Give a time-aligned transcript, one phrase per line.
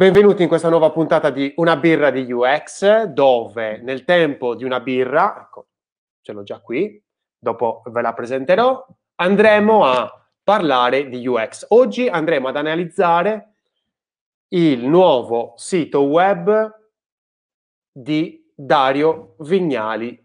[0.00, 4.80] Benvenuti in questa nuova puntata di Una birra di UX, dove nel tempo di una
[4.80, 5.66] birra, ecco,
[6.22, 7.04] ce l'ho già qui,
[7.38, 8.82] dopo ve la presenterò,
[9.16, 10.10] andremo a
[10.42, 11.66] parlare di UX.
[11.68, 13.56] Oggi andremo ad analizzare
[14.54, 16.74] il nuovo sito web
[17.92, 20.18] di Dario Vignali,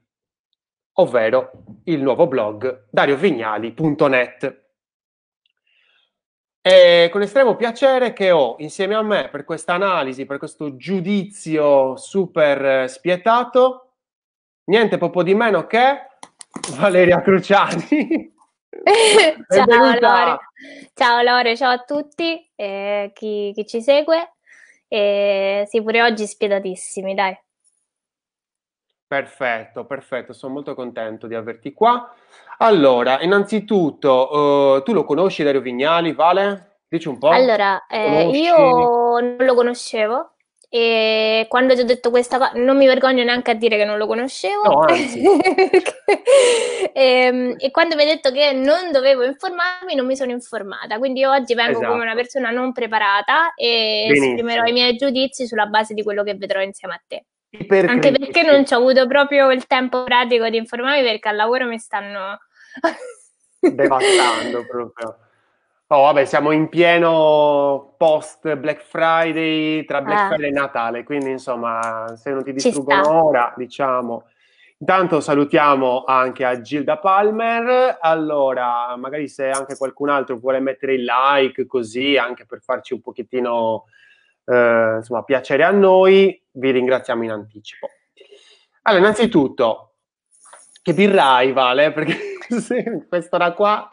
[0.93, 1.51] ovvero
[1.83, 4.64] il nuovo blog dariovignali.net.
[6.65, 11.95] È con estremo piacere che ho insieme a me per questa analisi, per questo giudizio
[11.95, 13.91] super eh, spietato,
[14.71, 16.07] niente poco di meno che
[16.75, 18.33] Valeria Cruciani.
[19.47, 20.37] ciao, Lore.
[20.95, 24.33] ciao Lore, ciao a tutti eh, chi, chi, ci segue.
[24.87, 27.39] Eh, sì, pure oggi spietatissimi, dai.
[29.05, 32.11] Perfetto, perfetto, sono molto contento di averti qua.
[32.57, 36.79] Allora, innanzitutto, eh, tu lo conosci Dario Vignali, Vale?
[36.87, 37.29] Dici un po'.
[37.29, 40.35] Allora, eh, io non lo conoscevo
[40.69, 43.97] e quando ti ho detto questa cosa non mi vergogno neanche a dire che non
[43.97, 44.63] lo conoscevo.
[44.63, 45.83] No, e,
[46.93, 51.23] ehm, e, quando mi hai detto che non dovevo informarmi non mi sono informata, quindi
[51.23, 51.87] oggi vengo esatto.
[51.87, 52.21] come una esatto.
[52.21, 54.35] persona non preparata e Benissimo.
[54.35, 57.25] esprimerò i miei giudizi sulla base di quello che vedrò insieme a te.
[57.87, 61.67] Anche perché non ci ho avuto proprio il tempo pratico di informarmi perché al lavoro
[61.67, 62.37] mi stanno
[63.59, 65.17] devastando proprio.
[65.87, 70.27] Oh, vabbè, siamo in pieno post Black Friday, tra Black ah.
[70.29, 74.25] Friday e Natale, quindi insomma, se non ti distruggono ora, diciamo.
[74.77, 77.99] Intanto salutiamo anche a Gilda Palmer.
[78.01, 83.01] Allora, magari se anche qualcun altro vuole mettere il like così, anche per farci un
[83.01, 83.85] pochettino
[84.43, 87.89] eh, insomma, piacere a noi, vi ringraziamo in anticipo.
[88.81, 89.93] Allora, innanzitutto,
[90.81, 93.87] che birrai, Vale, eh, perché sì, quest'ora qua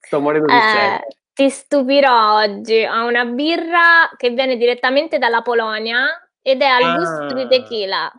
[0.00, 6.06] sto morendo di eh, Ti stupirò oggi, ho una birra che viene direttamente dalla Polonia
[6.40, 6.96] ed è al ah.
[6.96, 8.12] gusto di tequila.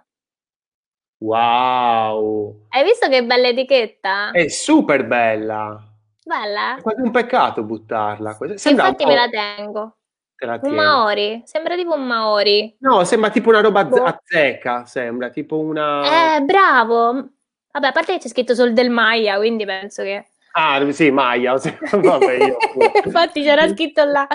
[1.21, 2.67] Wow!
[2.69, 4.31] Hai visto che bella etichetta?
[4.31, 5.83] È super bella!
[6.23, 6.77] Bella?
[6.77, 8.37] È quasi un peccato buttarla.
[8.55, 9.93] Sembra Infatti me la tengo.
[10.41, 12.77] La un Maori, sembra tipo un Maori.
[12.79, 14.03] No, sembra tipo una roba boh.
[14.03, 16.37] azzeca, sembra tipo una...
[16.37, 17.38] Eh, bravo!
[17.71, 20.27] Vabbè, a parte che c'è scritto solo del Maia, quindi penso che...
[20.53, 21.57] Ah, sì, Maia.
[21.57, 21.75] Sì.
[21.91, 22.57] Vabbè, io...
[23.05, 24.27] Infatti c'era scritto là.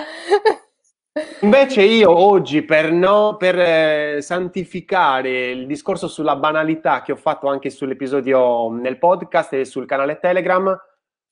[1.41, 7.47] Invece io oggi, per, no, per eh, santificare il discorso sulla banalità che ho fatto
[7.47, 10.77] anche sull'episodio nel podcast e sul canale Telegram,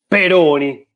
[0.07, 0.87] Peroni.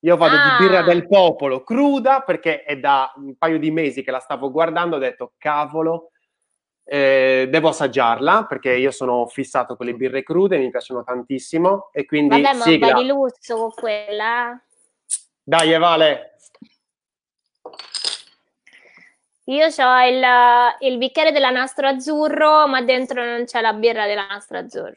[0.00, 0.56] Io vado ah.
[0.58, 0.84] di birra ah.
[0.84, 5.00] del popolo cruda perché è da un paio di mesi che la stavo guardando, ho
[5.00, 6.10] detto cavolo,
[6.88, 12.04] eh, devo assaggiarla perché io sono fissato con le birre crude, mi piacciono tantissimo e
[12.04, 12.92] quindi Vabbè, ma sigla.
[12.92, 14.60] di lusso con quella.
[15.42, 16.36] Dai, Evale.
[19.48, 20.24] Io ho il,
[20.90, 24.94] il, bicchiere della nastro azzurro, ma dentro non c'è la birra della nastro azzurro.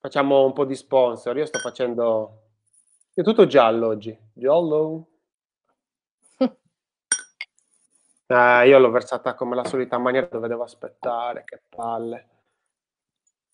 [0.00, 1.36] Facciamo un po' di sponsor.
[1.36, 2.42] Io sto facendo.
[3.12, 4.16] È tutto giallo oggi.
[4.34, 5.08] Giallo.
[8.26, 12.28] Eh, io l'ho versata come la solita maniera dove devo aspettare, che palle.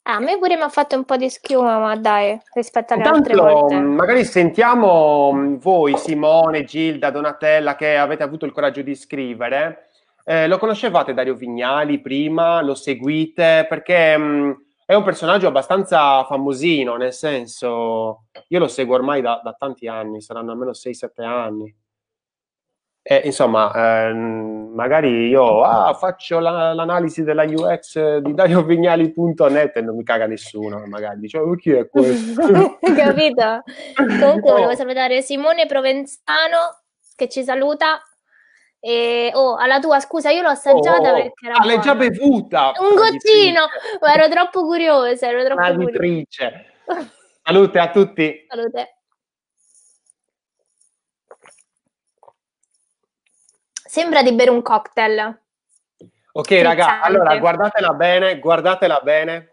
[0.04, 3.04] Ah, a me pure mi ha fatto un po' di schiuma, ma dai, rispetto alle
[3.04, 3.76] Intanto, altre volte.
[3.76, 9.90] Mm, magari sentiamo mm, voi, Simone, Gilda, Donatella, che avete avuto il coraggio di scrivere.
[10.24, 12.62] Eh, lo conoscevate Dario Vignali prima?
[12.62, 13.66] Lo seguite?
[13.68, 19.54] Perché mh, è un personaggio abbastanza famosino, nel senso, io lo seguo ormai da, da
[19.56, 21.72] tanti anni, saranno almeno 6-7 anni.
[23.04, 29.96] Eh, insomma, ehm, magari io ah, faccio la, l'analisi della UX di DarioVignali.net e non
[29.96, 32.78] mi caga nessuno, magari diciamo chi è questo?
[32.80, 33.64] Capito?
[33.96, 34.56] Comunque no.
[34.56, 36.82] volevo salutare Simone Provenzano
[37.16, 38.00] che ci saluta.
[38.78, 41.64] E, oh, alla tua scusa, io l'ho assaggiata oh, perché era.
[41.64, 42.72] L'hai già bevuta!
[42.78, 43.66] Un goccino!
[44.00, 46.52] ero troppo curiosa, ero troppo curiosa.
[47.44, 48.46] Salute a tutti!
[48.48, 49.01] Salute!
[53.92, 55.38] Sembra di bere un cocktail.
[56.32, 56.62] Ok, Frizzante.
[56.62, 59.52] raga, allora guardatela bene, guardatela bene.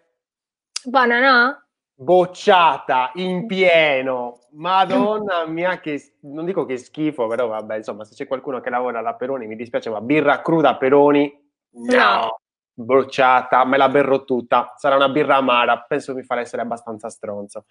[0.82, 1.64] Buona, no?
[1.94, 4.40] Bocciata in pieno.
[4.52, 9.00] Madonna mia, che non dico che schifo, però vabbè, insomma, se c'è qualcuno che lavora
[9.00, 11.94] alla Peroni, mi dispiace, ma birra cruda Peroni, no.
[11.94, 12.40] no.
[12.76, 14.74] Bocciata, me la berrò tutta.
[14.78, 17.66] Sarà una birra amara, penso mi farà essere abbastanza stronzo.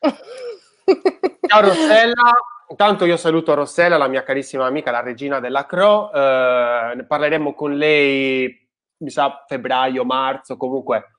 [1.46, 2.32] Ciao Rossella.
[2.70, 6.12] Intanto io saluto Rossella, la mia carissima amica, la regina della Cro.
[6.12, 8.68] Eh, parleremo con lei,
[8.98, 11.16] mi sa, febbraio, marzo, comunque.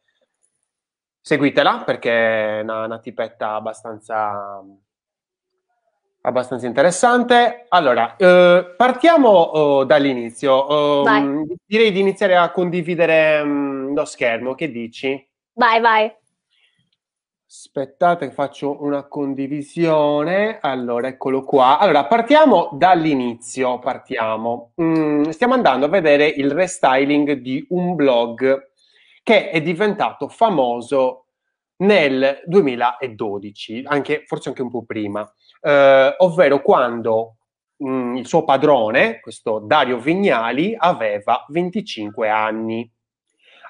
[1.19, 4.63] Seguitela perché è una, una tipetta abbastanza,
[6.21, 7.65] abbastanza interessante.
[7.67, 11.03] Allora, eh, partiamo oh, dall'inizio.
[11.03, 15.29] Um, direi di iniziare a condividere um, lo schermo, che dici?
[15.51, 16.19] Vai, vai.
[17.53, 20.59] Aspettate che faccio una condivisione.
[20.61, 21.79] Allora, eccolo qua.
[21.79, 23.77] Allora, partiamo dall'inizio.
[23.79, 24.71] Partiamo.
[24.81, 28.71] Mm, stiamo andando a vedere il restyling di un blog
[29.21, 31.25] che è diventato famoso
[31.79, 35.29] nel 2012, anche, forse anche un po' prima
[35.61, 37.35] eh, ovvero quando
[37.77, 42.89] mh, mm, il suo padrone, questo Dario Vignali, aveva 25 anni.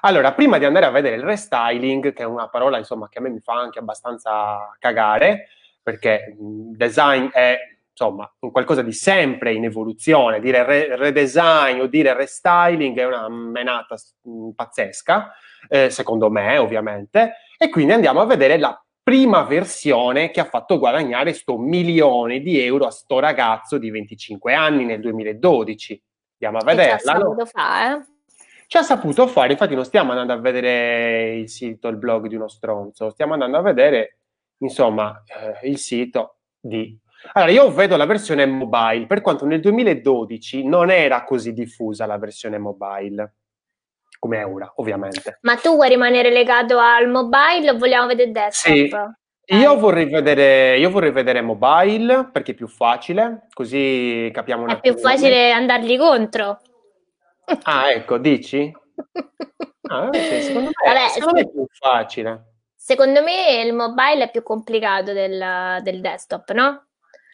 [0.04, 3.20] Allora, prima di andare a vedere il restyling, che è una parola insomma che a
[3.22, 5.48] me mi fa anche abbastanza cagare,
[5.80, 7.56] perché design è
[7.90, 13.28] insomma un qualcosa di sempre in evoluzione, dire re- redesign o dire restyling è una
[13.28, 13.94] menata
[14.56, 15.32] pazzesca,
[15.68, 20.78] eh, secondo me ovviamente, e quindi andiamo a vedere la prima versione che ha fatto
[20.78, 26.02] guadagnare sto milione di euro a sto ragazzo di 25 anni nel 2012.
[26.40, 27.12] Andiamo a vederla.
[27.12, 27.94] Saputo fare.
[27.94, 28.11] Eh?
[28.72, 32.36] Ci ha saputo fare, infatti non stiamo andando a vedere il sito, il blog di
[32.36, 34.20] uno stronzo, stiamo andando a vedere,
[34.60, 36.98] insomma, eh, il sito di...
[37.34, 42.16] Allora, io vedo la versione mobile, per quanto nel 2012 non era così diffusa la
[42.16, 43.34] versione mobile
[44.18, 45.36] come ora, ovviamente.
[45.42, 49.16] Ma tu vuoi rimanere legato al mobile o vogliamo vedere desktop?
[49.44, 49.54] Sì.
[49.54, 54.96] Io vorrei, vedere, io vorrei vedere mobile perché è più facile, così capiamo È più
[54.96, 56.58] facile andargli contro.
[57.62, 58.72] Ah, ecco, dici?
[59.88, 62.44] Ah, sì, secondo, me, Vabbè, secondo me è più facile.
[62.74, 66.86] Secondo me il mobile è più complicato del, del desktop, no?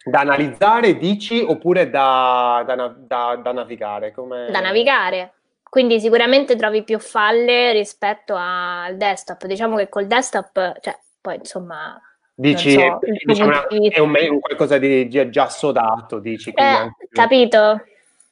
[0.05, 4.13] Da analizzare, dici, oppure da, da, da, da navigare?
[4.13, 4.49] Come...
[4.51, 5.35] Da navigare.
[5.63, 9.47] Quindi sicuramente trovi più falle rispetto al desktop.
[9.47, 12.01] Diciamo che col desktop, cioè, poi insomma...
[12.35, 16.51] Dici, so, dici una, è un, un, qualcosa di già sodato, dici.
[16.51, 17.83] Eh, capito.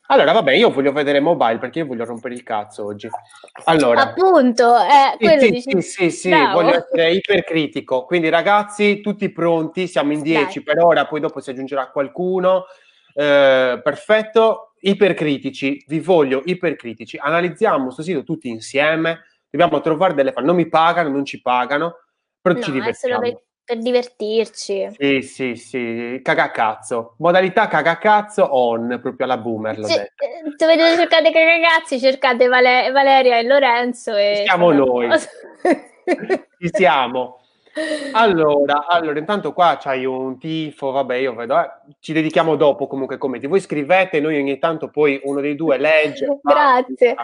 [0.09, 3.09] Allora, vabbè, io voglio vedere mobile perché io voglio rompere il cazzo oggi.
[3.65, 5.71] Allora, appunto, eh, sì, sì, dici...
[5.71, 8.05] sì, sì, sì voglio essere ipercritico.
[8.05, 12.67] Quindi, ragazzi, tutti pronti, siamo in 10 per ora, poi dopo si aggiungerà qualcuno.
[13.15, 17.17] Eh, perfetto, ipercritici, vi voglio ipercritici.
[17.17, 19.25] Analizziamo questo sito tutti insieme.
[19.51, 20.33] Dobbiamo trovare delle.
[20.39, 21.97] Non mi pagano, non ci pagano,
[22.41, 23.21] però no, ci divertiamo.
[23.21, 24.95] Per, per divertirci.
[24.97, 26.21] Sì, sì, sì.
[26.23, 27.15] Cagacazzo.
[27.19, 29.77] Modalità cagacazzo on, proprio alla boomer.
[29.77, 29.89] L'ho.
[29.89, 30.13] Eh,
[30.57, 34.15] se vedete cercate cagacazzi, cercate Vale- Valeria e Lorenzo.
[34.15, 34.45] E...
[34.47, 35.09] Siamo noi.
[35.19, 37.41] Ci siamo.
[38.13, 41.69] Allora, allora, intanto qua c'hai un tifo, vabbè, io vedo, eh,
[42.01, 43.49] ci dedichiamo dopo comunque commenti.
[43.49, 46.39] Voi scrivete, noi ogni tanto poi uno dei due legge.
[46.41, 47.17] Grazie.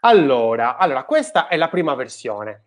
[0.00, 2.65] Allora, allora, questa è la prima versione.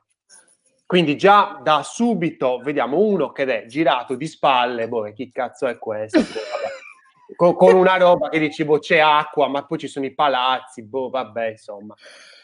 [0.89, 5.77] Quindi già da subito vediamo uno che è girato di spalle, boh, chi cazzo è
[5.77, 6.17] questo?
[6.17, 10.15] Boh, con, con, una roba che dici, boh, c'è acqua, ma poi ci sono i
[10.15, 11.93] palazzi, boh, vabbè, insomma.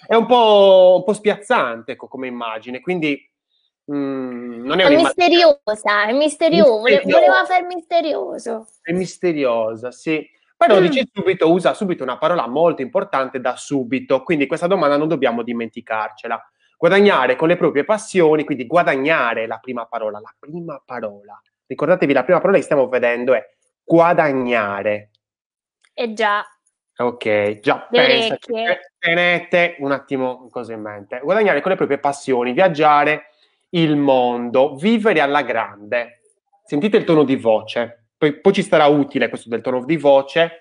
[0.05, 3.19] È un po', un po spiazzante, ecco, come immagine, quindi
[3.91, 8.67] Mm, non è, è misteriosa, è misterioso, voleva fare misterioso.
[8.81, 10.27] È misteriosa, sì.
[10.55, 10.85] Però mm.
[10.85, 15.41] dice subito, usa subito una parola molto importante da subito, quindi questa domanda non dobbiamo
[15.41, 16.39] dimenticarcela.
[16.85, 21.41] Guadagnare con le proprie passioni, quindi guadagnare la prima parola, la prima parola.
[21.65, 23.43] Ricordatevi, la prima parola che stiamo vedendo è
[23.83, 25.09] guadagnare.
[25.95, 26.45] E già.
[26.97, 28.37] Ok, già pensa,
[28.99, 31.21] tenete un attimo cosa in mente.
[31.23, 33.31] Guadagnare con le proprie passioni, viaggiare,
[33.69, 36.21] il mondo, vivere alla grande.
[36.65, 40.59] Sentite il tono di voce, poi, poi ci sarà utile questo del tono di voce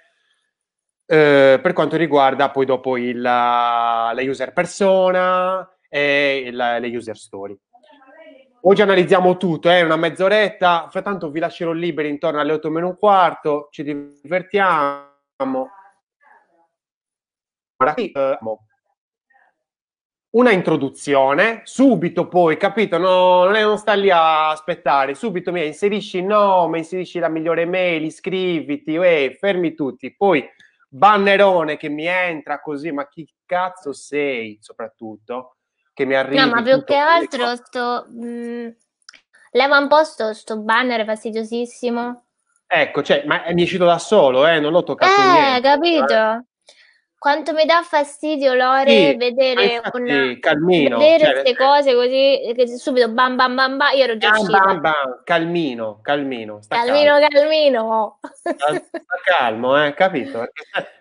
[1.05, 7.17] eh, per quanto riguarda poi dopo il, la, la user persona e la, le user
[7.17, 7.57] story.
[8.63, 12.89] Oggi analizziamo tutto, è eh, una mezz'oretta, frattanto vi lascerò liberi intorno alle 8 meno
[12.89, 15.69] un quarto, ci divertiamo.
[17.77, 18.39] Ora, eh,
[20.31, 22.99] una introduzione, subito poi, capito?
[22.99, 28.03] No, non, sta lì a aspettare, subito mi inserisci il nome, inserisci la migliore mail,
[28.03, 30.45] iscriviti, eh, fermi tutti, poi
[30.89, 35.54] bannerone che mi entra così, ma chi cazzo sei soprattutto?
[35.95, 36.45] Che mi arriva.
[36.45, 38.07] No, ma più che altro sto...
[38.11, 38.69] Mh, mm,
[39.53, 42.25] leva un po' sto, sto banner fastidiosissimo.
[42.67, 45.57] Ecco, cioè, ma mi è uscito da solo, eh, non l'ho toccato eh, niente.
[45.57, 46.47] Eh, capito?
[47.25, 52.77] Quanto mi dà fastidio, Lore, sì, vedere, una, calmino, vedere cioè, queste cose così, che
[52.77, 56.61] subito bam bam bam bam, io ero già bam, bam, bam, calmino, calmino.
[56.69, 57.29] calmino, calmo.
[57.31, 58.19] calmino.
[58.31, 58.83] Sta,
[59.25, 60.49] calmo, eh, capito?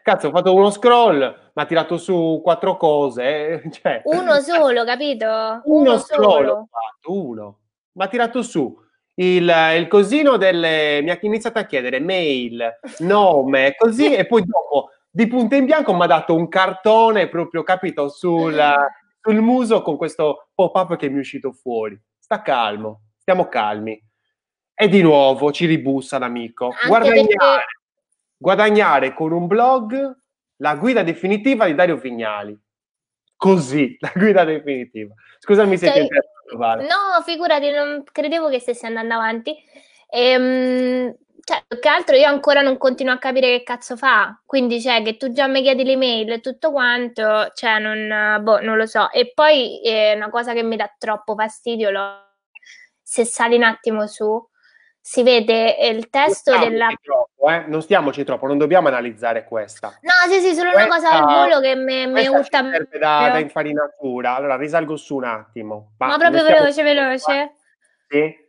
[0.01, 3.61] Cazzo, ho fatto uno scroll, mi ha tirato su quattro cose.
[3.61, 5.25] Eh, cioè, uno solo, capito?
[5.25, 6.51] Uno, uno scroll solo.
[6.53, 7.57] ho fatto, uno.
[7.91, 8.73] Mi ha tirato su
[9.15, 11.01] il, il cosino delle...
[11.03, 15.93] mi ha iniziato a chiedere mail, nome, così, e poi dopo di punto in bianco
[15.93, 18.59] mi ha dato un cartone proprio, capito, sul,
[19.21, 21.95] sul muso con questo pop-up che mi è uscito fuori.
[22.17, 24.01] Sta calmo, stiamo calmi.
[24.73, 26.73] E di nuovo ci ribussa l'amico.
[26.87, 27.65] Guadagnare, perché...
[28.37, 30.17] guadagnare con un blog
[30.55, 32.59] la guida definitiva di Dario Vignali.
[33.35, 35.13] Così, la guida definitiva.
[35.37, 36.87] Scusami se cioè, ti interrompo, vale.
[36.87, 39.55] No, figurati, non credevo che stessi andando avanti.
[40.09, 41.15] Ehm,
[41.45, 44.39] cioè, più che altro io ancora non continuo a capire che cazzo fa.
[44.45, 48.77] Quindi, cioè, che tu già mi chiedi l'email e tutto quanto, cioè, non, boh, non
[48.77, 49.11] lo so.
[49.11, 52.01] E poi è una cosa che mi dà troppo fastidio, lo,
[53.01, 54.41] se sali un attimo su,
[55.01, 56.87] si vede il testo non della...
[57.01, 57.65] Troppo, eh?
[57.67, 59.99] Non stiamoci troppo, non dobbiamo analizzare questa.
[60.01, 62.61] No, sì, sì, solo questa, una cosa al volo che mi, mi urta...
[62.71, 64.35] serve da, da, infarinatura.
[64.35, 65.95] Allora, risalgo su un attimo.
[65.97, 67.55] Ma, Ma proprio veloce, veloce.
[68.07, 68.42] Sì?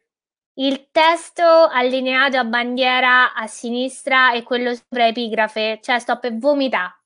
[0.57, 6.99] Il testo allineato a bandiera a sinistra e quello sopra epigrafe, cioè sto per vomitare.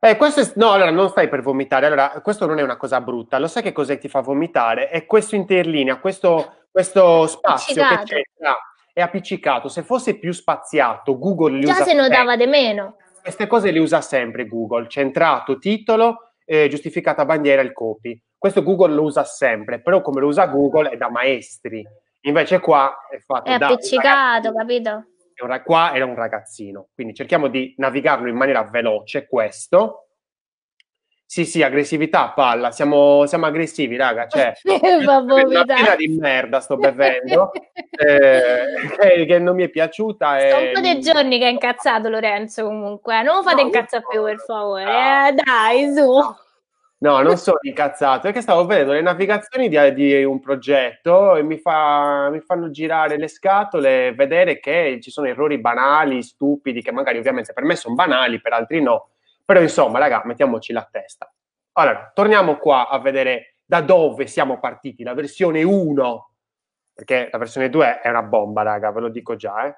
[0.00, 1.86] Eh, questo è, no, allora non stai per vomitare.
[1.86, 3.38] Allora, questo non è una cosa brutta.
[3.38, 4.90] Lo sai che cos'è che ti fa vomitare?
[4.90, 8.04] È questo interlinea, questo, questo spazio appiccicato.
[8.04, 8.52] che c'è
[8.94, 9.68] è appiccicato.
[9.68, 12.96] Se fosse più spaziato, Google li Già usa se notava di meno.
[13.20, 14.88] Queste cose le usa sempre Google.
[14.88, 18.18] Centrato, titolo, eh, giustificata bandiera, il copy.
[18.38, 21.82] Questo Google lo usa sempre, però come lo usa Google è da maestri.
[22.26, 23.58] Invece qua è fatto è.
[23.58, 25.04] È appiccicato, capito?
[25.64, 30.00] Qua era un ragazzino, quindi cerchiamo di navigarlo in maniera veloce, questo.
[31.26, 37.50] Sì, sì, aggressività, palla, siamo, siamo aggressivi, raga, cioè, una pena di merda sto bevendo,
[37.90, 40.38] eh, che, non mi è piaciuta.
[40.38, 44.04] Sono un po' dei giorni che è incazzato Lorenzo comunque, non lo fate no, incazzare
[44.08, 46.18] più per favore, eh, dai, su.
[46.18, 46.43] No,
[47.04, 51.58] non sono incazzato, è che stavo vedendo le navigazioni di, di un progetto e mi,
[51.58, 57.18] fa, mi, fanno girare le scatole vedere che ci sono errori banali, stupidi, che magari
[57.18, 59.10] ovviamente per me sono banali, per altri no.
[59.44, 61.30] Però insomma, raga, mettiamoci la testa.
[61.72, 66.30] Allora, torniamo qua a vedere da dove siamo partiti, la versione 1,
[66.94, 69.76] perché la versione 2 è una bomba, raga, ve lo dico già, eh.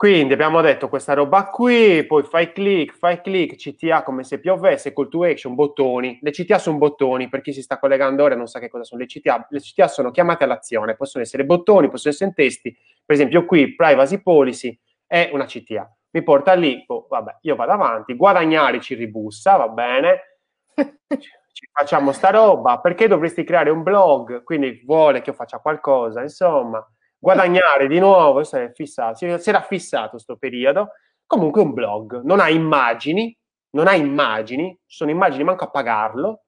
[0.00, 4.94] Quindi abbiamo detto questa roba qui, poi fai click, fai click, CTA come se piovesse,
[4.94, 6.18] call to action, bottoni.
[6.22, 9.02] Le CTA sono bottoni, per chi si sta collegando ora non sa che cosa sono
[9.02, 9.48] le CTA.
[9.50, 12.74] Le CTA sono chiamate all'azione, possono essere bottoni, possono essere testi.
[13.04, 15.94] Per esempio qui, privacy policy è una CTA.
[16.12, 20.38] Mi porta lì, oh, vabbè, io vado avanti, guadagnare ci ribussa, va bene.
[21.52, 24.44] ci facciamo sta roba, perché dovresti creare un blog?
[24.44, 26.82] Quindi vuole che io faccia qualcosa, insomma
[27.20, 30.92] guadagnare di nuovo, si, fissato, si, era fissato questo periodo,
[31.26, 33.36] comunque un blog, non ha immagini,
[33.72, 36.44] non ha immagini, sono immagini, manco a pagarlo,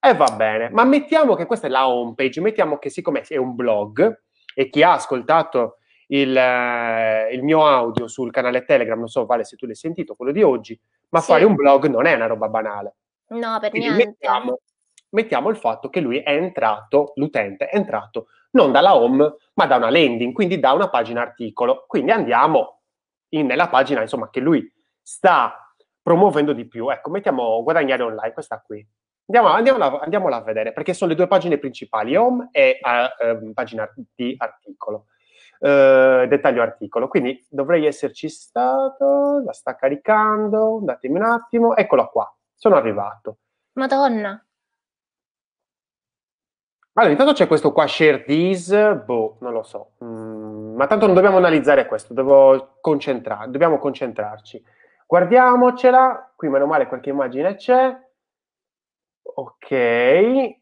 [0.00, 3.36] e va bene, ma mettiamo che questa è la home page, mettiamo che siccome è
[3.36, 4.22] un blog,
[4.54, 9.44] e chi ha ascoltato il, eh, il mio audio sul canale Telegram, non so Vale
[9.44, 10.78] se tu l'hai sentito, quello di oggi,
[11.10, 11.30] ma sì.
[11.30, 12.96] fare un blog non è una roba banale.
[13.28, 14.06] No, per Quindi niente.
[14.06, 14.58] Mettiamo,
[15.10, 19.76] mettiamo il fatto che lui è entrato, l'utente è entrato non dalla home, ma da
[19.76, 21.84] una landing, quindi da una pagina articolo.
[21.86, 22.80] Quindi andiamo
[23.30, 24.70] in, nella pagina insomma, che lui
[25.00, 26.88] sta promuovendo di più.
[26.90, 28.86] Ecco, mettiamo guadagnare online, questa qui.
[29.26, 33.88] Andiamo, andiamola, andiamola a vedere, perché sono le due pagine principali, home e uh, pagina
[34.14, 35.06] di articolo.
[35.58, 37.08] Uh, dettaglio articolo.
[37.08, 43.38] Quindi dovrei esserci stato, la sta caricando, datemi un attimo, eccolo qua, sono arrivato.
[43.72, 44.44] Madonna.
[46.96, 48.70] Allora, intanto c'è questo qua, share this,
[49.04, 54.62] boh, non lo so, mm, ma tanto non dobbiamo analizzare questo, devo concentrare, dobbiamo concentrarci.
[55.04, 57.98] Guardiamocela, qui meno male qualche immagine c'è.
[59.22, 60.56] Ok.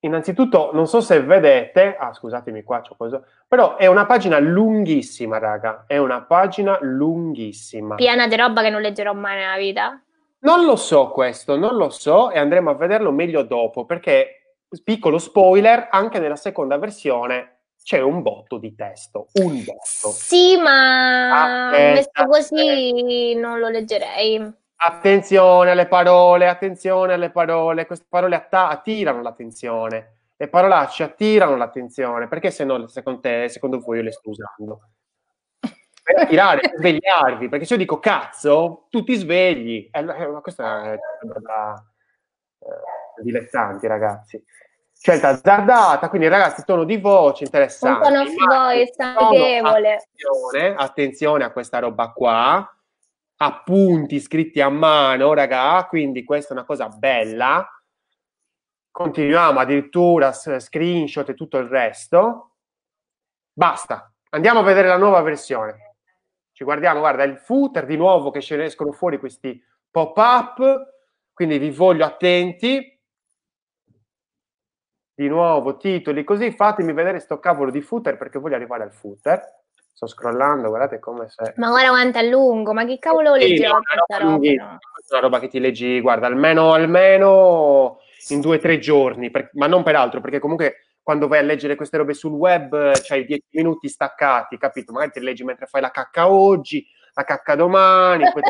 [0.00, 5.38] Innanzitutto, non so se vedete, ah scusatemi qua, c'ho cosa, però è una pagina lunghissima,
[5.38, 7.96] raga, è una pagina lunghissima.
[7.96, 10.00] Piena di roba che non leggerò mai nella vita?
[10.38, 14.35] Non lo so questo, non lo so e andremo a vederlo meglio dopo, perché
[14.82, 17.56] piccolo spoiler, anche nella seconda versione
[17.86, 20.10] c'è un botto di testo, un botto.
[20.10, 23.34] Sì, ma messo così eh.
[23.36, 24.54] non lo leggerei.
[24.78, 30.14] Attenzione alle parole, attenzione alle parole, queste parole att- attirano l'attenzione.
[30.36, 34.80] Le parolacce attirano l'attenzione, perché se no, secondo te, secondo voi io le sto usando?
[36.02, 39.88] Per attirare, per svegliarvi, perché se io dico cazzo, tu ti svegli.
[39.92, 40.98] Eh, ma questa è
[41.40, 41.74] da
[42.58, 44.44] eh, dilettanti, ragazzi
[44.98, 48.08] scelta azzardata, quindi ragazzi, tono di voce interessante.
[48.08, 49.94] Un tono voice amichevole.
[49.94, 52.76] Attenzione, attenzione a questa roba qua,
[53.36, 57.70] appunti scritti a mano, raga, quindi questa è una cosa bella.
[58.90, 62.54] Continuiamo addirittura screenshot e tutto il resto.
[63.52, 65.96] Basta, andiamo a vedere la nuova versione.
[66.50, 70.94] Ci guardiamo, guarda, il footer di nuovo che ce ne escono fuori questi pop-up,
[71.34, 72.95] quindi vi voglio attenti.
[75.18, 79.42] Di nuovo titoli così, fatemi vedere sto cavolo di footer perché voglio arrivare al footer.
[79.90, 81.54] Sto scrollando, guardate come se...
[81.56, 84.52] Ma guarda quanto è lungo, ma che cavolo sì, leggevo questa roba?
[84.52, 84.78] No?
[84.92, 89.66] Questa roba che ti leggi, guarda, almeno, almeno in due o tre giorni, per, ma
[89.66, 93.46] non per altro, perché comunque quando vai a leggere queste robe sul web c'hai dieci
[93.52, 94.92] minuti staccati, capito?
[94.92, 98.42] Magari ti leggi mentre fai la cacca oggi, la cacca domani, poi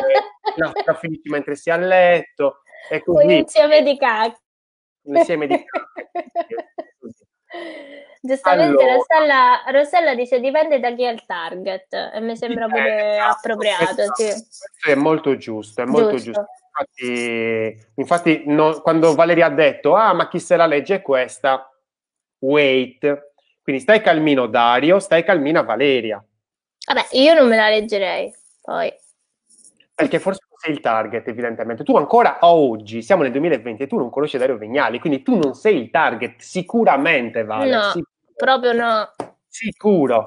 [0.85, 3.25] la finisci mentre sei a letto, e così.
[3.25, 4.37] Un insieme di cacca.
[5.07, 5.65] Insieme di.
[8.21, 13.19] Giustamente allora, Rossella, Rossella, dice dipende da chi è il target e mi sembra pure
[13.19, 14.03] appropriato.
[14.03, 14.15] Esatto.
[14.15, 14.91] Sì.
[14.91, 16.31] È molto giusto, è molto giusto.
[16.33, 16.47] giusto.
[16.77, 21.71] Infatti, infatti no, quando Valeria ha detto ah ma chi se la legge è questa,
[22.41, 23.33] wait.
[23.63, 26.23] Quindi stai calmino Dario, stai calmina Valeria.
[26.87, 28.93] Vabbè, io non me la leggerei, poi.
[29.95, 31.85] Perché forse sei il target, evidentemente.
[31.85, 35.37] Tu ancora a oggi, siamo nel 2020 e tu non conosci Dario Vignali, quindi tu
[35.37, 37.71] non sei il target, sicuramente Vale.
[37.71, 38.11] No, sicuro.
[38.35, 39.11] proprio no.
[39.49, 40.25] Sicuro.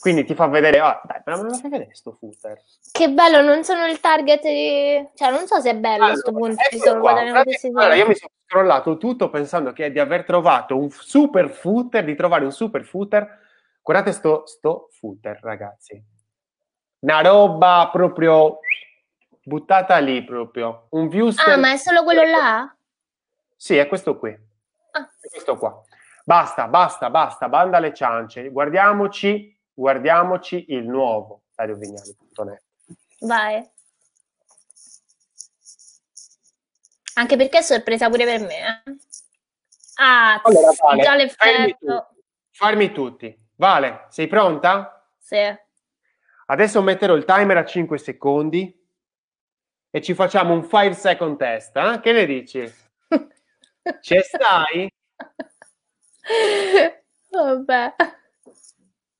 [0.00, 2.60] Quindi ti fa vedere, ah, dai, ma me lo fai vedere sto footer.
[2.90, 5.08] Che bello, non sono il target di...
[5.14, 6.62] Cioè, non so se è bello a allora, questo punto.
[6.68, 11.50] Ecco qua, allora, io mi sono scrollato tutto pensando che di aver trovato un super
[11.50, 13.38] footer, di trovare un super footer.
[13.80, 16.02] Guardate sto, sto footer, ragazzi.
[17.00, 18.58] Una roba proprio
[19.42, 20.86] buttata lì proprio.
[20.90, 22.74] Un view Ah, ma è solo quello là?
[23.56, 24.30] Sì, è questo qui.
[24.92, 25.08] Ah.
[25.20, 25.82] È questo qua.
[26.24, 28.48] Basta, basta, basta, banda alle ciance.
[28.48, 32.62] Guardiamoci guardiamoci il nuovo DarioVignali.net.
[33.20, 33.70] Vai.
[37.14, 38.82] Anche perché è sorpresa pure per me.
[38.84, 38.96] Eh?
[39.96, 41.76] Ah, allora, vale, già l'effetto.
[41.86, 42.04] Farmi,
[42.50, 43.38] farmi tutti.
[43.56, 45.06] Vale, sei pronta?
[45.18, 45.36] Sì.
[46.46, 48.81] Adesso metterò il timer a 5 secondi
[49.94, 51.76] e ci facciamo un 5 second test.
[51.76, 52.00] Eh?
[52.00, 52.60] Che ne dici?
[54.00, 54.90] Ci stai?
[57.30, 57.94] Vabbè.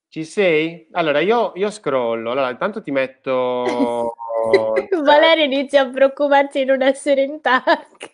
[0.09, 0.87] Ci sei?
[0.93, 2.31] Allora, io, io scrollo.
[2.31, 4.15] Allora, intanto ti metto...
[5.03, 7.63] Valerio inizia a preoccuparsi di non essere in tag.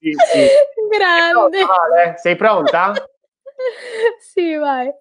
[0.00, 0.48] sì, sì.
[0.90, 1.58] Grande.
[1.58, 2.94] Sei pronta, Sei pronta?
[4.18, 4.92] sì, vai.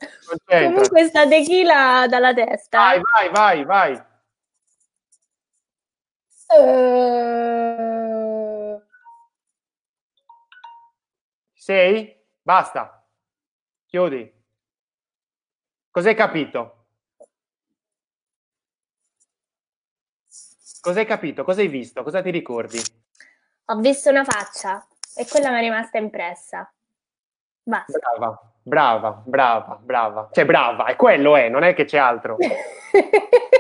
[0.46, 2.78] Comunque sta tequila dalla testa.
[2.78, 4.14] Vai, vai, vai, vai.
[6.48, 7.56] Uh...
[11.54, 12.16] Sei?
[12.42, 13.08] Basta.
[13.88, 14.32] Chiudi.
[15.90, 16.86] Cos'hai capito?
[20.82, 21.44] Cos'hai capito?
[21.44, 22.04] Cosa hai visto?
[22.04, 22.80] Cosa ti ricordi?
[23.66, 26.72] Ho visto una faccia e quella mi è rimasta impressa.
[27.64, 27.98] Basta.
[27.98, 30.30] Brava, brava, brava, brava.
[30.32, 32.38] Cioè, brava, è quello è, non è che c'è altro.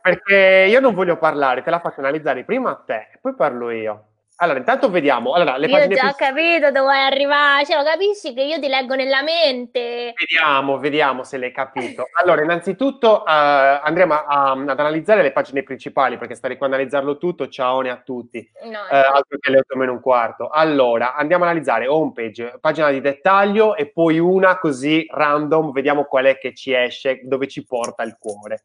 [0.00, 4.04] Perché io non voglio parlare, te la faccio analizzare prima a te, poi parlo io.
[4.42, 5.34] Allora, intanto vediamo.
[5.34, 6.26] Allora, le io ho già più...
[6.26, 10.14] capito dove vuoi arrivare, cioè, lo capisci che io ti leggo nella mente.
[10.16, 12.06] Vediamo, vediamo se l'hai capito.
[12.18, 16.70] Allora, innanzitutto uh, andremo a, a, ad analizzare le pagine principali, perché stare qua a
[16.70, 18.50] analizzarlo tutto, ciao a tutti.
[18.64, 20.48] No, uh, altro che le 8 meno un quarto.
[20.48, 26.24] Allora, andiamo a analizzare homepage, pagina di dettaglio e poi una così random, vediamo qual
[26.24, 28.62] è che ci esce, dove ci porta il cuore.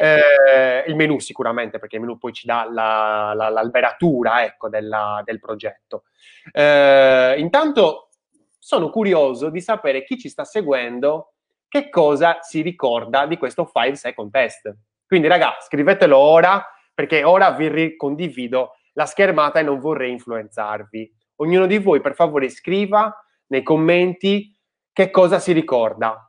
[0.00, 5.20] Eh, il menu sicuramente, perché il menu poi ci dà la, la, l'alberatura ecco, della,
[5.24, 6.04] del progetto.
[6.52, 8.08] Eh, intanto
[8.58, 11.34] sono curioso di sapere chi ci sta seguendo
[11.68, 14.74] che cosa si ricorda di questo 5 second test.
[15.06, 21.14] Quindi ragazzi, scrivetelo ora, perché ora vi ricondivido la schermata e non vorrei influenzarvi.
[21.36, 23.14] Ognuno di voi, per favore, scriva
[23.48, 24.54] nei commenti
[24.92, 26.27] che cosa si ricorda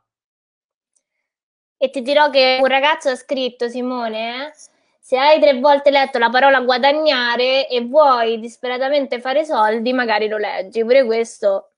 [1.82, 4.52] e ti dirò che un ragazzo ha scritto, Simone,
[5.00, 10.36] se hai tre volte letto la parola guadagnare e vuoi disperatamente fare soldi, magari lo
[10.36, 10.82] leggi.
[10.82, 11.70] Pure questo,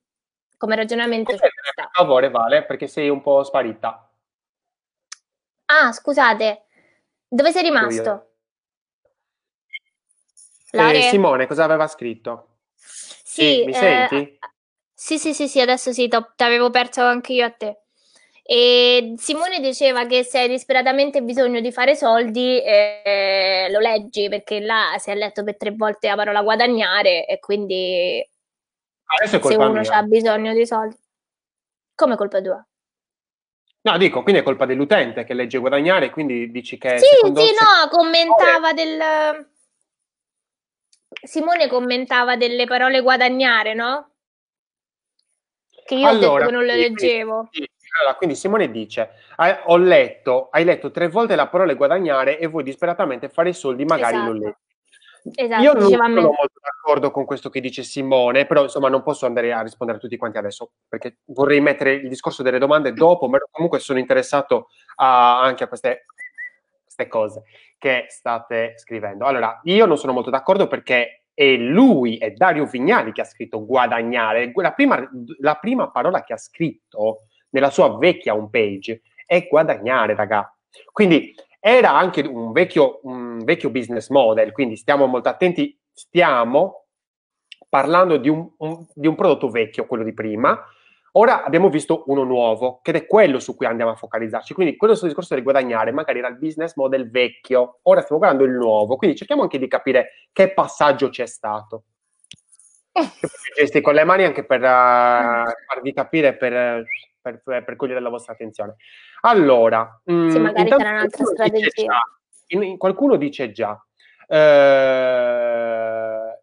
[0.56, 1.46] come ragionamento, ci sta.
[1.72, 4.10] Per favore, Vale, perché sei un po' sparita.
[5.66, 6.64] Ah, scusate,
[7.28, 8.30] dove sei rimasto?
[10.72, 12.56] Eh, Simone, cosa aveva scritto?
[12.74, 14.38] Sì, sì mi eh, senti?
[14.92, 17.81] Sì, sì, sì, sì, adesso sì, ti avevo perso anche io a te.
[18.42, 24.60] E Simone diceva che se hai disperatamente bisogno di fare soldi, eh, lo leggi perché
[24.60, 28.28] là si è letto per tre volte la parola guadagnare e quindi
[29.26, 30.96] se uno ha bisogno di soldi.
[31.94, 32.66] Come colpa tua?
[33.82, 36.98] No, dico, quindi è colpa dell'utente che legge guadagnare, quindi dici che...
[36.98, 39.50] Sì, sì, no, commentava del...
[41.24, 44.10] Simone commentava delle parole guadagnare, no?
[45.84, 47.48] Che io allora, ho detto che non le leggevo.
[47.50, 49.10] Sì, allora, quindi Simone dice,
[49.66, 53.84] ho letto, hai letto tre volte la parola guadagnare e vuoi disperatamente fare i soldi,
[53.84, 54.32] magari esatto.
[54.32, 54.56] lo leggi.
[55.34, 59.26] Esatto, Io non sono molto d'accordo con questo che dice Simone, però insomma non posso
[59.26, 63.28] andare a rispondere a tutti quanti adesso, perché vorrei mettere il discorso delle domande dopo,
[63.28, 66.06] ma comunque sono interessato a, anche a queste,
[66.82, 67.42] queste cose
[67.78, 69.26] che state scrivendo.
[69.26, 73.64] Allora, io non sono molto d'accordo perché è lui, è Dario Vignali che ha scritto
[73.64, 74.50] guadagnare.
[74.54, 80.54] La prima, la prima parola che ha scritto nella sua vecchia homepage è guadagnare, raga.
[80.92, 86.86] Quindi era anche un vecchio, un vecchio business model, quindi stiamo molto attenti, stiamo
[87.68, 90.62] parlando di un, un, di un prodotto vecchio, quello di prima,
[91.14, 94.54] Ora abbiamo visto uno nuovo, che è quello su cui andiamo a focalizzarci.
[94.54, 98.46] Quindi quello sul discorso del guadagnare magari era il business model vecchio, ora stiamo guardando
[98.46, 98.96] il nuovo.
[98.96, 101.84] Quindi cerchiamo anche di capire che passaggio c'è stato.
[103.54, 106.86] Gesti con le mani anche per uh, farvi capire, per,
[107.22, 108.74] per, per, cogliere la vostra attenzione.
[109.22, 111.84] Allora, sì, mh, magari c'era un'altra strategia.
[111.86, 112.02] Già,
[112.48, 113.80] in, in, qualcuno dice già,
[114.26, 115.62] eh,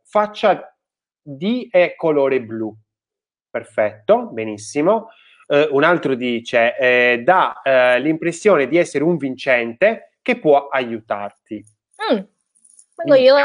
[0.04, 0.76] faccia
[1.22, 2.76] di e colore blu.
[3.50, 5.10] Perfetto, benissimo.
[5.48, 11.63] Eh, un altro dice, eh, dà eh, l'impressione di essere un vincente che può aiutarti.
[12.12, 13.36] Mm, io...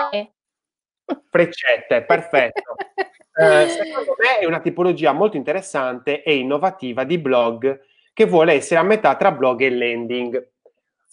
[1.30, 2.74] Freccette, perfetto.
[3.36, 7.80] Eh, secondo me è una tipologia molto interessante e innovativa di blog
[8.12, 10.48] che vuole essere a metà tra blog e landing.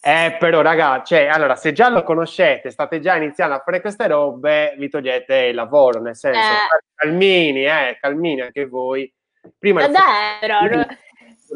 [0.04, 4.08] Eh, però, ragazzi, cioè, allora, se già lo conoscete, state già iniziando a fare queste
[4.08, 6.90] robe, vi togliete il lavoro, nel senso, eh.
[6.96, 9.12] calmini, eh, calmini anche voi.
[9.58, 10.60] Prima dai, però,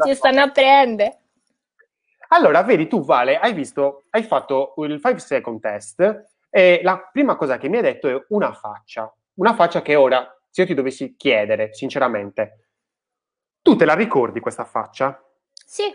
[0.05, 1.19] ci stanno a prendere.
[2.29, 7.35] Allora, vedi, tu, Vale, hai visto, hai fatto il 5 second test e la prima
[7.35, 9.11] cosa che mi hai detto è una faccia.
[9.35, 12.67] Una faccia che ora se io ti dovessi chiedere, sinceramente,
[13.61, 15.21] tu te la ricordi questa faccia?
[15.51, 15.93] Sì.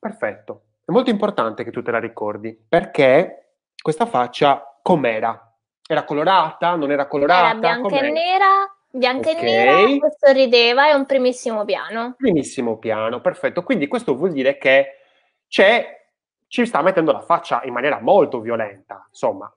[0.00, 0.62] Perfetto.
[0.84, 5.54] È molto importante che tu te la ricordi, perché questa faccia com'era?
[5.86, 6.74] Era colorata?
[6.74, 7.50] Non era colorata?
[7.50, 8.06] Era bianca com'era?
[8.08, 9.40] e nera, bianca okay.
[9.40, 12.14] e nera, sorrideva, è un primissimo piano.
[12.16, 13.62] Primissimo piano, perfetto.
[13.62, 15.02] Quindi questo vuol dire che
[15.46, 16.08] c'è,
[16.48, 19.48] ci sta mettendo la faccia in maniera molto violenta, insomma,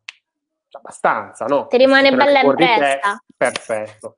[0.73, 1.65] abbastanza, no?
[1.65, 3.19] Ti rimane bella impressa.
[3.35, 4.17] Perfetto.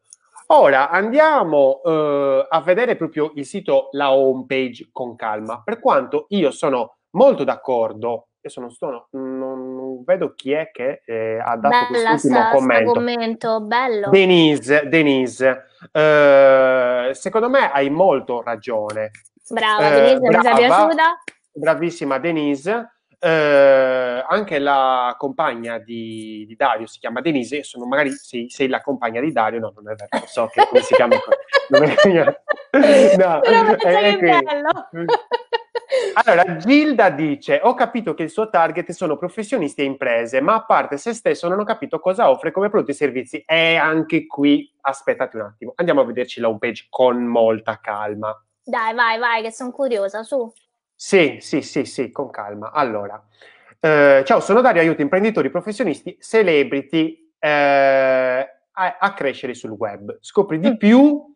[0.51, 6.25] Ora andiamo uh, a vedere proprio il sito, la home page con calma, per quanto
[6.29, 11.55] io sono molto d'accordo, adesso non, sono, non, non vedo chi è che eh, ha
[11.55, 12.93] dato Bella quest'ultimo commento.
[12.93, 13.62] commento.
[13.62, 14.09] Bello.
[14.09, 19.12] Denise, Denise uh, secondo me hai molto ragione.
[19.49, 21.23] Brava, uh, Denise, mi piaciuta?
[21.51, 22.98] Bravissima Denise.
[23.21, 28.82] Eh, anche la compagna di, di, Dario si chiama Denise, sono magari sei, sei, la
[28.82, 31.17] compagna di Dario, no, non è vero, so che come si chiama.
[31.69, 31.95] non è,
[33.17, 34.89] no, Però è, è bello.
[36.13, 40.63] Allora, Gilda dice: Ho capito che il suo target sono professionisti e imprese, ma a
[40.63, 43.43] parte se stesso non ho capito cosa offre come prodotti e servizi.
[43.45, 48.34] E anche qui, aspettate un attimo, andiamo a vederci la homepage con molta calma.
[48.63, 50.51] Dai, vai, vai, che sono curiosa, su.
[51.01, 52.71] Sì, sì, sì, sì, con calma.
[52.73, 53.25] Allora,
[53.79, 57.49] eh, ciao, sono Dario, aiuto imprenditori, professionisti, celebrity eh,
[58.71, 60.17] a, a, crescere sul web.
[60.19, 60.75] Scopri di mm.
[60.75, 61.33] più,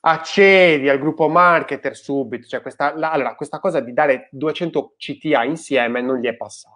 [0.00, 5.44] accedi al gruppo marketer subito, cioè questa, la, allora, questa cosa di dare 200 CTA
[5.44, 6.75] insieme non gli è passata.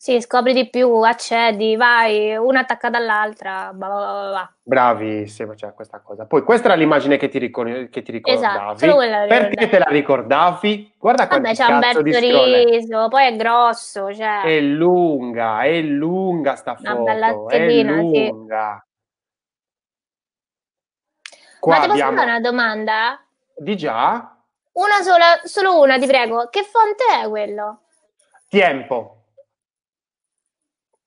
[0.00, 4.52] Sì, scopri di più, accedi, vai, una attacca dall'altra, blah, blah, blah.
[4.62, 6.24] Bravissima, cioè questa cosa.
[6.24, 8.76] Poi questa era l'immagine che ti, ricor- che ti ricordavi.
[8.76, 10.94] Esatto, Perché te la ricordavi?
[10.96, 14.42] Guarda Vabbè, c'è un bel riso, poi è grosso, cioè.
[14.42, 18.80] È lunga, è lunga sta foto, una bella è lunga.
[18.80, 18.86] Sì.
[21.58, 22.18] Qua Ma ti posso abbiamo...
[22.18, 23.20] fare una domanda?
[23.56, 24.36] Di già?
[24.74, 26.46] Una sola, solo una, ti prego.
[26.50, 27.80] Che fonte è quello?
[28.48, 29.17] Tempo.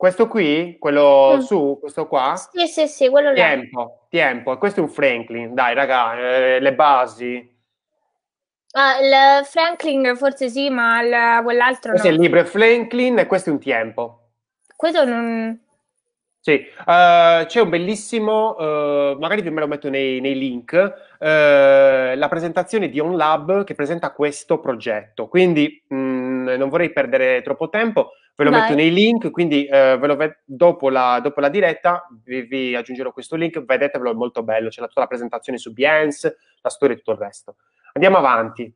[0.02, 1.40] Questo qui, quello mm.
[1.42, 2.34] su, questo qua?
[2.36, 7.56] Sì, sì, sì, quello tempo, Tempo, questo è un Franklin, dai raga, eh, le basi.
[8.72, 12.14] Ah, il Franklin forse sì, ma il, quell'altro questo no.
[12.14, 14.30] è il libro Franklin e questo è un tempo.
[14.76, 15.62] Questo non...
[16.40, 20.72] Sì, uh, c'è un bellissimo, uh, magari me lo metto nei, nei link,
[21.20, 25.28] uh, la presentazione di OnLab che presenta questo progetto.
[25.28, 28.62] Quindi mh, mm, non vorrei perdere troppo tempo, ve lo Vai.
[28.62, 33.12] metto nei link, quindi ve lo ve- dopo, la, dopo, la, diretta vi, vi, aggiungerò
[33.12, 36.96] questo link, vedetevelo, è molto bello, c'è la, tutta la presentazione su Behance, la storia
[36.96, 37.56] e tutto il resto.
[37.94, 38.74] Andiamo avanti.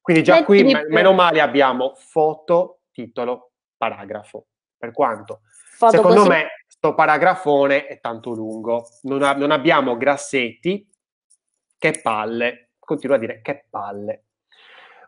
[0.00, 4.46] Quindi già Metti qui, me- meno male, abbiamo foto, titolo, paragrafo.
[4.76, 5.40] Per quanto?
[5.76, 6.28] Foto Secondo così.
[6.28, 10.86] me sto paragrafone è tanto lungo, non, ha, non abbiamo grassetti,
[11.78, 14.23] che palle, continuo a dire che palle.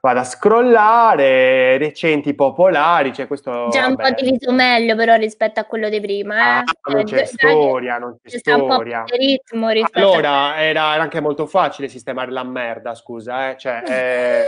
[0.07, 3.69] Vado a scrollare, recenti popolari, c'è questo...
[3.71, 4.15] Già un vabbè.
[4.15, 6.65] po' diviso meglio però rispetto a quello di prima, eh?
[6.81, 9.05] Ah, non c'è eh, storia, non c'è, c'è storia.
[9.09, 10.61] ritmo allora, a...
[10.61, 13.57] era, era, anche molto facile sistemare la merda, scusa, eh?
[13.59, 14.45] Cioè, eh...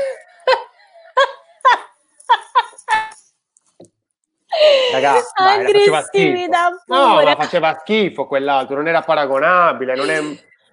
[4.93, 6.51] Ragazzi, faceva schifo.
[6.87, 10.21] No, ma faceva schifo quell'altro, non era paragonabile, non è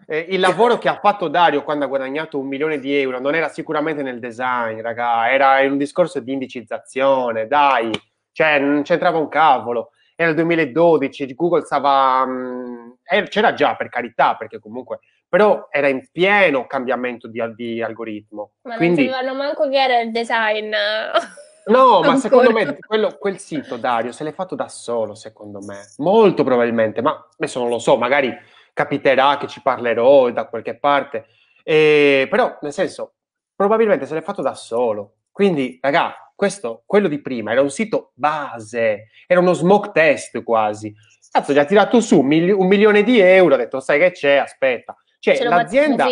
[0.08, 3.36] eh, il lavoro che ha fatto Dario quando ha guadagnato un milione di euro non
[3.36, 7.92] era sicuramente nel design, raga, era in un discorso di indicizzazione, dai,
[8.32, 9.92] cioè non c'entrava un cavolo.
[10.16, 12.26] Era il 2012, Google stava...
[12.26, 15.00] Mh, mm, c'era già per carità, perché comunque...
[15.28, 18.52] Però era in pieno cambiamento di, di algoritmo.
[18.62, 20.72] Ma Quindi, non sapevano manco che era il design.
[21.66, 25.80] No, ma secondo me quello, quel sito, Dario, se l'è fatto da solo, secondo me.
[25.98, 28.32] Molto probabilmente, ma adesso non lo so, magari
[28.76, 31.28] capiterà che ci parlerò da qualche parte,
[31.64, 33.14] eh, però nel senso,
[33.56, 35.20] probabilmente se l'è fatto da solo.
[35.32, 40.94] Quindi, raga, questo, quello di prima, era un sito base, era uno smoke test quasi.
[41.32, 44.12] Cazzo, gli ha tirato su un, mili- un milione di euro, ha detto, sai che
[44.12, 44.96] c'è, aspetta.
[45.20, 46.08] Cioè, l'azienda,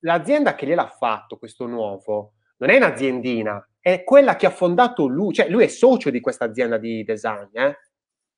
[0.00, 5.32] l'azienda che gliel'ha fatto, questo nuovo, non è un'aziendina, è quella che ha fondato lui,
[5.32, 7.78] cioè lui è socio di questa azienda di design, eh?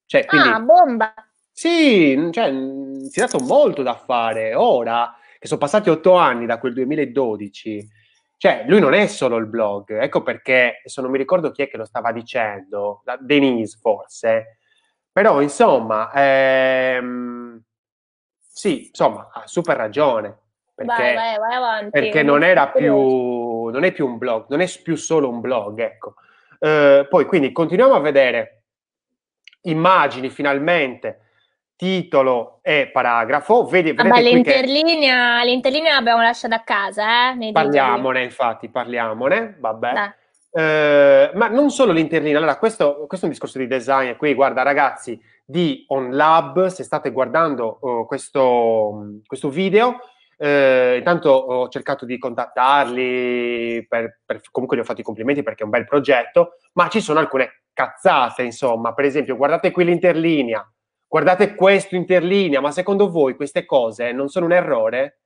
[0.06, 1.14] Cioè, quindi, ah, bomba!
[1.56, 2.50] Sì, cioè,
[3.08, 4.54] si è dato molto da fare.
[4.56, 7.88] Ora, che sono passati otto anni da quel 2012,
[8.36, 9.96] cioè, lui non è solo il blog.
[10.02, 14.58] Ecco perché, adesso non mi ricordo chi è che lo stava dicendo, Denise forse.
[15.12, 17.62] Però, insomma, ehm,
[18.40, 20.36] sì, insomma, ha super ragione.
[20.74, 21.90] Perché, vai, vai, vai avanti.
[21.90, 25.78] Perché non era più, non è più un blog, non è più solo un blog,
[25.78, 26.14] ecco.
[26.58, 28.64] Eh, poi, quindi, continuiamo a vedere
[29.62, 31.20] immagini finalmente
[31.76, 33.64] titolo e paragrafo.
[33.64, 35.46] Vedi, Vabbè, l'interlinea, che...
[35.46, 37.52] l'interlinea l'abbiamo lasciata a casa, eh?
[37.52, 40.14] Parliamone, infatti, parliamone, vabbè.
[40.56, 44.62] Eh, ma non solo l'interlinea, allora questo, questo, è un discorso di design qui, guarda
[44.62, 49.98] ragazzi di OnLab, se state guardando uh, questo, questo, video,
[50.38, 55.62] eh, intanto ho cercato di contattarli, per, per, comunque gli ho fatto i complimenti perché
[55.62, 60.64] è un bel progetto, ma ci sono alcune cazzate, insomma, per esempio guardate qui l'interlinea,
[61.14, 65.20] guardate questo interlinea, ma secondo voi queste cose non sono un errore?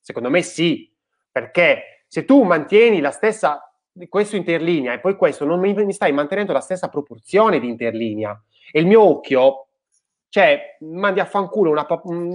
[0.00, 0.90] Secondo me sì,
[1.30, 3.60] perché se tu mantieni la stessa
[4.08, 8.80] questo interlinea e poi questo non mi, stai mantenendo la stessa proporzione di interlinea e
[8.80, 9.63] il mio occhio
[10.34, 11.86] cioè, mandi a fanculo una,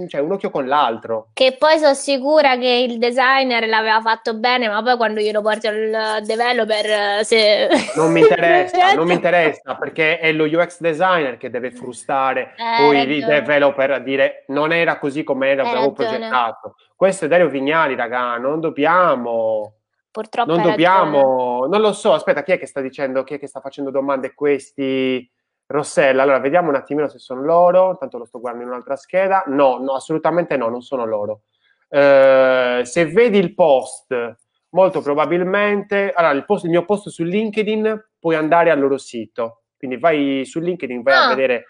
[0.08, 1.28] cioè, un occhio con l'altro.
[1.34, 5.66] Che poi sono sicura che il designer l'aveva fatto bene, ma poi quando glielo porti
[5.66, 7.68] al developer se...
[7.96, 12.82] Non mi interessa, non mi interessa, perché è lo UX designer che deve frustare eh,
[12.82, 16.76] poi il developer a dire non era così come era, avevo progettato.
[16.96, 19.74] Questo è Dario Vignali, raga, non dobbiamo...
[20.10, 21.18] Purtroppo non dobbiamo...
[21.18, 21.68] Ragione.
[21.68, 24.32] Non lo so, aspetta, chi è che sta dicendo, chi è che sta facendo domande
[24.32, 25.30] questi
[25.70, 29.44] Rossella, allora vediamo un attimino se sono loro, tanto lo sto guardando in un'altra scheda.
[29.46, 31.42] No, no, assolutamente no, non sono loro.
[31.88, 34.36] Eh, se vedi il post,
[34.70, 39.62] molto probabilmente, allora il, post, il, mio post su LinkedIn, puoi andare al loro sito.
[39.78, 41.26] Quindi vai su LinkedIn, vai ah.
[41.26, 41.66] a vedere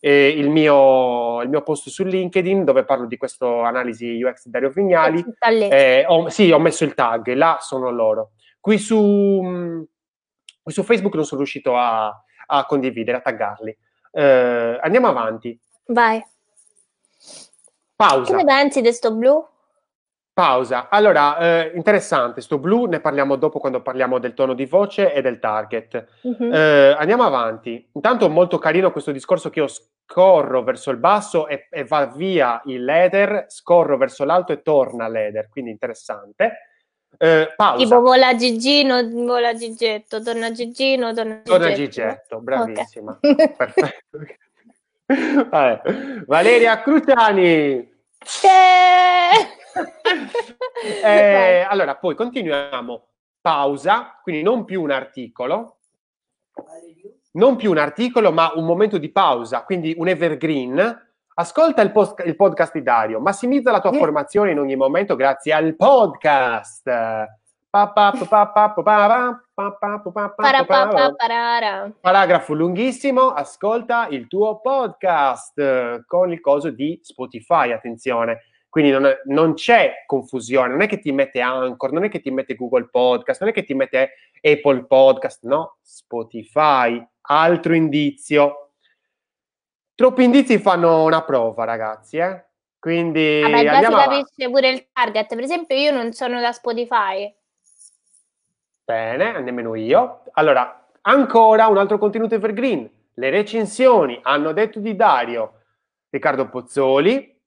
[0.00, 4.50] eh, il, mio, il, mio, post su LinkedIn dove parlo di questa analisi UX di
[4.50, 5.22] Dario Vignali.
[5.68, 8.30] Eh, ho, sì, ho messo il tag, là sono loro.
[8.58, 9.86] Qui su,
[10.62, 12.10] qui su Facebook non sono riuscito a
[12.52, 13.76] a condividere, a taggarli.
[14.12, 15.58] Eh, andiamo avanti.
[15.86, 16.22] Vai.
[17.96, 18.30] Pausa.
[18.30, 19.46] Che ne pensi di sto blu?
[20.34, 20.88] Pausa.
[20.88, 25.20] Allora, eh, interessante, sto blu ne parliamo dopo quando parliamo del tono di voce e
[25.22, 26.06] del target.
[26.22, 26.52] Uh-huh.
[26.52, 27.88] Eh, andiamo avanti.
[27.92, 32.60] Intanto molto carino questo discorso che io scorro verso il basso e, e va via
[32.66, 36.71] il leather, scorro verso l'alto e torna l'leather, quindi interessante.
[37.18, 37.84] Eh, pausa.
[37.84, 41.50] Tipo vola Gigino, vola Gigetto, torna Gigino, torna Gigetto.
[41.50, 43.18] Torna Gigetto, bravissima.
[43.20, 43.52] Okay.
[43.56, 44.18] Perfetto.
[45.06, 45.82] Vabbè.
[46.26, 47.90] Valeria Cruciani.
[51.02, 53.06] eh, allora, poi continuiamo.
[53.40, 55.78] Pausa, quindi non più un articolo,
[57.32, 61.10] non più un articolo, ma un momento di pausa, quindi un evergreen
[61.42, 63.98] Ascolta il, post- il, podcast di Dario, massimizza la tua yeah.
[63.98, 66.88] formazione in ogni momento grazie al podcast.
[72.00, 78.42] Paragrafo lunghissimo, ascolta il tuo podcast con il coso di Spotify, attenzione.
[78.68, 82.30] Quindi non, non, c'è confusione, non è che ti mette Anchor, non è che ti
[82.30, 87.04] mette Google Podcast, non è che ti mette Apple Podcast, no, Spotify.
[87.22, 88.61] Altro indizio,
[90.02, 92.44] Troppi indizi fanno una prova, ragazzi, eh?
[92.80, 95.28] Quindi Vabbè, già si capisce pure il target.
[95.32, 97.32] Per esempio, io non sono da Spotify.
[98.84, 100.24] Bene, nemmeno io.
[100.32, 102.90] Allora, ancora un altro contenuto evergreen.
[103.14, 105.60] Le recensioni hanno detto di Dario
[106.10, 107.40] Riccardo Pozzoli.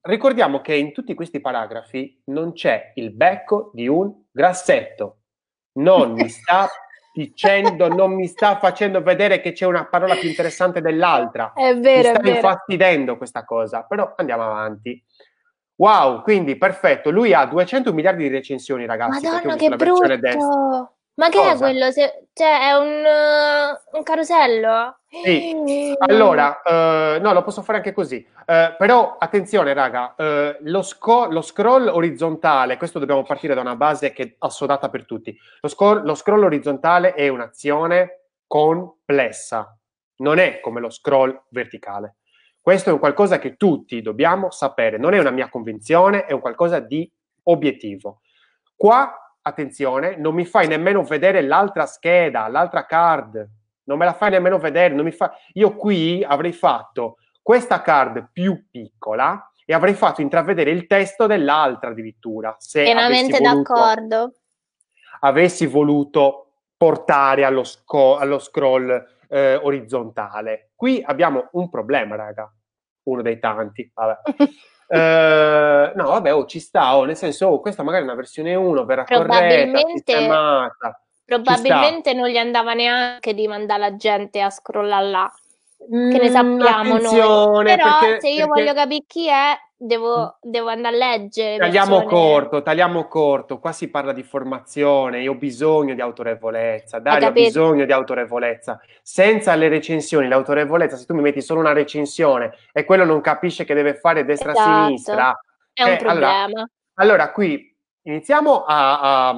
[0.00, 5.18] Ricordiamo che in tutti questi paragrafi non c'è il becco di un grassetto.
[5.74, 6.68] Non mi sta
[7.14, 11.52] dicendo, non mi sta facendo vedere che c'è una parola più interessante dell'altra.
[11.54, 15.00] È vero, mi sta infastidendo questa cosa, però andiamo avanti.
[15.76, 17.10] Wow, quindi perfetto.
[17.10, 19.24] Lui ha 200 miliardi di recensioni, ragazzi.
[19.26, 20.96] Madonna, che brutto!
[21.16, 21.52] Ma che Cosa?
[21.52, 21.90] è quello?
[21.92, 24.98] Se, cioè, è un, uh, un carosello?
[25.08, 25.94] Sì.
[25.98, 28.26] Allora, uh, no, lo posso fare anche così.
[28.40, 30.14] Uh, però attenzione, raga,
[30.62, 35.06] lo, sco- lo, scroll orizzontale, questo dobbiamo partire da una base che è assodata per
[35.06, 35.36] tutti.
[35.60, 39.76] Lo, sco- lo scroll orizzontale è un'azione complessa,
[40.16, 42.16] non è come lo scroll verticale.
[42.60, 46.40] Questo è un qualcosa che tutti dobbiamo sapere, non è una mia convinzione, è un
[46.40, 47.08] qualcosa di
[47.44, 48.22] obiettivo.
[48.74, 53.46] Qua attenzione, non mi fai nemmeno vedere l'altra scheda, l'altra card,
[53.84, 55.36] non me la fai nemmeno vedere, non mi fa...
[55.52, 61.90] io qui avrei fatto questa card più piccola e avrei fatto intravedere il testo dell'altra
[61.90, 62.54] addirittura.
[62.58, 64.32] Se Pienamente d'accordo.
[65.20, 68.90] Avessi voluto portare allo, sco- allo scroll
[69.28, 70.70] eh, orizzontale.
[70.74, 72.50] Qui abbiamo un problema, raga,
[73.04, 74.20] uno dei tanti, vabbè.
[74.86, 78.54] Uh, no, vabbè, oh, ci sta, oh, nel senso, oh, questa magari è una versione
[78.54, 81.00] 1, verrà corretta, sistemata.
[81.24, 85.32] Probabilmente non gli andava neanche di mandare la gente a scrollare là
[85.88, 87.64] che ne sappiamo noi.
[87.64, 88.46] Però perché, se io perché...
[88.46, 91.58] voglio capire chi è, devo, devo andare a leggere.
[91.58, 92.14] Tagliamo persone.
[92.14, 93.58] corto, tagliamo corto.
[93.58, 95.22] Qua si parla di formazione.
[95.22, 96.98] Io ho bisogno di autorevolezza.
[96.98, 98.80] Dario ha bisogno di autorevolezza.
[99.02, 103.64] Senza le recensioni, l'autorevolezza, se tu mi metti solo una recensione e quello non capisce
[103.64, 105.40] che deve fare destra-sinistra, esatto.
[105.72, 106.42] è un eh, problema.
[106.44, 109.28] Allora, allora, qui iniziamo a, a,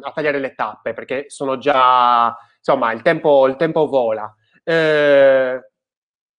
[0.00, 4.34] a, tagliare le tappe perché sono già insomma il tempo, il tempo vola.
[4.62, 5.60] Eh,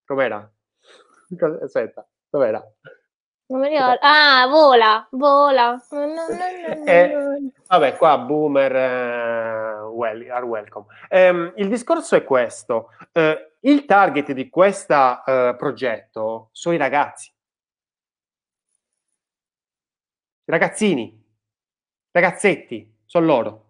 [0.06, 0.52] Com'era?
[1.64, 2.62] Aspetta, dov'era?
[3.52, 4.00] Non mi ricordo.
[4.00, 5.78] Ah, vola, vola.
[6.86, 10.86] eh, vabbè, qua boomer uh, well, are welcome.
[11.10, 12.92] Um, il discorso è questo.
[13.12, 17.30] Uh, il target di questo uh, progetto sono i ragazzi.
[20.46, 21.22] Ragazzini,
[22.12, 23.66] ragazzetti, sono loro.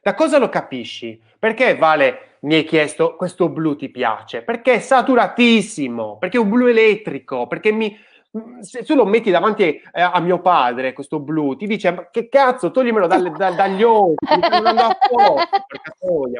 [0.00, 1.20] Da cosa lo capisci?
[1.38, 4.40] Perché Vale mi hai chiesto questo blu ti piace?
[4.40, 7.94] Perché è saturatissimo, perché è un blu elettrico, perché mi,
[8.60, 12.08] se tu lo metti davanti a, eh, a mio padre, questo blu, ti dice: Ma
[12.10, 14.26] che cazzo, toglimelo dalle, da, dagli occhi,
[14.62, 15.40] non a fuoco,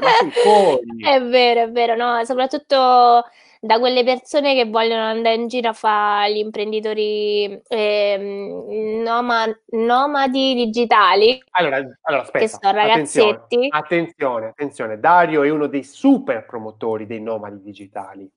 [0.01, 1.05] ma sei fuori.
[1.05, 3.25] È vero, è vero, no, soprattutto
[3.61, 10.55] da quelle persone che vogliono andare in giro a fare gli imprenditori eh, noma, nomadi
[10.55, 11.43] digitali.
[11.51, 13.69] Allora, allora aspetta, che sono ragazzetti.
[13.69, 18.31] Attenzione, attenzione, attenzione, Dario è uno dei super promotori dei nomadi digitali.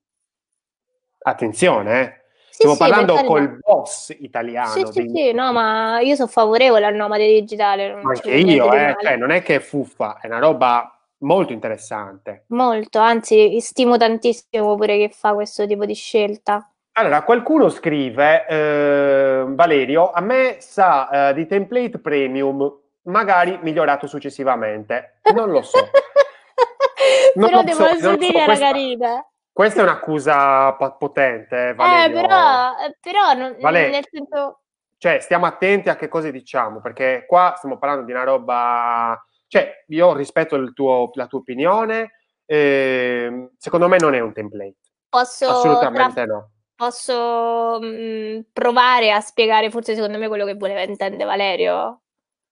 [1.22, 2.18] Attenzione, eh.
[2.50, 4.70] Stiamo sì, parlando sì, col boss italiano.
[4.70, 8.00] Sì, sì, sì, no, ma io sono favorevole al nomade digitale.
[8.02, 12.44] Anche io, eh, cioè, non è che è fuffa, è una roba Molto interessante.
[12.48, 16.66] Molto, anzi, stimo tantissimo pure che fa questo tipo di scelta.
[16.92, 25.20] Allora, qualcuno scrive, eh, Valerio, a me sa eh, di template premium, magari migliorato successivamente.
[25.34, 25.78] Non lo so.
[27.36, 28.60] non però devo so, dire so.
[28.60, 29.29] carina.
[29.60, 32.18] Questa è un'accusa potente, eh, Valerio.
[32.18, 34.62] Eh, però, eh, però non, Vale, nel senso...
[34.96, 39.84] Cioè, stiamo attenti a che cosa diciamo, perché qua stiamo parlando di una roba cioè,
[39.88, 42.12] io rispetto tuo, la tua opinione,
[42.46, 44.76] eh, secondo me non è un template.
[45.10, 46.24] Posso Assolutamente tra...
[46.24, 46.50] no.
[46.74, 52.00] Posso mh, mm, provare a spiegare forse secondo me quello che voleva intendere Valerio?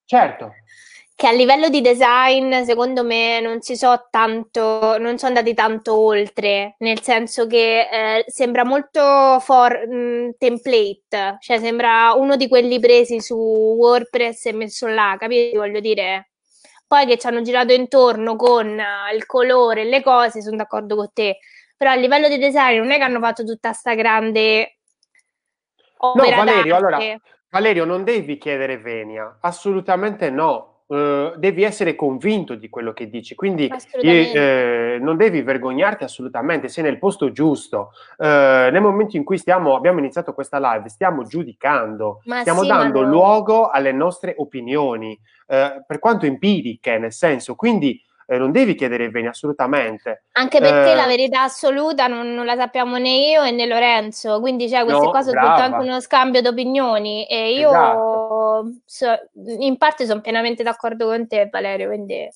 [0.04, 0.52] Certo.
[1.18, 5.98] Che a livello di design, secondo me, non si so tanto, non sono andati tanto
[5.98, 12.46] oltre, nel senso che eh, sembra molto for, mh, mm, template, cioè sembra uno di
[12.46, 15.58] quelli presi su WordPress e messo là, capito?
[15.58, 16.30] Voglio dire,
[16.86, 20.94] poi che ci hanno girato intorno con uh, il colore e le cose, sono d'accordo
[20.94, 21.38] con te.
[21.76, 24.78] Però a livello di design non è che hanno fatto tutta sta grande
[25.96, 26.98] opera No, Valerio, allora,
[27.50, 30.76] Valerio, non devi chiedere venia, assolutamente no.
[30.88, 33.70] Uh, devi essere convinto di quello che dici, quindi
[34.00, 37.90] eh, non devi vergognarti assolutamente, sei nel posto giusto.
[38.16, 38.24] Uh,
[38.70, 43.02] nel momento in cui stiamo, abbiamo iniziato questa live, stiamo giudicando, ma stiamo sì, dando
[43.02, 43.08] no.
[43.10, 45.10] luogo alle nostre opinioni,
[45.48, 50.24] uh, per quanto empiriche, nel senso, quindi eh, non devi chiedere bene assolutamente.
[50.32, 54.68] Anche perché eh, la verità assoluta non, non, la sappiamo né io né Lorenzo, quindi
[54.68, 58.72] cioè, queste no, cose sono tutto anche uno scambio di opinioni e io esatto.
[58.84, 59.06] so,
[59.58, 62.28] in parte sono pienamente d'accordo con te Valerio, quindi...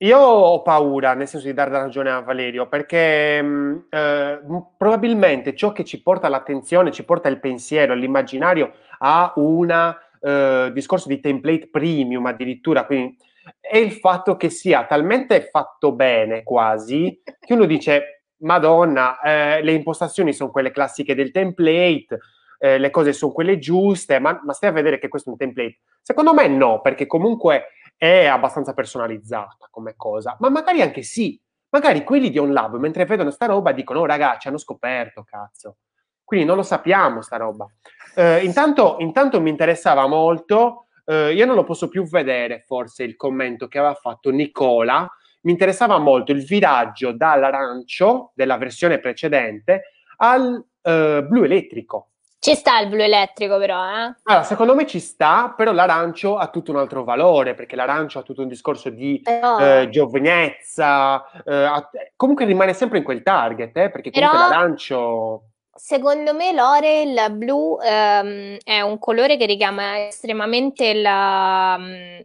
[0.00, 4.40] Io ho paura, nel senso di dare ragione a Valerio, perché mm, eh,
[4.76, 11.08] probabilmente ciò che ci porta l'attenzione, ci porta il pensiero, l'immaginario a un eh, discorso
[11.08, 13.16] di template premium addirittura, quindi
[13.60, 19.72] è il fatto che sia talmente fatto bene quasi che uno dice Madonna, eh, le
[19.72, 22.18] impostazioni sono quelle classiche del template,
[22.58, 25.38] eh, le cose sono quelle giuste, ma, ma, stai a vedere che questo è un
[25.38, 25.78] template.
[26.02, 31.40] Secondo me no, perché comunque è abbastanza personalizzata come cosa, ma magari anche sì.
[31.68, 35.78] Magari quelli di OnLab, mentre vedono sta roba, dicono, oh ragazzi, hanno scoperto, cazzo.
[36.22, 37.66] Quindi non lo sappiamo sta roba.
[38.14, 43.16] Eh, intanto, intanto mi interessava molto, eh, io non lo posso più vedere forse il
[43.16, 45.08] commento che aveva fatto Nicola,
[45.42, 52.08] mi interessava molto il viraggio dall'arancio della versione precedente al eh, blu elettrico.
[52.38, 54.14] Ci sta il blu elettrico però, eh?
[54.24, 58.22] Allora, secondo me ci sta, però l'arancio ha tutto un altro valore, perché l'arancio ha
[58.22, 59.58] tutto un discorso di però...
[59.58, 64.48] eh, giovinezza, eh, comunque rimane sempre in quel target, eh, perché comunque però...
[64.50, 65.42] l'arancio...
[65.76, 72.20] Secondo me Lore il blu ehm, è un colore che richiama estremamente la, mm,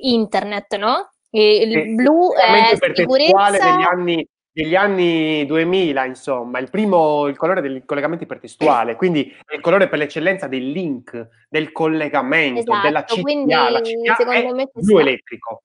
[0.00, 1.10] internet, no?
[1.30, 3.50] Il sì, blu è sicurezza...
[3.50, 9.54] degli anni, degli anni 2000, insomma, il primo, il colore del collegamento ipertestuale, quindi è
[9.54, 14.54] il colore per l'eccellenza del link, del collegamento, esatto, della CTA, quindi, la CTA secondo
[14.54, 15.00] me blu sta.
[15.00, 15.62] elettrico.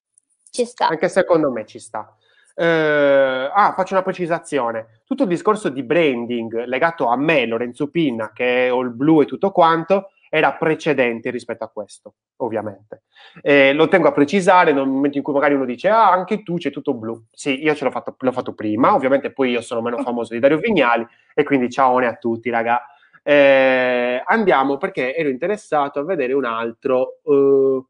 [0.50, 0.88] Ci sta.
[0.88, 2.16] Anche secondo me ci sta.
[2.60, 5.02] Uh, ah, faccio una precisazione.
[5.06, 9.26] Tutto il discorso di branding legato a me, Lorenzo Pinna, che ho il blu e
[9.26, 13.04] tutto quanto, era precedente rispetto a questo, ovviamente.
[13.44, 16.56] Eh, lo tengo a precisare nel momento in cui magari uno dice ah, anche tu
[16.56, 17.26] c'è tutto blu.
[17.30, 20.40] Sì, io ce l'ho fatto, l'ho fatto prima, ovviamente poi io sono meno famoso di
[20.40, 21.06] Dario Vignali
[21.36, 22.82] e quindi ciao a tutti, raga.
[23.22, 27.20] Eh, andiamo perché ero interessato a vedere un altro...
[27.22, 27.86] Uh,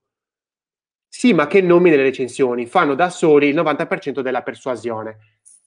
[1.08, 2.66] sì, ma che nomi nelle recensioni?
[2.66, 5.18] Fanno da soli il 90% della persuasione.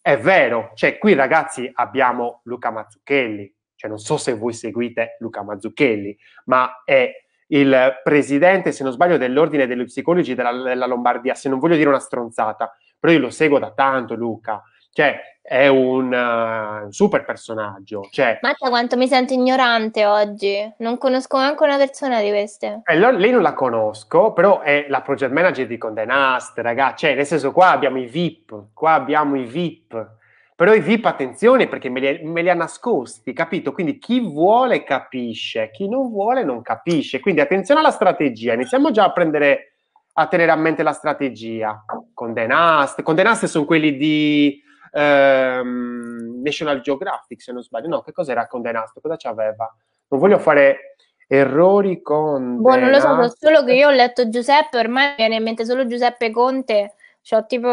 [0.00, 5.42] È vero, cioè qui ragazzi abbiamo Luca Mazzucchelli, cioè non so se voi seguite Luca
[5.42, 6.16] Mazzucchelli,
[6.46, 7.10] ma è
[7.48, 11.88] il presidente, se non sbaglio, dell'ordine degli psicologi della, della Lombardia, se non voglio dire
[11.88, 14.62] una stronzata, però io lo seguo da tanto Luca,
[14.92, 18.06] cioè è un, uh, super personaggio.
[18.10, 22.82] Cioè, Mazza quanto mi sento ignorante oggi, non conosco neanche una persona di queste.
[22.84, 27.14] Eh, lei non la conosco, però è la project manager di Condé Nast, ragazzi, cioè
[27.14, 30.18] nel senso qua abbiamo i VIP, qua abbiamo i VIP,
[30.60, 33.72] però i VIP, attenzione, perché me li, me li, ha nascosti, capito?
[33.72, 37.18] Quindi chi vuole capisce, chi non vuole non capisce.
[37.18, 38.52] Quindi attenzione alla strategia.
[38.52, 39.76] Iniziamo già a prendere,
[40.12, 41.82] a tenere a mente la strategia.
[42.12, 43.00] Condé Nast.
[43.00, 44.62] Condé Nast sono quelli di
[44.92, 47.88] ehm, National Geographic, se non sbaglio.
[47.88, 49.00] No, che cos'era Condé Nast?
[49.00, 49.74] Cosa c'aveva?
[50.08, 52.60] Non voglio fare errori con...
[52.60, 55.64] Boh, non lo so, so solo che io ho letto Giuseppe, ormai viene in mente
[55.64, 56.94] solo Giuseppe Conte.
[57.22, 57.68] Cioè, tipo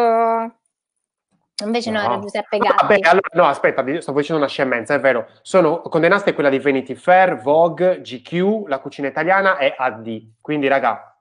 [1.63, 2.75] Invece no, no era Giuseppe Gatti.
[2.81, 5.27] Vabbè, allora, no, aspetta, sto facendo una scemenza, è vero.
[5.41, 10.33] Sono condenate quella di Vanity Fair, Vogue, GQ, la cucina italiana e AD.
[10.39, 11.17] Quindi, raga,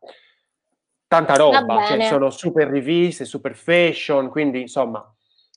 [1.07, 1.86] tanta roba.
[1.86, 5.11] Cioè, sono super riviste, super fashion, quindi, insomma...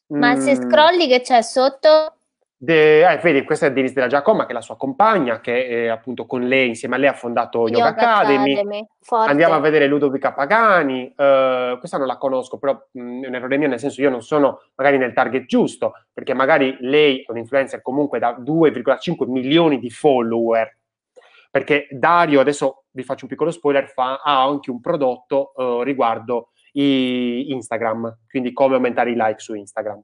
[0.09, 2.13] Ma mm, se scrolli che c'è sotto...
[2.61, 5.87] De, eh, vedi, questa è Denise della Giacoma, che è la sua compagna, che eh,
[5.87, 8.51] appunto con lei, insieme a lei, ha fondato Yoga, Yoga Academy.
[8.51, 8.87] Academy.
[9.09, 13.35] Andiamo a vedere Ludovica Pagani, uh, questa non la conosco, però mh, mm, è un
[13.35, 17.31] errore mio, nel senso io non sono magari nel target giusto, perché magari lei è
[17.31, 20.77] un influencer comunque da 2,5 milioni di follower,
[21.49, 25.81] perché Dario, adesso vi faccio un piccolo spoiler, fa, ha anche un prodotto uh,
[26.71, 30.01] riguardo Instagram, quindi come aumentare i like su Instagram.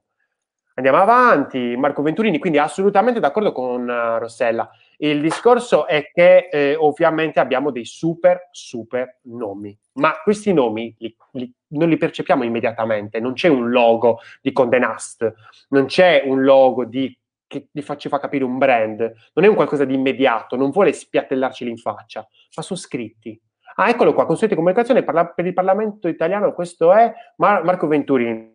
[0.78, 4.68] Andiamo avanti, Marco Venturini, quindi assolutamente d'accordo con uh, Rossella.
[4.98, 11.16] Il discorso è che eh, ovviamente abbiamo dei super, super nomi, ma questi nomi li,
[11.32, 15.32] li, non li percepiamo immediatamente, non c'è un logo di Condé Nast,
[15.68, 19.00] non c'è un logo di, che ci fa, fa capire un brand,
[19.32, 23.40] non è un qualcosa di immediato, non vuole spiattellarci in faccia, ma sono scritti.
[23.78, 27.86] Ah, eccolo qua, consulenza di comunicazione parla, per il Parlamento italiano, questo è Mar- Marco
[27.86, 28.54] Venturini.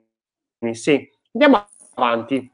[0.71, 1.63] Sì, andiamo
[1.93, 2.51] avanti.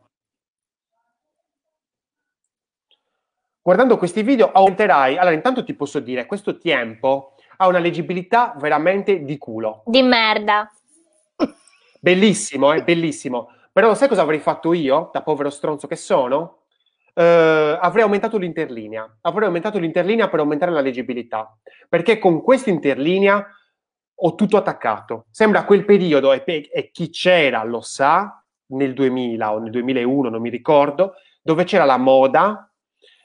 [3.61, 9.23] Guardando questi video aumenterai, allora intanto ti posso dire, questo tempo ha una leggibilità veramente
[9.23, 9.83] di culo.
[9.85, 10.69] Di merda.
[11.99, 13.51] Bellissimo, eh, bellissimo.
[13.71, 16.56] Però sai cosa avrei fatto io, da povero stronzo che sono?
[17.17, 19.17] Uh, avrei aumentato l'interlinea.
[19.21, 21.57] Avrei aumentato l'interlinea per aumentare la leggibilità.
[21.89, 23.43] Perché con questa interlinea
[24.19, 25.25] ho tutto attaccato.
[25.31, 30.41] Sembra quel periodo, e, e chi c'era lo sa, nel 2000 o nel 2001, non
[30.41, 32.71] mi ricordo, dove c'era la moda,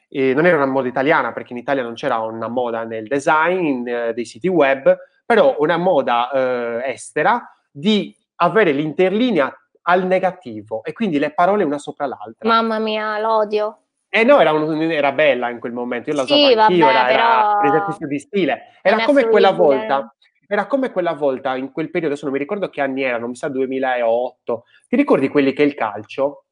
[0.08, 3.86] eh, non era una moda italiana perché in Italia non c'era una moda nel design
[3.86, 10.92] eh, dei siti web, però una moda eh, estera di avere l'interlinea al negativo e
[10.92, 12.48] quindi le parole una sopra l'altra.
[12.48, 13.81] Mamma mia, l'odio.
[14.14, 17.12] Eh no, era, un, era bella in quel momento, io la sì, usavo anch'io, vabbè,
[17.12, 18.62] era, un esercizio di stile.
[18.82, 20.14] Era come quella volta,
[20.46, 23.36] era come quella volta, in quel periodo, adesso non mi ricordo che anni erano, mi
[23.36, 24.64] sa 2008.
[24.86, 26.44] Ti ricordi quelli che il calcio?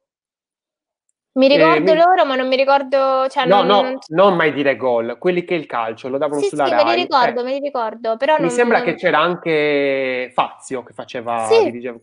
[1.33, 3.29] Mi ricordo eh, loro, ma non mi ricordo.
[3.29, 5.19] Cioè, no, non, no, non mai dire gol.
[5.19, 6.85] Quelli che il calcio lo davano sì, sulla sì, Rai.
[6.85, 8.17] me li ricordo, eh, me li ricordo.
[8.17, 8.87] Però mi non, sembra non...
[8.87, 11.45] che c'era anche Fazio che faceva.
[11.45, 11.65] Sì.
[11.65, 11.99] Dirigeva.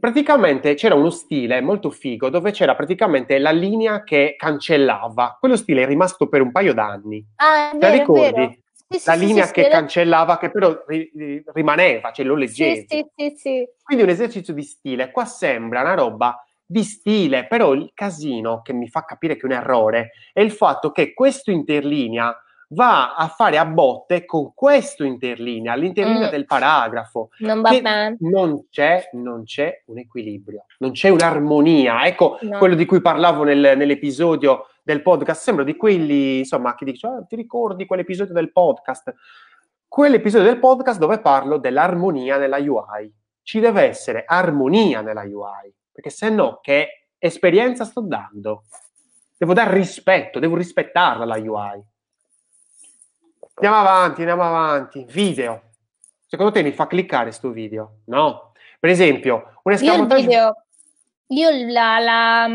[0.00, 5.36] Praticamente c'era uno stile molto figo dove c'era praticamente la linea che cancellava.
[5.40, 7.24] Quello stile è rimasto per un paio d'anni.
[7.36, 8.62] Ah, è vero, Ti ricordi?
[8.90, 12.86] Sì, la sì, linea sì, che cancellava, che però ri- rimaneva, cioè lo leggevi.
[13.82, 15.10] Quindi un esercizio di stile.
[15.10, 19.44] Qua sembra una roba di stile, però il casino che mi fa capire che è
[19.46, 22.34] un errore è il fatto che questo interlinea
[22.68, 26.30] va a fare a botte con questo interlinea, l'interlinea mm.
[26.30, 27.30] del paragrafo.
[27.38, 27.62] Non.
[28.20, 32.06] Non c'è, non c'è un equilibrio, non c'è un'armonia.
[32.06, 32.58] Ecco no.
[32.58, 35.42] quello di cui parlavo nel, nell'episodio del podcast.
[35.42, 39.14] Sembra di quelli, insomma, che dici, ah, ti ricordi quell'episodio del podcast?
[39.86, 43.12] Quell'episodio del podcast dove parlo dell'armonia nella UI.
[43.42, 48.64] Ci deve essere armonia nella UI, perché se no che esperienza sto dando?
[49.38, 51.82] Devo dare rispetto, devo rispettarla la UI.
[53.60, 55.04] Andiamo avanti, andiamo avanti.
[55.08, 55.62] Video.
[56.28, 58.02] Secondo te mi fa cliccare sto video?
[58.04, 58.52] No.
[58.78, 60.20] Per esempio, un escamotage...
[60.20, 60.64] Io, video,
[61.26, 62.46] io la, la,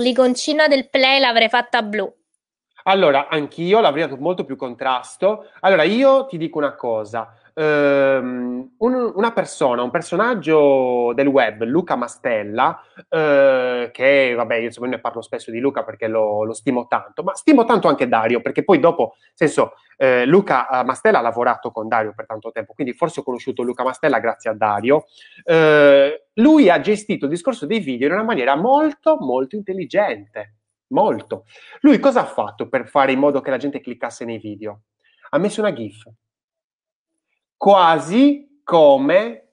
[0.00, 2.12] l'iconcina del play l'avrei fatta blu.
[2.84, 5.48] Allora, anch'io l'avrei dato molto più contrasto.
[5.60, 11.96] Allora, io ti dico una cosa ehm, un, una persona, un personaggio del web, Luca
[11.96, 16.86] Mastella, eh, che vabbè, io insomma ne parlo spesso di Luca perché lo, lo, stimo
[16.86, 21.22] tanto, ma stimo tanto anche Dario, perché poi dopo, senso, eh, Luca eh, Mastella ha
[21.22, 25.04] lavorato con Dario per tanto tempo, quindi forse ho conosciuto Luca Mastella grazie a Dario.
[25.44, 30.56] Eh, lui ha gestito il discorso dei video in una maniera molto, molto intelligente.
[30.92, 31.46] Molto.
[31.80, 34.82] Lui cosa ha fatto per fare in modo che la gente cliccasse nei video?
[35.30, 36.04] Ha messo una GIF
[37.62, 39.52] quasi come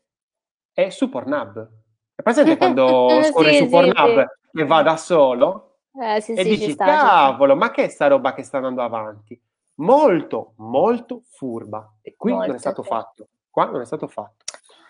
[0.73, 1.69] è su Pornhub.
[2.15, 5.81] È presente quando scorri sì, su Pornhub sì, e va da solo?
[5.93, 9.39] Eh, sì, e dici, sta, cavolo, ma che è sta roba che sta andando avanti?
[9.75, 11.97] Molto, molto furba.
[12.01, 13.27] E qui molto, non è stato fatto.
[13.47, 14.43] Qua non è stato fatto.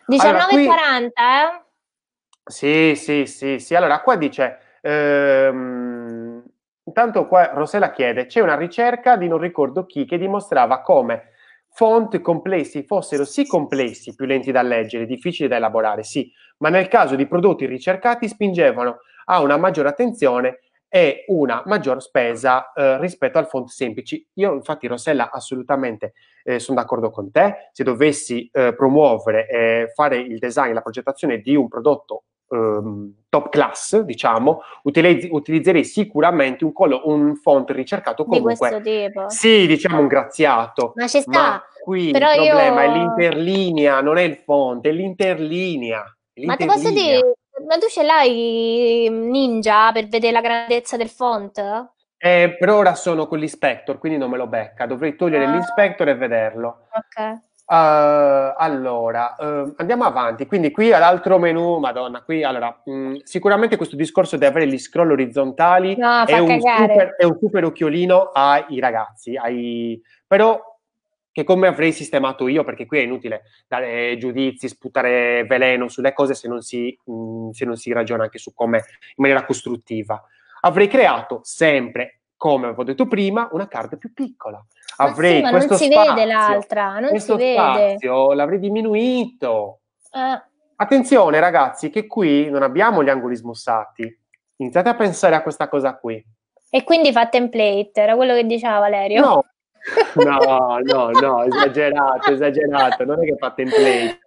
[0.07, 0.65] 19,40, allora, qui...
[0.67, 1.63] eh?
[2.45, 3.75] Sì, sì, sì, sì.
[3.75, 4.59] Allora, qua dice...
[4.81, 6.41] Ehm...
[6.85, 11.28] Intanto qua Rosella chiede, c'è una ricerca di non ricordo chi che dimostrava come
[11.71, 16.87] font complessi fossero sì complessi, più lenti da leggere, difficili da elaborare, sì, ma nel
[16.87, 20.59] caso di prodotti ricercati spingevano a una maggiore attenzione
[20.89, 24.25] e una maggior spesa eh, rispetto al font semplici.
[24.33, 26.13] Io infatti Rossella assolutamente
[26.43, 31.37] eh, sono d'accordo con te, se dovessi eh, promuovere e fare il design, la progettazione
[31.37, 38.25] di un prodotto um, top class, diciamo, utilizz- utilizzerei sicuramente un, collo- un font ricercato
[38.25, 38.53] comunque.
[38.53, 39.29] Di questo tipo.
[39.29, 40.93] Sì, diciamo un graziato.
[40.95, 41.31] Ma ci sta.
[41.31, 42.89] Ma qui Però il problema io...
[42.89, 46.03] è l'interlinea, non è il font, è l'interlinea.
[46.33, 46.47] l'interlinea.
[46.47, 47.35] Ma ti posso dire,
[47.67, 51.57] ma tu ce l'hai Ninja per vedere la grandezza del font?
[52.21, 54.85] Eh, per ora sono con l'inspector, quindi non me lo becca.
[54.85, 55.51] Dovrei togliere ah.
[55.51, 56.87] l'inspector e vederlo.
[56.91, 57.47] Ok.
[57.71, 60.47] Uh, allora, uh, andiamo avanti.
[60.47, 64.79] Quindi qui all'altro menu, madonna, qui allora, mh, mm, sicuramente questo discorso di avere gli
[64.79, 70.01] scroll orizzontali no, è, un super, è, un super, occhiolino ai ragazzi, ai...
[70.25, 70.59] però
[71.31, 76.33] che come avrei sistemato io, perché qui è inutile dare giudizi, sputare veleno sulle cose
[76.33, 80.19] se non si, mh, mm, se non si ragiona anche su come in maniera costruttiva.
[80.61, 84.65] Avrei creato sempre, come avevo detto prima, una carta più piccola
[85.01, 87.53] avrei sì, ma questo non si spazio, vede l'altra, non questo si vede.
[87.53, 89.79] spazio l'avrei diminuito.
[90.11, 90.41] Eh.
[90.75, 94.17] Attenzione ragazzi che qui non abbiamo gli angoli smussati.
[94.57, 96.23] Iniziate a pensare a questa cosa qui.
[96.69, 99.21] E quindi fa template, era quello che diceva Valerio.
[99.21, 99.43] No,
[100.23, 104.19] no, no, no, esagerato, esagerato, non è che fa template.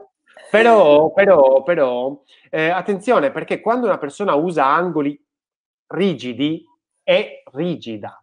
[0.50, 5.18] Però, però, però, eh, attenzione perché quando una persona usa angoli
[5.88, 6.62] rigidi
[7.03, 8.22] è rigida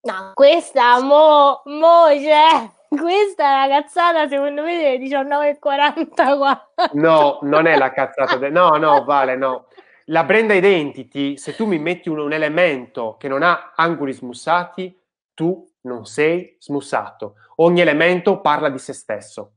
[0.00, 6.58] No, questa mo, mo cioè, questa è la cazzata secondo me delle 19.40
[6.94, 9.66] No, non è la cazzata, de- no, no, vale, no.
[10.06, 14.98] La brand identity, se tu mi metti un, un elemento che non ha angoli smussati,
[15.34, 17.34] tu non sei smussato.
[17.56, 19.56] Ogni elemento parla di se stesso.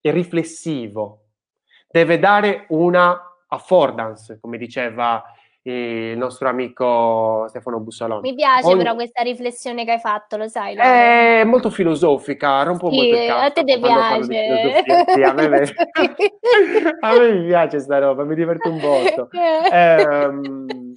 [0.00, 1.24] È riflessivo.
[1.90, 5.22] Deve dare una affordance, come diceva
[5.70, 8.20] il nostro amico Stefano Bussalone.
[8.20, 8.78] Mi piace Ogni...
[8.78, 10.74] però questa riflessione che hai fatto, lo sai?
[10.74, 13.44] Lo è molto filosofica, rompo sì, molto il cazzo.
[13.44, 15.04] A te ti piace.
[15.14, 15.44] Sì, a, me,
[17.00, 19.28] a me mi piace sta roba, mi diverte un botto.
[19.72, 20.92] ehm,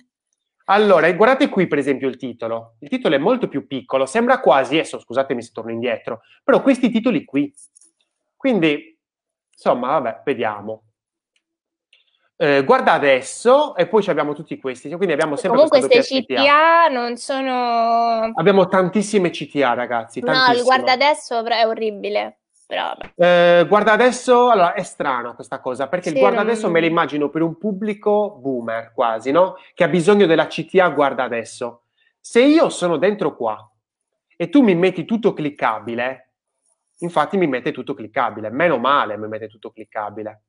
[0.65, 2.75] allora, guardate qui per esempio il titolo.
[2.79, 6.89] Il titolo è molto più piccolo, sembra quasi, adesso scusatemi se torno indietro, però questi
[6.89, 7.53] titoli qui.
[8.37, 8.97] Quindi,
[9.51, 10.83] insomma, vabbè, vediamo.
[12.41, 14.89] Eh, guarda adesso, e poi abbiamo tutti questi.
[14.89, 18.31] Quindi abbiamo sempre Comunque, queste CTA, CTA, non sono.
[18.33, 20.21] Abbiamo tantissime CTA, ragazzi.
[20.21, 22.39] No, il guarda adesso è orribile.
[22.65, 26.47] Però, eh, guarda adesso, allora è strano questa cosa perché sì, il guarda non...
[26.47, 29.57] adesso me lo immagino per un pubblico boomer quasi, no?
[29.75, 31.83] Che ha bisogno della CTA guarda adesso.
[32.19, 33.69] Se io sono dentro qua
[34.35, 36.31] e tu mi metti tutto cliccabile,
[36.99, 40.41] infatti mi mette tutto cliccabile, meno male mi mette tutto cliccabile.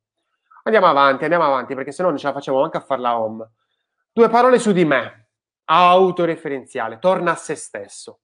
[0.65, 3.51] Andiamo avanti, andiamo avanti, perché se no non ce la facciamo manco a farla home.
[4.13, 5.29] Due parole su di me.
[5.65, 8.21] Autoreferenziale, torna a se stesso.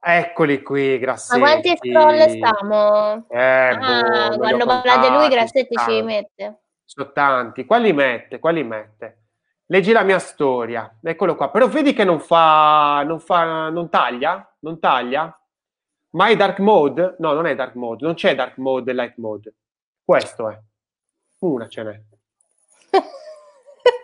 [0.00, 1.40] Eccoli qui, Grassetti.
[1.40, 3.26] Ma quanti scroll stiamo?
[3.28, 6.60] Eh, ah, boh, quando parla di lui, Grassetti ci mette.
[6.84, 7.64] Sono tanti.
[7.64, 8.38] Quali mette?
[8.38, 9.24] Quali mette?
[9.66, 10.98] Leggi la mia storia.
[11.02, 11.50] Eccolo qua.
[11.50, 14.48] Però vedi che non fa, non fa, non taglia?
[14.60, 15.36] Non taglia?
[16.10, 17.16] Ma è dark mode?
[17.18, 18.04] No, non è dark mode.
[18.04, 19.54] Non c'è dark mode e light mode.
[20.06, 20.56] Questo è.
[21.40, 22.00] Una ce n'è.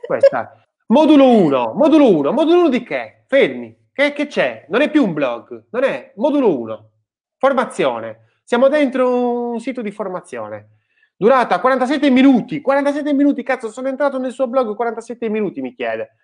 [0.05, 0.61] Questa è.
[0.87, 3.23] Modulo 1, modulo 1, modulo 1 di che?
[3.29, 3.91] Fermi.
[3.93, 4.67] Che, che c'è?
[4.69, 6.91] Non è più un blog, non è modulo 1.
[7.39, 8.31] Formazione.
[8.43, 10.79] Siamo dentro un sito di formazione.
[11.15, 12.61] Durata 47 minuti.
[12.61, 16.17] 47 minuti, cazzo, sono entrato nel suo blog 47 minuti, mi chiede.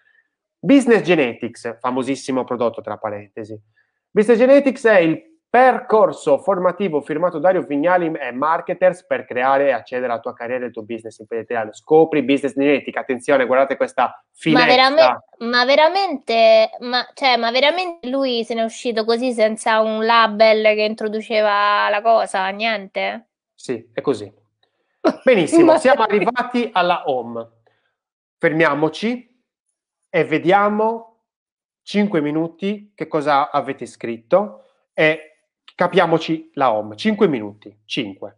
[0.58, 3.56] Business Genetics, famosissimo prodotto tra parentesi.
[4.10, 10.12] Business Genetics è il Percorso formativo firmato Dario Vignali e Marketers per creare e accedere
[10.12, 11.72] alla tua carriera e al tuo business imprenditoriale.
[11.72, 13.00] Scopri business genetica.
[13.00, 14.66] Attenzione, guardate questa finestra.
[14.66, 20.04] Ma, veramente, ma veramente, ma, cioè, ma veramente lui se n'è uscito così senza un
[20.04, 22.46] label che introduceva la cosa?
[22.50, 23.28] Niente?
[23.54, 24.30] Sì, è così.
[25.24, 27.48] Benissimo, siamo arrivati alla home.
[28.36, 29.42] Fermiamoci
[30.10, 31.22] e vediamo
[31.84, 35.27] 5 minuti che cosa avete scritto e
[35.78, 38.36] Capiamoci la home, 5 minuti, 5.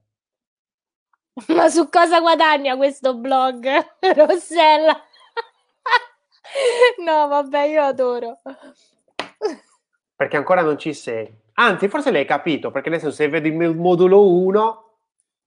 [1.56, 3.64] Ma su cosa guadagna questo blog,
[4.14, 4.92] Rossella?
[7.02, 8.40] no, vabbè, io adoro.
[10.14, 11.34] Perché ancora non ci sei.
[11.54, 14.89] Anzi, forse l'hai capito, perché adesso se vedi il modulo 1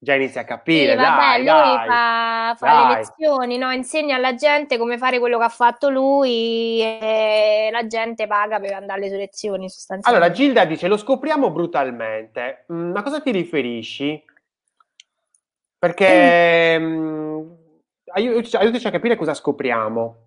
[0.04, 0.92] già inizia a capire.
[0.92, 3.72] Sì, vabbè, dai, lui dai, fa, fa le lezioni, no?
[3.72, 8.74] insegna alla gente come fare quello che ha fatto lui e la gente paga per
[8.74, 10.26] andare alle sue lezioni sostanzialmente.
[10.26, 12.66] Allora, Gilda dice, lo scopriamo brutalmente.
[12.72, 14.22] Mm, a cosa ti riferisci?
[15.80, 16.86] Perché mm.
[16.86, 17.58] mh,
[18.14, 20.18] aiutaci a capire cosa scopriamo.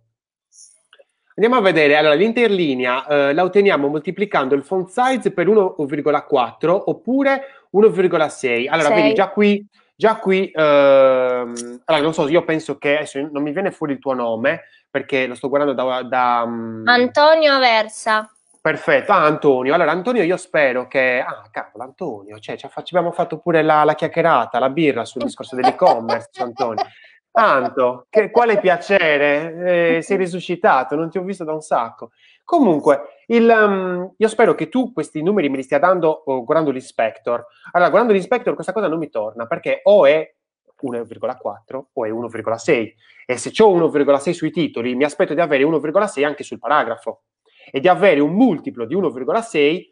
[1.39, 7.43] Andiamo a vedere, allora l'interlinea eh, la otteniamo moltiplicando il font size per 1,4 oppure
[7.75, 8.67] 1,6.
[8.71, 9.03] Allora, 6.
[9.03, 13.53] vedi, già qui, già qui ehm, allora, non so, io penso che adesso non mi
[13.53, 16.03] viene fuori il tuo nome perché lo sto guardando da...
[16.05, 16.85] da um...
[16.87, 18.31] Antonio Aversa.
[18.63, 19.75] Perfetto, ah, Antonio.
[19.75, 21.21] Allora, Antonio, io spero che...
[21.21, 25.55] Ah, cavolo, Antonio, cioè, ci abbiamo fatto pure la, la chiacchierata, la birra sul discorso
[25.55, 26.83] dell'e-commerce, Antonio.
[27.37, 32.13] Tanto, che, quale piacere, eh, sei risuscitato, non ti ho visto da un sacco.
[32.43, 36.71] Comunque, il, um, io spero che tu questi numeri me li stia dando oh, guardando
[36.71, 37.45] l'inspector.
[37.73, 40.35] Allora, guardando l'inspector questa cosa non mi torna, perché o è
[40.81, 42.95] 1,4 o è 1,6.
[43.27, 47.25] E se ho 1,6 sui titoli, mi aspetto di avere 1,6 anche sul paragrafo
[47.71, 49.83] e di avere un multiplo di 1,6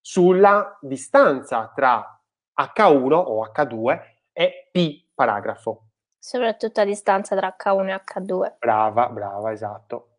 [0.00, 2.16] sulla distanza tra
[2.56, 4.00] H1 o H2
[4.32, 5.86] e P paragrafo.
[6.24, 8.52] Soprattutto a distanza tra H1 e H2.
[8.60, 10.10] Brava, brava, esatto.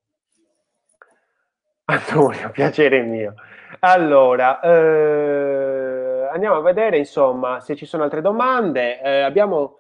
[1.85, 3.35] Antonio, piacere mio.
[3.79, 8.99] Allora, eh, andiamo a vedere, insomma, se ci sono altre domande.
[8.99, 9.79] Eh, abbiamo,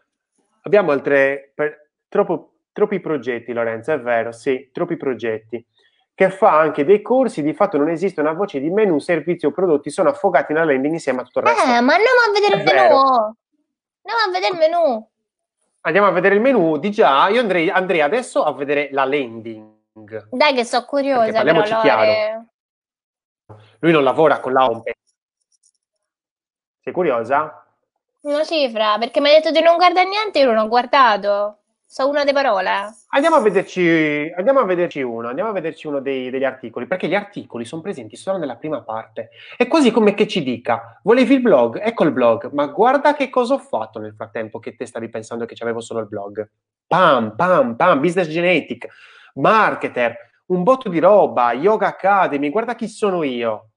[0.61, 1.51] abbiamo altre...
[1.53, 5.67] Per, troppo, troppi progetti, Lorenzo, è vero, sì, troppi progetti.
[6.15, 9.51] Che fa anche dei corsi, di fatto non esiste una voce di menu, servizi o
[9.51, 11.63] prodotti, sono affogati nella landing insieme a tutto il resto.
[11.63, 12.95] Eh, ma andiamo a vedere il menu!
[12.95, 15.11] Andiamo a vedere il menu!
[15.85, 17.27] Andiamo a vedere il menu di già.
[17.27, 20.29] Io andrei, andrei adesso a vedere la landing.
[20.31, 21.25] Dai, che sono curiosa.
[21.25, 22.45] Perché parliamoci però, chiaro.
[23.79, 24.83] Lui non lavora con la home.
[26.81, 27.65] Sei curiosa?
[28.21, 31.62] Una cifra, perché mi hai detto di non guardare niente, io non ho guardato.
[31.93, 32.69] So una delle parole.
[33.09, 37.07] Andiamo a vederci, andiamo a vederci uno, andiamo a vederci uno dei, degli articoli, perché
[37.07, 39.29] gli articoli sono presenti solo nella prima parte.
[39.55, 41.79] È quasi come che ci dica, volevi il blog?
[41.79, 45.45] Ecco il blog, ma guarda che cosa ho fatto nel frattempo che te stavi pensando
[45.45, 46.49] che c'avevo solo il blog.
[46.87, 48.87] Pam, pam, pam, business genetic.
[49.35, 50.17] marketer,
[50.47, 53.69] un botto di roba, Yoga Academy, guarda chi sono io.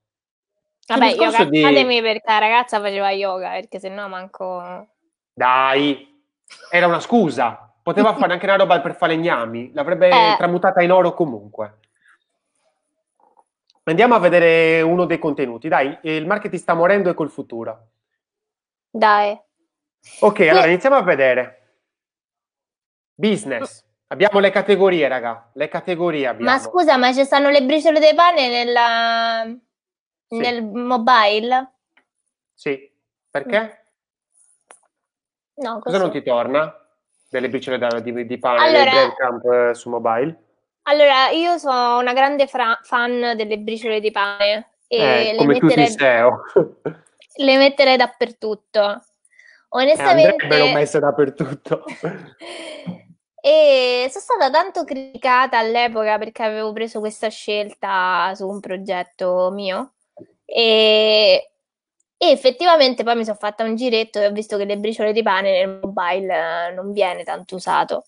[0.86, 1.62] Vabbè, Yoga di...
[1.62, 4.86] Academy perché la ragazza faceva yoga, perché se no manco...
[5.34, 6.18] Dai,
[6.70, 7.60] era una scusa.
[7.86, 10.34] Poteva fare anche una roba per falegnami, l'avrebbe eh.
[10.36, 11.78] tramutata in oro comunque.
[13.84, 15.68] Andiamo a vedere uno dei contenuti.
[15.68, 17.90] Dai, il marketing sta morendo e col futuro.
[18.90, 19.40] Dai.
[20.18, 21.74] Ok, allora iniziamo a vedere.
[23.14, 23.84] Business.
[24.08, 25.50] Abbiamo le categorie, raga.
[25.54, 26.50] Le categorie abbiamo.
[26.50, 29.56] Ma scusa, ma ci stanno le briciole dei pane nella...
[30.26, 30.38] sì.
[30.38, 31.74] nel mobile?
[32.52, 32.92] Sì.
[33.30, 33.84] Perché?
[35.54, 35.84] No, così.
[35.84, 36.80] Cosa non ti torna?
[37.28, 40.44] Delle briciole da, di, di pane allora, del camp eh, su mobile?
[40.82, 44.70] Allora, io sono una grande fra- fan delle briciole di pane.
[44.86, 46.42] E eh, come tutti i SEO.
[47.36, 48.92] le metterei dappertutto.
[48.92, 49.00] Eh,
[49.70, 50.28] Onestamente...
[50.28, 51.84] Eh, andrebbero messe dappertutto.
[53.40, 59.94] e sono stata tanto criticata all'epoca perché avevo preso questa scelta su un progetto mio.
[60.44, 61.50] E,
[62.18, 65.22] e effettivamente poi mi sono fatta un giretto e ho visto che le briciole di
[65.22, 68.04] pane nel mobile non viene tanto usato.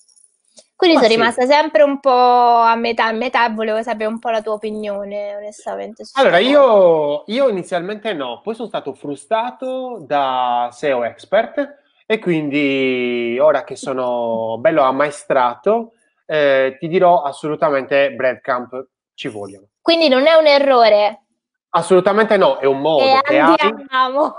[0.78, 1.18] Quindi Ma sono sì.
[1.18, 4.52] rimasta sempre un po' a metà, a metà e volevo sapere un po' la tua
[4.52, 6.04] opinione, onestamente.
[6.12, 13.64] Allora, io, io, inizialmente no, poi sono stato frustrato da SEO Expert e quindi ora
[13.64, 15.94] che sono bello ammaestrato,
[16.24, 19.66] eh, ti dirò assolutamente Breadcamp ci vogliono.
[19.82, 21.24] Quindi non è un errore?
[21.70, 24.36] Assolutamente no, è un modo e che andiamo.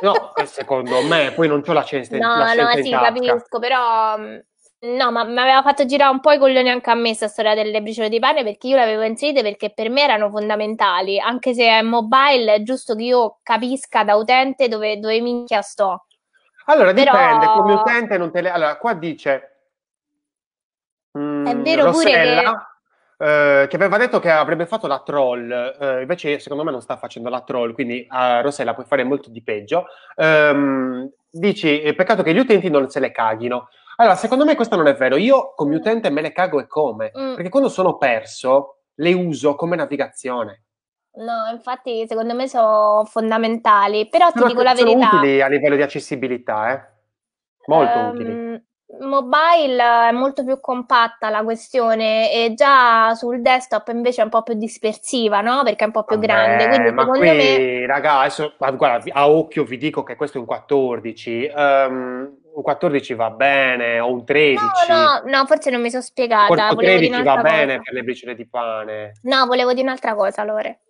[0.00, 4.16] No, secondo me, poi non c'ho la scienza no, la No, sì, capisco, però
[4.84, 7.54] No, ma mi aveva fatto girare un po' i coglioni anche a me questa storia
[7.54, 11.54] delle briciole di pane perché io le avevo inserite perché per me erano fondamentali, anche
[11.54, 16.04] se è mobile è giusto che io capisca da utente dove, dove minchia sto.
[16.66, 17.12] Allora Però...
[17.12, 18.50] dipende, come utente non te le...
[18.50, 19.50] Allora qua dice...
[21.18, 22.73] Mm, è vero Rossella, pure che...
[23.16, 26.96] Eh, che aveva detto che avrebbe fatto la troll, eh, invece secondo me non sta
[26.96, 29.86] facendo la troll, quindi a Rossella puoi fare molto di peggio.
[30.16, 33.68] Um, dici, peccato che gli utenti non se le caghino.
[33.96, 35.16] Allora, secondo me questo non è vero.
[35.16, 35.78] Io come mm.
[35.78, 37.12] utente me le cago e come?
[37.16, 37.34] Mm.
[37.34, 40.62] Perché quando sono perso le uso come navigazione.
[41.16, 45.10] No, infatti secondo me sono fondamentali, però ti dico la verità.
[45.10, 46.92] Sono utili a livello di accessibilità, eh?
[47.66, 48.63] Molto um, utili.
[49.00, 54.42] Mobile è molto più compatta la questione e già sul desktop invece è un po'
[54.42, 55.62] più dispersiva, no?
[55.64, 56.68] Perché è un po' più Vabbè, grande.
[56.68, 57.86] Quindi ma qui, me...
[57.86, 61.50] raga, adesso, guarda, a occhio vi dico che questo è un 14.
[61.54, 64.62] Um, ehm, un 14 va bene, o un 13.
[64.88, 66.70] No, no, no, forse non mi sono spiegata.
[66.70, 67.42] Un 13 va cosa.
[67.42, 69.12] bene per le briciole di pane.
[69.22, 70.80] No, volevo dire un'altra cosa, Lore.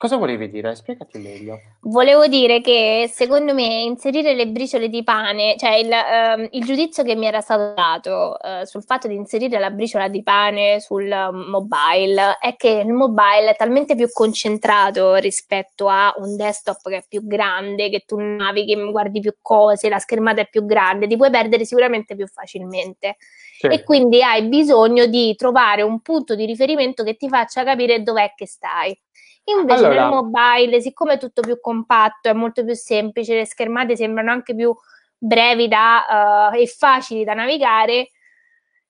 [0.00, 0.74] Cosa volevi dire?
[0.76, 1.60] Spiegati meglio.
[1.80, 7.02] Volevo dire che secondo me inserire le briciole di pane, cioè il, um, il giudizio
[7.02, 11.06] che mi era stato dato uh, sul fatto di inserire la briciola di pane sul
[11.06, 17.04] mobile è che il mobile è talmente più concentrato rispetto a un desktop che è
[17.06, 21.28] più grande, che tu navighi, guardi più cose, la schermata è più grande, ti puoi
[21.28, 23.18] perdere sicuramente più facilmente.
[23.58, 23.66] Sì.
[23.66, 28.32] E quindi hai bisogno di trovare un punto di riferimento che ti faccia capire dov'è
[28.34, 28.98] che stai.
[29.44, 33.96] Invece allora, nel mobile, siccome è tutto più compatto, è molto più semplice, le schermate
[33.96, 34.74] sembrano anche più
[35.16, 38.10] brevi da, uh, e facili da navigare,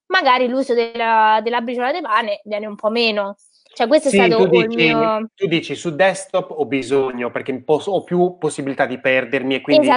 [0.07, 3.37] magari l'uso della, della briciola di pane viene un po' meno.
[3.73, 5.31] Cioè, questo sì, è stato tu il dici, mio...
[5.35, 9.89] Tu dici, su desktop ho bisogno, perché ho più possibilità di perdermi e quindi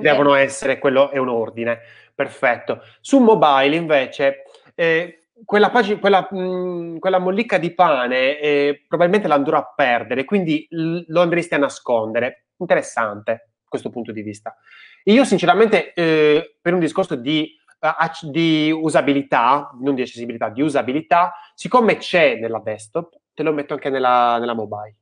[0.00, 1.78] devono essere, quello è un ordine.
[2.14, 2.82] Perfetto.
[3.00, 4.44] Su mobile, invece,
[4.74, 9.72] eh, quella, pag- quella, mh, mm, quella, mollica di pane eh, probabilmente la andrò a
[9.74, 12.46] perdere, quindi l- lo andresti a nascondere.
[12.58, 14.56] Interessante questo punto di vista.
[15.04, 21.34] Io sinceramente eh, per un discorso di, uh, di, usabilità, non di accessibilità, di usabilità,
[21.54, 24.96] siccome c'è nella desktop, te lo metto anche nella, nella mobile.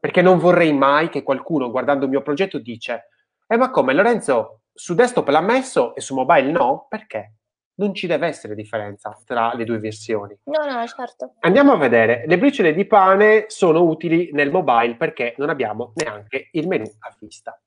[0.00, 3.08] Perché non vorrei mai che qualcuno guardando il mio progetto dice
[3.50, 6.86] eh ma come Lorenzo su desktop l'ha messo e su mobile no?
[6.88, 7.37] Perché?
[7.78, 10.36] Non ci deve essere differenza tra le due versioni.
[10.44, 11.34] No, no, certo.
[11.40, 12.24] Andiamo a vedere.
[12.26, 17.16] Le briciole di pane sono utili nel mobile perché non abbiamo neanche il menu a
[17.18, 17.60] vista.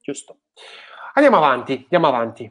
[0.00, 0.38] Giusto.
[1.14, 2.50] Andiamo avanti, andiamo avanti.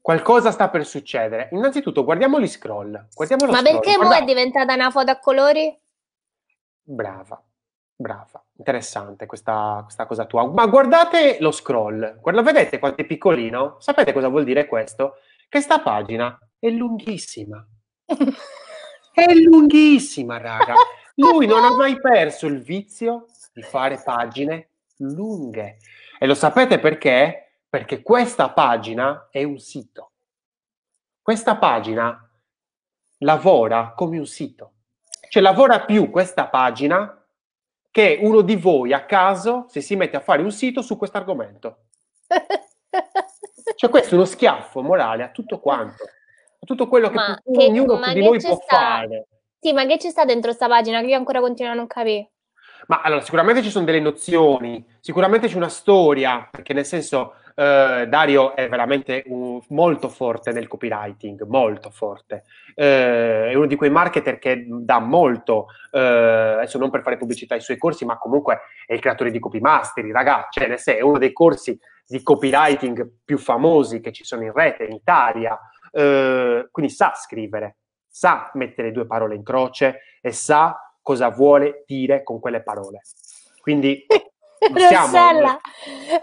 [0.00, 1.48] Qualcosa sta per succedere.
[1.52, 3.08] Innanzitutto guardiamo gli scroll.
[3.14, 3.80] Guardiamo Ma scroll.
[3.80, 4.18] perché Guarda...
[4.18, 5.78] è diventata una foto a colori?
[6.82, 7.42] Brava,
[7.94, 8.42] brava.
[8.56, 10.46] Interessante questa, questa cosa tua.
[10.46, 12.20] Ma guardate lo scroll.
[12.20, 13.76] Guarda, vedete quanto è piccolino?
[13.80, 15.16] Sapete cosa vuol dire questo?
[15.48, 17.66] Che sta pagina è lunghissima.
[19.18, 20.74] È lunghissima, raga.
[21.16, 24.68] Lui non ha mai perso il vizio di fare pagine
[24.98, 25.78] lunghe.
[26.20, 27.62] E lo sapete perché?
[27.68, 30.12] Perché questa pagina è un sito.
[31.20, 32.30] Questa pagina
[33.18, 34.74] lavora come un sito.
[35.28, 37.20] Cioè lavora più questa pagina
[37.90, 41.16] che uno di voi a caso se si mette a fare un sito su questo
[41.16, 41.86] argomento.
[43.74, 47.18] Cioè questo è uno schiaffo morale a tutto quanto, a tutto quello che,
[47.52, 48.76] che ognuno di noi può sta...
[48.76, 49.26] fare.
[49.60, 52.30] Sì, ma che ci sta dentro questa pagina che io ancora continuo a non capire?
[52.86, 58.06] Ma allora, sicuramente ci sono delle nozioni, sicuramente c'è una storia, perché nel senso eh,
[58.08, 62.44] Dario è veramente un, molto forte nel copywriting, molto forte.
[62.76, 67.54] Eh, è uno di quei marketer che dà molto, eh, adesso non per fare pubblicità
[67.54, 71.18] ai suoi corsi, ma comunque è il creatore di Copy Mastery, ragazzi, cioè è uno
[71.18, 75.58] dei corsi di copywriting più famosi che ci sono in rete in Italia,
[75.90, 82.22] eh, quindi sa scrivere, sa mettere due parole in croce e sa cosa vuole dire
[82.22, 83.00] con quelle parole.
[83.60, 84.06] Quindi
[84.72, 85.58] Rossella,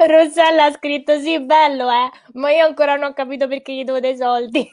[0.07, 3.99] Rossella ha scritto sì, bello, eh, ma io ancora non ho capito perché gli devo
[3.99, 4.69] dei soldi.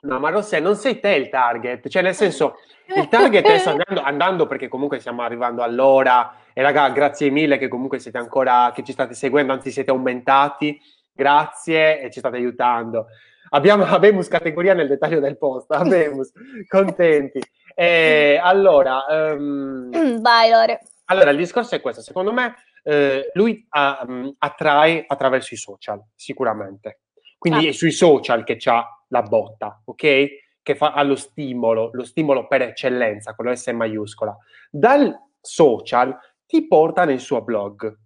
[0.00, 2.58] No, ma Rossella, non sei te il target, cioè nel senso,
[2.94, 7.68] il target adesso andando, andando perché comunque stiamo arrivando all'ora e raga, grazie mille che
[7.68, 10.80] comunque siete ancora, che ci state seguendo, anzi siete aumentati,
[11.12, 13.06] grazie e ci state aiutando.
[13.50, 16.32] Abbiamo Abemus categoria nel dettaglio del post, Abemus,
[16.68, 17.40] contenti.
[17.80, 19.88] E, allora, um,
[20.20, 20.80] vai Lore.
[21.04, 27.02] Allora, il discorso è questo, secondo me eh, lui um, attrae attraverso i social, sicuramente.
[27.38, 27.68] Quindi ah.
[27.68, 30.26] è sui social che c'ha la botta, ok?
[30.60, 34.36] Che fa allo stimolo, lo stimolo per eccellenza, con la S maiuscola.
[34.68, 37.96] Dal social ti porta nel suo blog.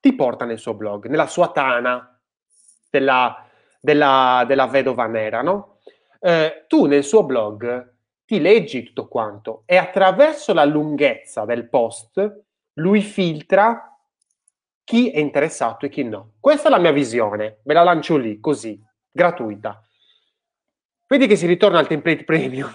[0.00, 2.20] Ti porta nel suo blog, nella sua tana
[2.90, 3.46] della,
[3.80, 5.73] della, della vedova nera, no?
[6.26, 12.44] Eh, tu nel suo blog ti leggi tutto quanto e attraverso la lunghezza del post
[12.78, 13.94] lui filtra
[14.84, 16.32] chi è interessato e chi no.
[16.40, 19.82] Questa è la mia visione, ve la lancio lì, così, gratuita.
[21.06, 22.72] Vedi che si ritorna al template premium.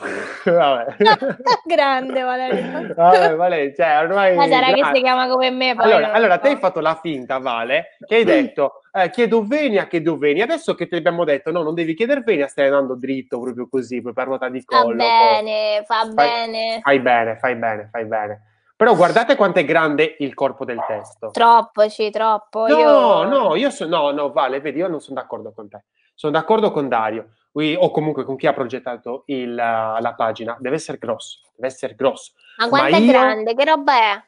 [1.66, 2.94] Grande Valerio.
[2.94, 5.72] Vabbè, Vale, cioè, ormai Ma sarà che si chiama come me.
[5.78, 10.18] allora, allora te hai fatto la finta, Vale, che hai detto eh, chiedo venia, chiedo
[10.18, 10.44] venia.
[10.44, 14.02] Adesso che ti abbiamo detto no, non devi chiedere venia, stai andando dritto proprio così,
[14.02, 14.90] per ruota di collo.
[14.90, 16.80] Fa bene, fa fai, bene.
[16.82, 18.44] Fai bene, fai bene, fai bene.
[18.80, 21.32] Però guardate quanto è grande il corpo del testo.
[21.32, 22.66] Troppo, sì, troppo.
[22.66, 23.24] No, io...
[23.24, 25.84] no, io sono, no, no, Vale, vedi, io non sono d'accordo con te.
[26.20, 30.98] Sono d'accordo con Dario o comunque con chi ha progettato il, la pagina, deve essere
[30.98, 32.34] grosso, deve essere grosso.
[32.58, 33.10] Ma quanto Ma è io...
[33.10, 33.56] grande?
[33.56, 34.24] Che roba è?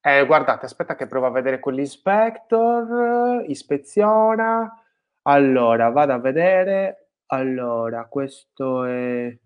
[0.00, 4.82] Eh, guardate, aspetta che provo a vedere con l'inspector, ispeziona.
[5.24, 7.10] Allora, vado a vedere.
[7.26, 9.36] Allora, questo è...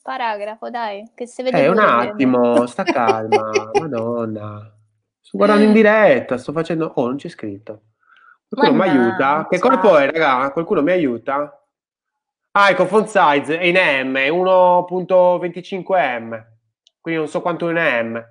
[0.00, 1.64] Paragrafo, dai, che si vede.
[1.64, 3.50] Eh, un attimo, sta calma,
[3.80, 4.72] madonna.
[5.18, 6.92] Sto guardando in diretta, sto facendo...
[6.94, 7.82] Oh, non c'è scritto.
[8.54, 9.46] Qualcuno mi aiuta?
[9.48, 10.50] Che corpo è, raga?
[10.52, 11.58] Qualcuno mi aiuta?
[12.52, 13.76] Ah, ecco, font size è in
[14.10, 16.44] M, 1.25M,
[17.00, 17.78] quindi non so quanto è in
[18.10, 18.22] M.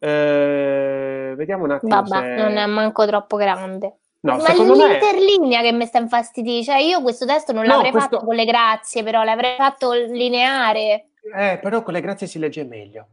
[0.00, 2.02] Eh, vediamo un attimo.
[2.02, 2.42] Vabbè, se...
[2.42, 3.98] non è manco troppo grande.
[4.22, 5.68] No, Ma l'interlinea me...
[5.68, 8.10] che mi sta infastidendo, cioè io questo testo non l'avrei questo...
[8.10, 11.10] fatto con le grazie, però l'avrei fatto lineare.
[11.32, 13.06] Eh, però con le grazie si legge meglio.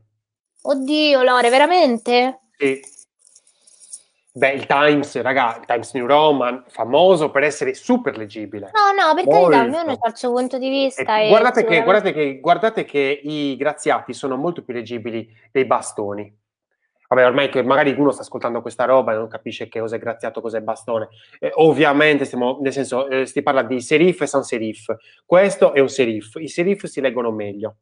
[0.63, 2.39] Oddio, Lore, veramente?
[2.57, 2.81] Sì.
[4.33, 8.71] Beh, il Times, raga, il Times New Roman, famoso per essere super leggibile.
[8.73, 11.19] No, no, per carità, ognuno ha il suo punto di vista.
[11.19, 16.33] E guardate, che, guardate, che, guardate che i graziati sono molto più leggibili dei bastoni.
[17.09, 19.99] Vabbè, ormai che magari uno sta ascoltando questa roba e non capisce che cosa è
[19.99, 21.09] graziato, cosa è bastone.
[21.37, 24.95] Eh, ovviamente, stiamo, nel senso, eh, si parla di serif e sans serif.
[25.25, 26.35] Questo è un serif.
[26.35, 27.75] I serif si leggono meglio.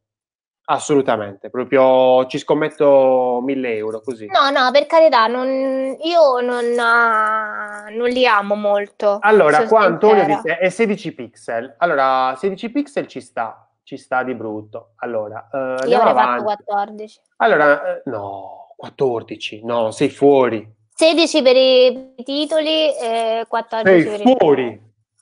[0.71, 4.27] Assolutamente, proprio ci scommetto mille euro così.
[4.27, 9.17] No, no, per carità, non, io non, uh, non, li amo molto.
[9.19, 11.73] Allora, qua Antonio dice è 16 pixel.
[11.79, 14.91] Allora, 16 pixel ci sta, ci sta di brutto.
[14.97, 17.21] Allora, uh, io avrei fatto 14.
[17.37, 20.71] Allora, uh, no, 14, no, sei fuori.
[20.93, 24.81] 16 per i titoli e 14 sei per i fuori.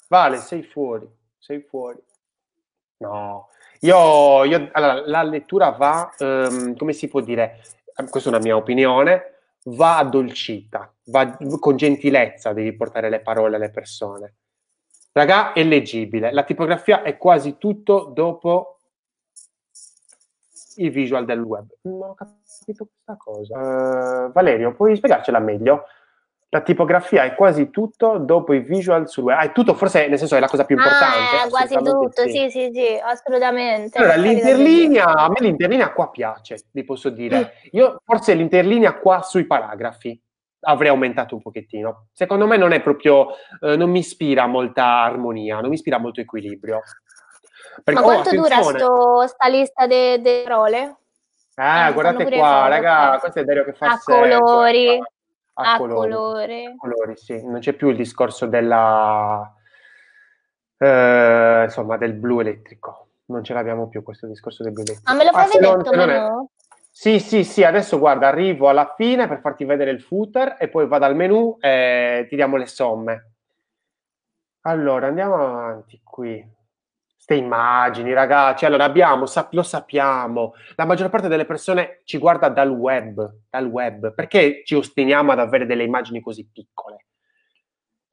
[0.09, 2.03] Vale, sei fuori, sei fuori.
[2.97, 3.47] No,
[3.81, 7.61] io, io, allora, la lettura va, um, come si può dire,
[8.09, 13.71] questa è una mia opinione, va addolcita, va con gentilezza devi portare le parole alle
[13.71, 14.35] persone.
[15.11, 16.31] Raga, è leggibile.
[16.31, 18.77] La tipografia è quasi tutto dopo
[20.75, 21.67] i visual del web.
[21.81, 24.27] Non ho capito questa cosa.
[24.27, 25.85] Uh, Valerio, puoi spiegarcela meglio?
[26.49, 29.37] La tipografia è quasi tutto dopo i visual sul web.
[29.37, 31.43] Ah, è tutto, forse nel senso è la cosa più importante.
[31.43, 32.29] Ah, quasi tutto, sì.
[32.29, 33.97] sì, sì, sì, assolutamente.
[33.97, 37.55] Allora, l'interlinea, a me l'interlinea qua piace, vi posso dire.
[37.71, 40.19] Io forse l'interlinea qua sui paragrafi.
[40.61, 42.07] avrei aumentato un pochettino.
[42.13, 43.27] Secondo me non è proprio,
[43.61, 46.81] eh, non mi ispira molta armonia, non mi ispira molto equilibrio.
[47.83, 50.97] Perché, Ma quanto oh, dura sto, sta lista delle de parole?
[51.55, 54.99] Ah, eh, guardate qua, raga, questo è Dario che fa a colori.
[55.59, 56.11] A, a colori.
[56.11, 56.65] colori.
[56.65, 57.43] A colori, sì.
[57.43, 59.53] Non c'è più il discorso della...
[60.77, 63.07] Eh, insomma, del blu elettrico.
[63.25, 65.11] Non ce l'abbiamo più questo discorso del blu elettrico.
[65.11, 66.47] Ah, me lo fai ah, vedere non,
[66.91, 70.87] Sì, sì, sì, adesso guarda, arrivo alla fine per farti vedere il footer e poi
[70.87, 73.31] vado al menu e tiriamo le somme.
[74.61, 76.55] Allora, andiamo avanti qui
[77.27, 78.65] queste immagini, ragazzi.
[78.65, 83.65] Allora, abbiamo, sap- lo sappiamo, la maggior parte delle persone ci guarda dal web, dal
[83.65, 84.13] web.
[84.13, 87.05] Perché ci ostiniamo ad avere delle immagini così piccole?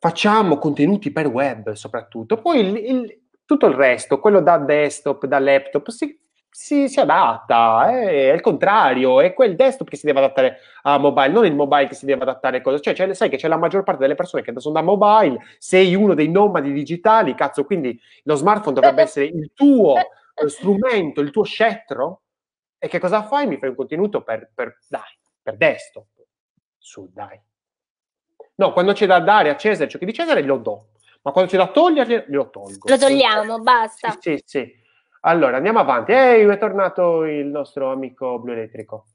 [0.01, 2.41] Facciamo contenuti per web, soprattutto.
[2.41, 6.21] Poi il, il, tutto il resto, quello da desktop, da laptop, si,
[6.57, 10.99] si, si adatta, eh, è il contrario, è quel desktop che si deve adattare a
[10.99, 12.79] mobile, non il mobile che si deve adattare a cosa.
[12.79, 15.97] Cioè, cioè, sai che c'è la maggior parte delle persone che sono da mobile, sei
[15.97, 21.33] uno dei nomadi digitali, cazzo, quindi lo smartphone dovrebbe essere il tuo eh, strumento, il
[21.33, 22.23] tuo scettro.
[22.79, 23.49] E che cosa fai?
[23.49, 26.07] Mi fai un contenuto per, per dai, per desktop.
[26.79, 27.41] Su, dai.
[28.57, 30.91] No, quando c'è da dare a Cesare ciò che di Cesare lo do,
[31.23, 32.89] ma quando c'è da toglierli lo tolgo.
[32.89, 34.17] Lo togliamo, basta.
[34.21, 34.83] Sì, sì, sì.
[35.27, 36.13] Allora, andiamo avanti.
[36.13, 39.07] Ehi, è tornato il nostro amico blu elettrico.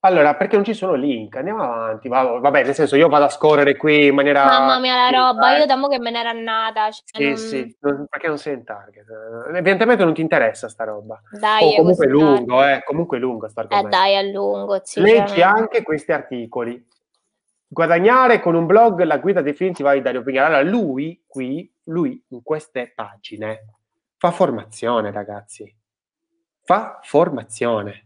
[0.00, 1.34] Allora, perché non ci sono link?
[1.34, 2.06] Andiamo avanti.
[2.06, 4.44] Vabbè, nel senso, io vado a scorrere qui in maniera.
[4.44, 6.88] Mamma mia, la roba, io da mo che me n'era annata.
[6.92, 7.36] Cioè sì, non...
[7.36, 9.04] sì, non, perché non sei in target.
[9.48, 11.20] Evidentemente non ti interessa sta roba.
[11.32, 14.80] Dai, oh, comunque è lungo, eh, comunque è lungo sta Eh dai, è lungo.
[14.84, 16.86] Sì, Leggi anche questi articoli.
[17.66, 20.58] Guadagnare con un blog la guida definitiva di Dario Pignara.
[20.58, 23.75] Allora, lui qui, lui in queste pagine
[24.18, 25.74] Fa formazione, ragazzi.
[26.64, 28.04] Fa formazione.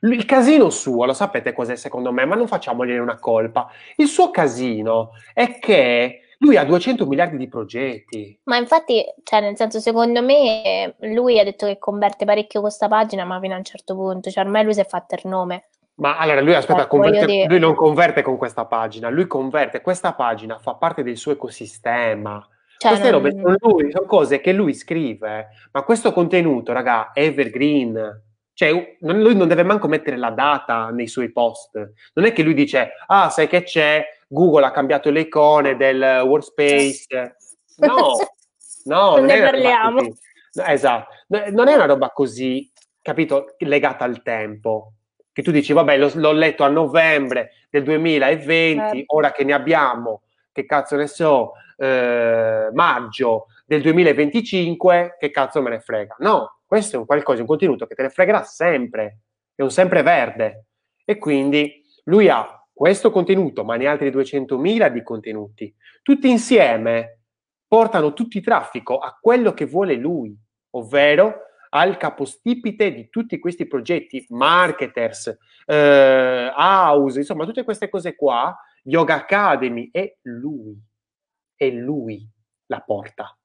[0.00, 3.70] Il casino suo, lo sapete cos'è secondo me, ma non facciamogli una colpa.
[3.96, 8.38] Il suo casino è che lui ha 200 miliardi di progetti.
[8.44, 13.24] Ma infatti, cioè, nel senso, secondo me, lui ha detto che converte parecchio questa pagina,
[13.24, 15.68] ma fino a un certo punto, cioè ormai lui si è fatto il nome.
[15.96, 20.12] Ma allora lui aspetta, eh, converte, lui non converte con questa pagina, lui converte questa
[20.12, 22.46] pagina, fa parte del suo ecosistema.
[22.76, 23.22] Cioè, Queste non...
[23.22, 28.22] robe sono, lui, sono cose che lui scrive, ma questo contenuto, raga, è evergreen.
[28.52, 31.92] Cioè, lui non deve manco mettere la data nei suoi post.
[32.14, 36.22] Non è che lui dice, ah, sai che c'è, Google ha cambiato le icone del
[36.24, 37.36] workspace.
[37.76, 38.14] No,
[38.84, 40.00] no, non ne parliamo.
[40.00, 42.70] No, esatto, non è una roba così,
[43.02, 44.92] capito, legata al tempo.
[45.32, 49.16] Che tu dici, vabbè, l'ho, l'ho letto a novembre del 2020, certo.
[49.16, 50.22] ora che ne abbiamo,
[50.52, 56.16] che cazzo ne so, eh, maggio del 2025, che cazzo me ne frega?
[56.18, 59.20] No, questo è un qualcosa, un contenuto che te ne fregherà sempre,
[59.54, 60.66] è un sempreverde.
[61.04, 65.74] E quindi lui ha questo contenuto, ma ne altri 200.000 di contenuti.
[66.02, 67.20] Tutti insieme
[67.66, 70.36] portano tutti traffico a quello che vuole lui,
[70.70, 78.56] ovvero al capostipite di tutti questi progetti, marketers, eh, house, insomma, tutte queste cose qua,
[78.84, 80.76] Yoga Academy, è lui
[81.66, 82.26] è lui
[82.66, 83.36] la porta.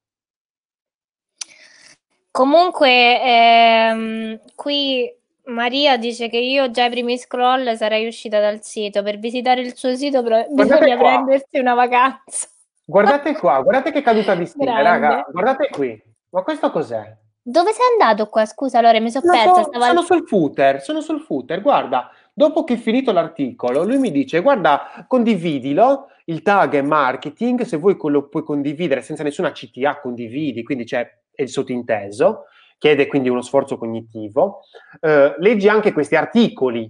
[2.31, 5.11] Comunque, ehm, qui
[5.45, 9.03] Maria dice che io già ai primi scroll sarei uscita dal sito.
[9.03, 11.09] Per visitare il suo sito però bisogna qua.
[11.09, 12.47] prendersi una vacanza.
[12.85, 15.25] Guardate qua, guardate che caduta di stile, raga.
[15.29, 16.01] Guardate qui.
[16.31, 17.17] Ma questo cos'è?
[17.41, 18.45] Dove sei andato qua?
[18.45, 19.63] Scusa, allora mi sono no, persa.
[19.63, 21.61] Sono, sono sul footer, sono sul footer.
[21.61, 27.63] Guarda, dopo che è finito l'articolo, lui mi dice, guarda, condividilo il tag è marketing,
[27.63, 32.45] se vuoi lo puoi condividere senza nessuna CTA, condividi, quindi c'è il sottinteso,
[32.77, 34.61] chiede quindi uno sforzo cognitivo.
[35.01, 36.89] Eh, leggi anche questi articoli,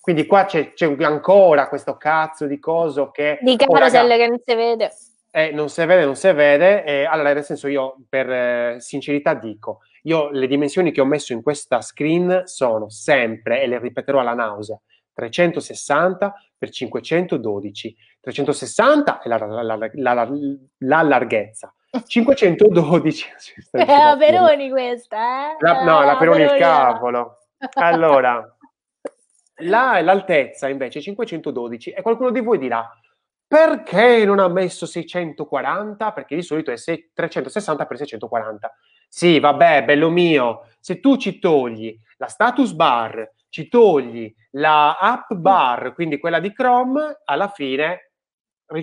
[0.00, 3.38] quindi qua c'è, c'è, ancora questo cazzo di coso che...
[3.42, 4.90] Di carosello oh, che non si vede.
[5.32, 6.84] Eh, non si vede, non si vede.
[6.84, 11.32] Eh, allora, nel senso, io per eh, sincerità dico, io le dimensioni che ho messo
[11.32, 14.80] in questa screen sono sempre, e le ripeterò alla nausea,
[15.12, 17.96] 360 per 512.
[18.20, 20.28] 360 è la, la, la,
[20.78, 21.72] la larghezza.
[22.06, 23.26] 512
[23.72, 25.56] è la Peroni questa, eh?
[25.60, 27.38] La, no, la Peroni il cavolo.
[27.74, 28.56] Allora,
[29.62, 32.88] la, l'altezza invece è 512 e qualcuno di voi dirà
[33.50, 36.12] perché non ha messo 640?
[36.12, 36.76] Perché di solito è
[37.12, 38.72] 360 per 640.
[39.08, 45.32] Sì, vabbè, bello mio, se tu ci togli la status bar, ci togli la app
[45.32, 48.12] bar, quindi quella di Chrome, alla fine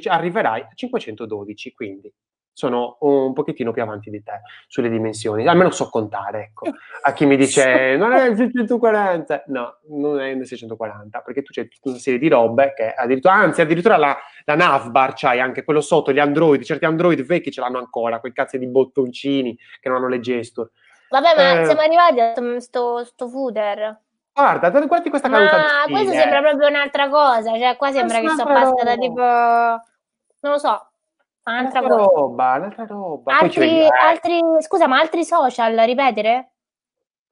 [0.05, 1.71] arriverai a 512.
[1.73, 2.13] Quindi
[2.57, 6.65] sono un pochettino più avanti di te sulle dimensioni, almeno so contare, ecco.
[7.03, 11.51] A chi mi dice non è il 640, no, non è il 640, perché tu
[11.51, 15.63] c'è tutta una serie di robe che addirittura, anzi addirittura la, la navbar c'hai anche
[15.63, 19.87] quello sotto, gli android, certi android vecchi ce l'hanno ancora, quei cazzi di bottoncini che
[19.89, 20.71] non hanno le gesture.
[21.11, 23.99] Vabbè, ma eh, siamo arrivati a sto, sto footer.
[24.33, 28.45] Guarda, guardi questa caduta Ma questo sembra proprio un'altra cosa, cioè qua sembra che sto
[28.45, 29.21] passata tipo...
[29.21, 30.86] non lo so,
[31.51, 33.37] un'altra, un'altra roba, un'altra roba.
[33.37, 36.51] Altri, altri, scusa, ma altri social, ripetere?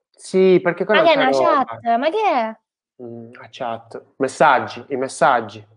[0.10, 1.66] Sì, perché Ma che è una roba.
[1.66, 1.98] chat?
[1.98, 2.58] Ma che è?
[3.04, 5.74] Mm, a chat, messaggi, i messaggi.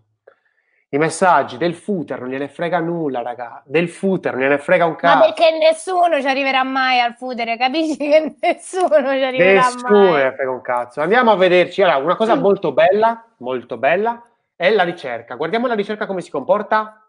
[0.91, 3.61] I messaggi del footer non gliene frega nulla, raga.
[3.63, 5.19] Del footer non gliene frega un cazzo.
[5.19, 10.11] Ma perché nessuno ci arriverà mai al footer, capisci che nessuno ci arriverà nessuno mai.
[10.13, 11.01] Nessuno frega un cazzo.
[11.01, 11.83] Andiamo a vederci.
[11.83, 14.23] Allora, una cosa molto bella, molto bella,
[14.55, 15.35] è la ricerca.
[15.35, 17.08] Guardiamo la ricerca come si comporta.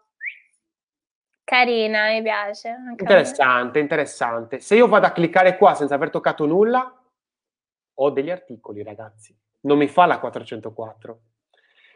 [1.51, 2.77] Carina, mi piace.
[2.91, 4.59] Interessante, interessante.
[4.61, 6.97] Se io vado a cliccare qua senza aver toccato nulla,
[7.93, 9.37] ho degli articoli, ragazzi.
[9.63, 11.19] Non mi fa la 404.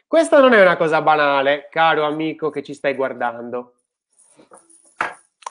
[0.08, 3.76] Questa non è una cosa banale, caro amico che ci stai guardando.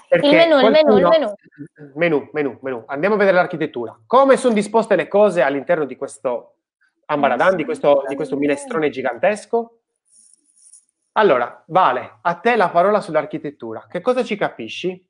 [0.06, 0.68] Perché il menu, qualcuno...
[0.68, 1.34] il menu, il menu.
[1.94, 2.84] Menu, menu, menu.
[2.88, 3.98] Andiamo a vedere l'architettura.
[4.06, 6.56] Come sono disposte le cose all'interno di questo
[7.06, 9.78] ambaradan, di questo, di questo minestrone gigantesco?
[11.16, 13.86] Allora, Vale, a te la parola sull'architettura.
[13.88, 15.08] Che cosa ci capisci?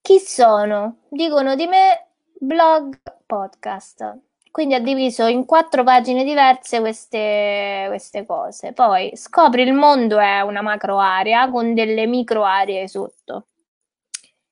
[0.00, 1.00] Chi sono?
[1.08, 4.18] Dicono di me blog podcast.
[4.50, 8.72] Quindi ha diviso in quattro pagine diverse queste, queste cose.
[8.72, 13.46] Poi scopri il mondo è una macro area con delle micro aree sotto,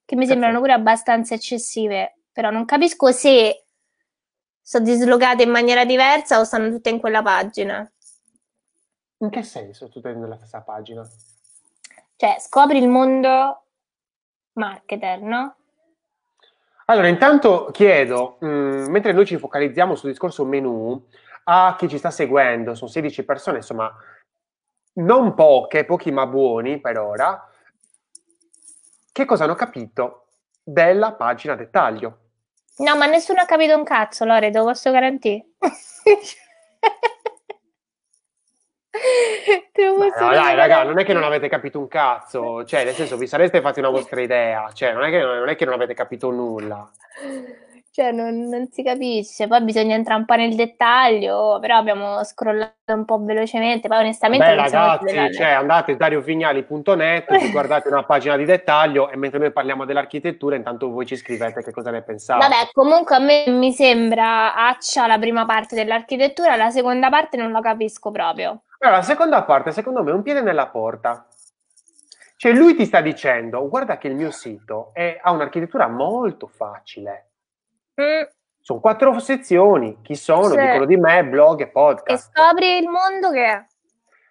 [0.05, 3.65] che mi sembrano pure abbastanza eccessive, però non capisco se
[4.61, 7.89] sono dislocate in maniera diversa o stanno tutte in quella pagina.
[9.19, 11.09] In che senso tutte nella stessa pagina?
[12.17, 13.63] Cioè, scopri il mondo
[14.53, 15.57] marketer, no?
[16.87, 21.05] Allora, intanto chiedo, mh, mm, mentre noi ci focalizziamo sul discorso menu,
[21.45, 23.93] a chi ci sta seguendo, sono 16 persone, insomma,
[24.95, 27.51] non poche, pochi ma buoni per ora,
[29.13, 30.27] che cosa hanno capito
[30.63, 32.19] della pagina dettaglio?
[32.79, 35.47] No, ma nessuno ha capito un cazzo, Lore, te lo posso garantire.
[40.21, 43.27] no, dai, raga, non è che non avete capito un cazzo, cioè, nel senso, vi
[43.27, 46.31] sareste fatti una vostra idea, cioè, non è che non, è che non avete capito
[46.31, 46.91] nulla.
[47.91, 52.73] Cioè, non, non, si capisce, poi bisogna entrare un po' nel dettaglio, però abbiamo scrollato
[52.87, 54.47] un po' velocemente, poi onestamente...
[54.47, 59.85] Beh, ragazzi, cioè, andate su dariovignali.net, guardate una pagina di dettaglio e mentre noi parliamo
[59.85, 62.47] dell'architettura, intanto voi ci scrivete che cosa ne pensate.
[62.47, 67.51] Vabbè, comunque a me mi sembra accia la prima parte dell'architettura, la seconda parte non
[67.51, 68.61] la capisco proprio.
[68.79, 71.27] Allora, la seconda parte, secondo me, è un piede nella porta.
[72.37, 77.31] Cioè, lui ti sta dicendo, guarda che il mio sito è, ha un'architettura molto facile.
[78.01, 78.23] Mm.
[78.61, 80.01] Sono quattro sezioni.
[80.03, 80.51] Chi sono?
[80.51, 80.61] Sì.
[80.61, 82.29] Dicono di me, blog e podcast.
[82.29, 83.67] E scopri il mondo che è.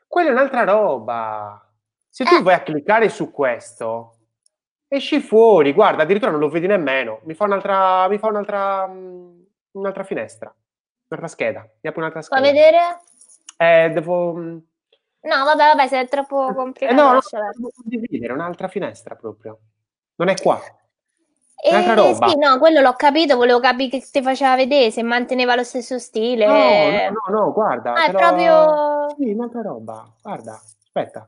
[0.07, 1.61] Quella è un'altra roba.
[2.07, 2.41] Se tu eh.
[2.41, 4.15] vai a cliccare su questo,
[4.87, 7.19] esci fuori, guarda, addirittura non lo vedi nemmeno.
[7.23, 9.39] Mi fa un'altra, mi fa un'altra, mm,
[9.71, 10.53] un'altra finestra,
[11.09, 11.61] un'altra scheda.
[11.81, 12.41] Mi apre un'altra scheda.
[12.41, 13.01] Fa vedere?
[13.57, 14.33] Eh, devo...
[14.35, 14.57] Mm,
[15.21, 16.93] no, vabbè, vabbè, se è troppo complicato.
[16.93, 17.19] Eh, no, no,
[17.55, 19.59] devo condividere un'altra finestra proprio.
[20.15, 20.59] Non è qua.
[21.59, 22.27] È un'altra roba.
[22.27, 25.97] Sì, no, quello l'ho capito, volevo capire che ti faceva vedere, se manteneva lo stesso
[25.97, 26.45] stile.
[26.45, 27.93] No, no, no, no guarda.
[27.93, 28.27] Ah, è però...
[28.27, 29.15] proprio...
[29.17, 30.13] Sì, un'altra roba.
[30.21, 31.27] Guarda, aspetta.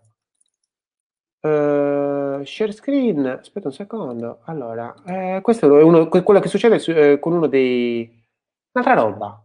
[1.42, 4.42] Uh, share screen, aspetta un secondo.
[4.44, 8.24] Allora, eh, questo è uno, quello che succede su, eh, con uno dei...
[8.72, 9.44] Un'altra roba.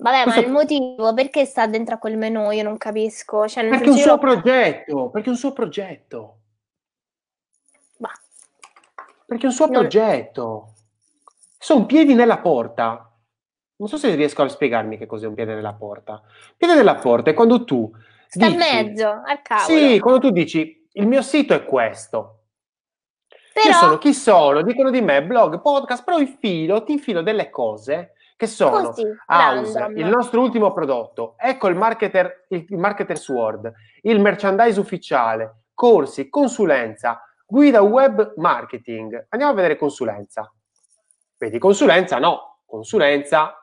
[0.00, 0.40] Vabbè, Questo...
[0.40, 3.48] ma il motivo perché sta dentro a quel menu io non capisco.
[3.48, 6.38] Cioè, perché è un suo progetto, perché è un suo progetto.
[7.96, 8.12] Bah.
[9.26, 9.80] Perché è un suo non...
[9.80, 10.74] progetto.
[11.58, 13.12] Sono piedi nella porta.
[13.76, 16.22] Non so se riesco a spiegarmi che cos'è un piede nella porta.
[16.56, 17.90] Piede nella porta è quando tu.
[18.28, 19.78] Sta in mezzo, al cavolo.
[19.78, 22.44] Sì, quando tu dici il mio sito è questo.
[23.52, 23.66] Però...
[23.66, 28.12] Io sono chi sono, dicono di me, blog, podcast, però infilo, ti infilo delle cose
[28.38, 34.20] che sono Così, House, il nostro ultimo prodotto, ecco il marketer, il marketer's Word, il
[34.20, 39.26] merchandise ufficiale, corsi, consulenza, guida web marketing.
[39.30, 40.48] Andiamo a vedere consulenza.
[41.36, 43.60] Vedi, consulenza no, consulenza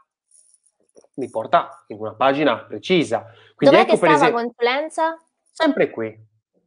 [1.14, 3.32] mi porta in una pagina precisa.
[3.56, 5.18] Quindi Dov'è ecco stava esempio, consulenza?
[5.52, 6.08] Sempre qui.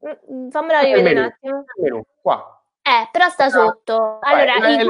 [0.06, 1.64] Mm, mm, fammela rivedere un attimo.
[1.76, 2.58] Menu, qua.
[2.80, 4.16] Eh, però sta sotto.
[4.22, 4.86] Allora, eh, i,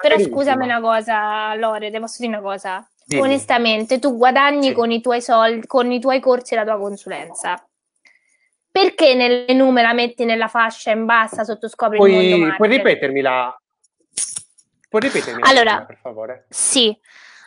[0.00, 2.88] però scusami una cosa, Lore, posso dire una cosa.
[3.04, 3.22] Dimmi.
[3.22, 4.72] Onestamente, tu guadagni sì.
[4.72, 7.62] con i tuoi soldi, con i tuoi corsi e la tua consulenza.
[8.70, 12.54] perché nel menu me la metti nella fascia in bassa sotto scopri puoi, il mondo
[12.56, 13.60] Puoi ripetermi la...
[14.88, 16.46] Puoi ripetermi allora, la per favore?
[16.48, 16.96] Sì.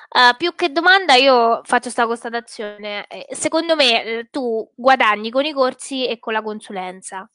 [0.10, 3.08] Uh, più che domanda io faccio questa constatazione.
[3.08, 7.28] Eh, secondo me eh, tu guadagni con i corsi e con la consulenza.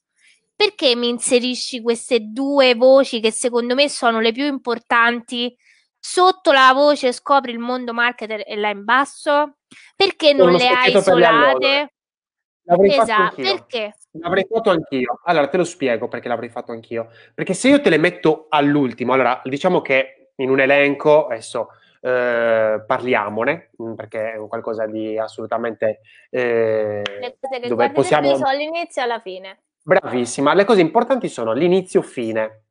[0.58, 5.56] Perché mi inserisci queste due voci che secondo me sono le più importanti
[5.96, 9.58] sotto la voce scopri il mondo marketer e là in basso?
[9.94, 11.92] Perché non le hai isolate?
[12.64, 13.94] L'avrei esatto, perché?
[14.20, 15.20] L'avrei fatto anch'io.
[15.26, 17.08] Allora, te lo spiego perché l'avrei fatto anch'io.
[17.32, 21.68] Perché se io te le metto all'ultimo, allora, diciamo che in un elenco, adesso
[22.00, 26.00] eh, parliamone, mm, perché è qualcosa di assolutamente...
[26.30, 28.34] Eh, le cose che dove possiamo...
[28.34, 29.60] sono all'inizio e alla fine.
[29.88, 30.52] Bravissima.
[30.52, 32.64] Le cose importanti sono l'inizio-fine.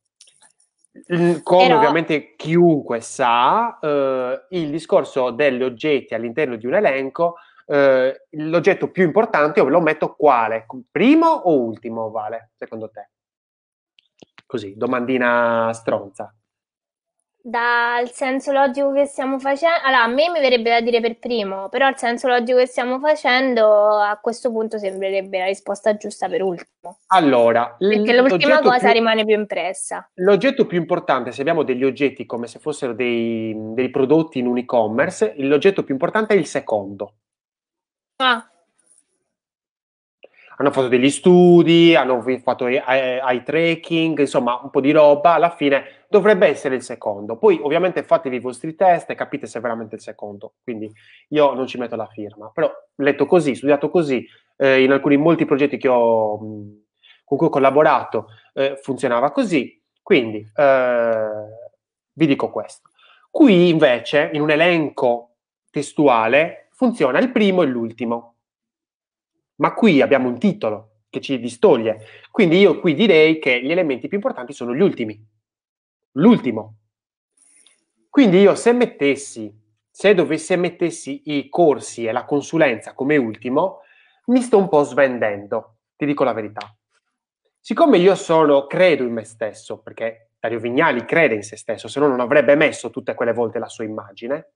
[1.07, 1.77] Come Però...
[1.77, 7.37] ovviamente chiunque sa, eh, il discorso degli oggetti all'interno di un elenco
[7.69, 10.65] eh, l'oggetto più importante lo metto quale?
[10.89, 13.09] Primo o ultimo, Vale, secondo te?
[14.45, 16.33] Così, domandina stronza.
[17.47, 21.69] Dal senso logico che stiamo facendo, allora a me mi verrebbe da dire per primo,
[21.69, 26.41] però il senso logico che stiamo facendo a questo punto sembrerebbe la risposta giusta per
[26.41, 26.99] ultimo.
[27.07, 30.09] Allora, perché l'ultima cosa più, rimane più impressa.
[30.15, 34.57] L'oggetto più importante, se abbiamo degli oggetti come se fossero dei, dei prodotti in un
[34.57, 37.13] e-commerce, l'oggetto più importante è il secondo.
[38.17, 38.45] Ah.
[40.57, 45.96] Hanno fatto degli studi, hanno fatto eye tracking, insomma un po' di roba, alla fine
[46.09, 47.37] dovrebbe essere il secondo.
[47.37, 50.91] Poi ovviamente fatevi i vostri test e capite se è veramente il secondo, quindi
[51.29, 54.25] io non ci metto la firma, però letto così, studiato così,
[54.57, 60.49] eh, in alcuni molti progetti che ho, con cui ho collaborato eh, funzionava così, quindi
[60.55, 61.29] eh,
[62.13, 62.89] vi dico questo.
[63.29, 65.35] Qui invece in un elenco
[65.69, 68.35] testuale funziona il primo e l'ultimo.
[69.55, 72.05] Ma qui abbiamo un titolo che ci distoglie.
[72.31, 75.35] Quindi io qui direi che gli elementi più importanti sono gli ultimi.
[76.17, 76.77] L'ultimo.
[78.09, 79.53] Quindi io se mettessi,
[79.89, 83.81] se dovessi mettessi i corsi e la consulenza come ultimo,
[84.25, 86.75] mi sto un po' svendendo, ti dico la verità.
[87.59, 91.99] Siccome io sono, credo in me stesso, perché Dario Vignali crede in se stesso, se
[91.99, 94.53] no non avrebbe messo tutte quelle volte la sua immagine,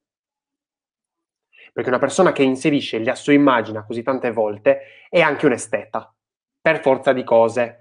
[1.74, 6.14] perché una persona che inserisce la sua immagine così tante volte è anche un esteta,
[6.60, 7.81] per forza di cose.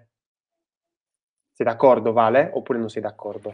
[1.61, 2.51] Sei d'accordo, Vale?
[2.55, 3.53] Oppure non sei d'accordo?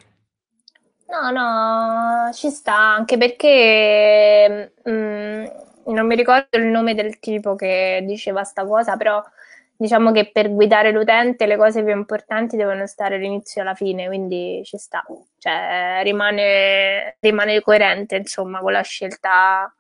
[1.09, 5.45] No, no, ci sta, anche perché mh, mm,
[5.87, 9.21] non mi ricordo il nome del tipo che diceva sta cosa, però
[9.77, 14.07] diciamo che per guidare l'utente le cose più importanti devono stare all'inizio e alla fine,
[14.07, 15.05] quindi ci sta,
[15.39, 19.75] cioè rimane, rimane coerente insomma con la scelta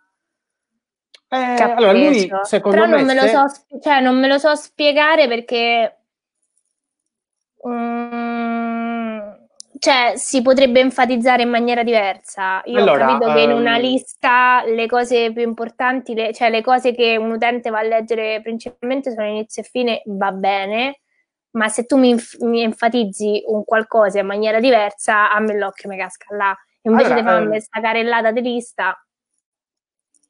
[1.28, 3.28] eh, allora lui, secondo Però me, non me, se...
[3.28, 6.05] so, cioè, non me lo so spiegare perché
[7.68, 9.36] um,
[9.78, 12.62] cioè, si potrebbe enfatizzare in maniera diversa.
[12.64, 16.50] Io allora, ho capito che in una ehm, lista le cose più importanti, le, cioè
[16.50, 21.00] le cose che un utente va a leggere principalmente sono inizio e fine, va bene,
[21.52, 25.96] ma se tu mi, mi enfatizzi un qualcosa in maniera diversa, a me l'occhio mi
[25.96, 26.56] casca là.
[26.82, 28.96] Invece allora, di farmi questa carellata di lista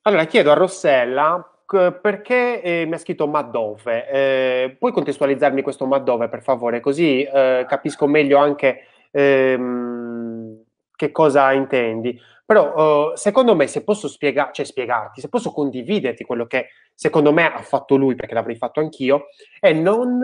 [0.06, 4.08] allora, chiedo a Rossella perché eh, mi ha scritto ma dove?
[4.08, 6.80] Eh, puoi contestualizzarmi questo ma dove, per favore?
[6.80, 10.62] Così eh, capisco meglio anche ehm,
[10.94, 12.18] che cosa intendi.
[12.44, 17.32] Però eh, secondo me se posso spiega- cioè, spiegarti, se posso condividerti quello che secondo
[17.32, 19.26] me ha fatto lui, perché l'avrei fatto anch'io,
[19.58, 20.22] è non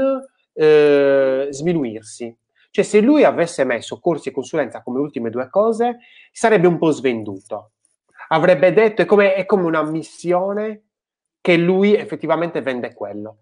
[0.53, 2.37] eh, sminuirsi.
[2.71, 5.99] Cioè se lui avesse messo corsi e consulenza come ultime due cose,
[6.31, 7.73] sarebbe un po' svenduto
[8.33, 10.83] avrebbe detto, è come, è come una missione
[11.43, 13.37] che lui effettivamente vende quello.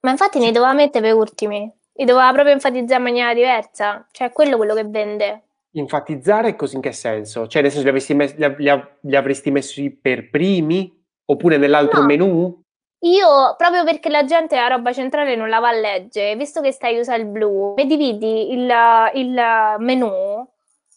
[0.00, 4.32] Ma infatti ne doveva mettere per ultimi, li doveva proprio enfatizzare in maniera diversa, cioè
[4.32, 5.42] quello quello che vende.
[5.72, 7.46] Enfatizzare così in che senso?
[7.46, 10.96] Cioè nel senso li avresti, mes- li, li, li avresti messi per primi?
[11.26, 12.06] Oppure nell'altro no.
[12.06, 12.62] menu?
[13.02, 16.70] Io, proprio perché la gente la roba centrale non la va a leggere, visto che
[16.72, 18.70] stai usando il blu, mi dividi il,
[19.14, 20.46] il menu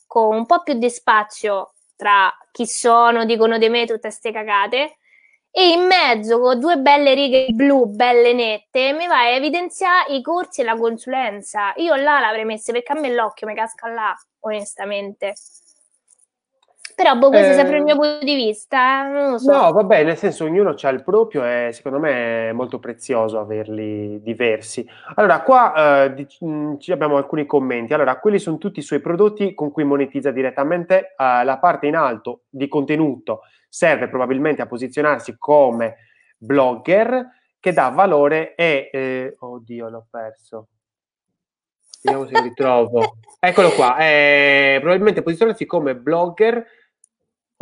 [0.05, 4.97] con un po' più di spazio tra chi sono, dicono di me tutte queste cagate,
[5.55, 10.21] e in mezzo con due belle righe blu, belle nette, mi va a evidenziare i
[10.23, 11.73] corsi e la consulenza.
[11.75, 15.35] Io là l'avrei messa perché a me l'occhio mi casca là, onestamente.
[16.95, 19.51] Però, boh, questo eh, è sempre il mio punto di vista, so.
[19.51, 24.21] No, vabbè, nel senso, ognuno ha il proprio e secondo me è molto prezioso averli
[24.21, 24.87] diversi.
[25.15, 27.93] Allora, qua eh, mm, abbiamo alcuni commenti.
[27.93, 31.15] Allora, quelli sono tutti i suoi prodotti con cui monetizza direttamente.
[31.17, 35.95] Eh, la parte in alto di contenuto serve probabilmente a posizionarsi come
[36.37, 37.27] blogger
[37.59, 38.89] che dà valore è...
[38.91, 40.67] Eh, oddio, l'ho perso.
[42.03, 43.15] Vediamo se ritrovo.
[43.39, 43.97] Eccolo qua.
[43.97, 46.65] Eh, probabilmente posizionarsi come blogger.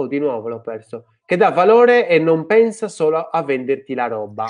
[0.02, 1.06] Oh, di nuovo l'ho perso.
[1.26, 4.48] Che dà valore e non pensa solo a venderti la roba.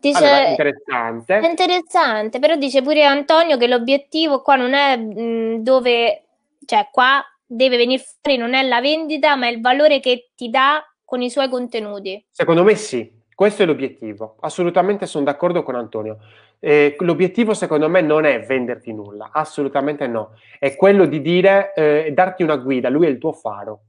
[0.00, 1.38] Dice, allora, interessante.
[1.38, 6.22] È interessante, però dice pure Antonio che l'obiettivo qua non è mh, dove,
[6.64, 10.50] cioè qua deve venire fuori, non è la vendita, ma è il valore che ti
[10.50, 12.24] dà con i suoi contenuti.
[12.30, 14.36] Secondo me sì, questo è l'obiettivo.
[14.40, 16.18] Assolutamente sono d'accordo con Antonio.
[16.60, 20.32] Eh, l'obiettivo secondo me non è venderti nulla, assolutamente no.
[20.58, 23.82] È quello di dire, eh, darti una guida, lui è il tuo faro.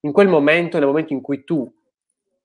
[0.00, 1.70] In quel momento, nel momento in cui tu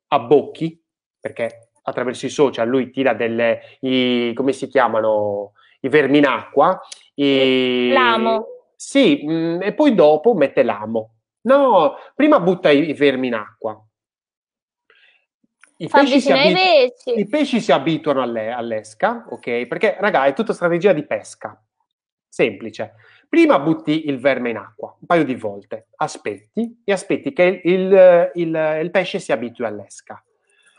[0.07, 0.82] abbocchi,
[1.19, 6.80] perché attraverso i social, lui tira delle, i, come si chiamano, i vermi in acqua.
[7.15, 8.48] I, l'amo.
[8.76, 11.11] Sì, mh, mm, e poi dopo mette l'amo.
[11.41, 13.80] No, prima butta i, i vermi in acqua.
[15.77, 19.68] I pesci, si abitu- I pesci, si abituano alle- all'esca, ok?
[19.68, 21.61] Perché, raga, è tutta strategia di pesca.
[22.27, 22.94] Semplice.
[23.36, 28.32] Prima butti il verme in acqua un paio di volte, aspetti e aspetti che il,
[28.34, 30.24] il, il, pesce si abitui all'esca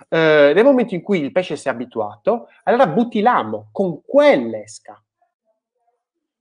[0.08, 4.98] eh, nel momento in cui il pesce si è abituato, allora butti l'amo con quell'esca.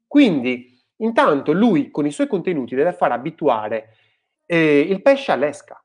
[0.07, 3.97] Quindi, intanto lui con i suoi contenuti deve far abituare
[4.45, 5.83] eh, il pesce all'esca.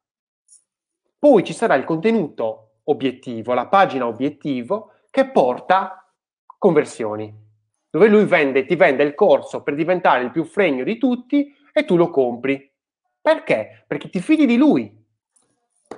[1.19, 6.09] Poi ci sarà il contenuto obiettivo, la pagina obiettivo che porta
[6.57, 7.50] conversioni,
[7.91, 11.85] dove lui vende, ti vende il corso per diventare il più fregno di tutti e
[11.85, 12.71] tu lo compri.
[13.21, 13.85] Perché?
[13.87, 14.97] Perché ti fidi di lui,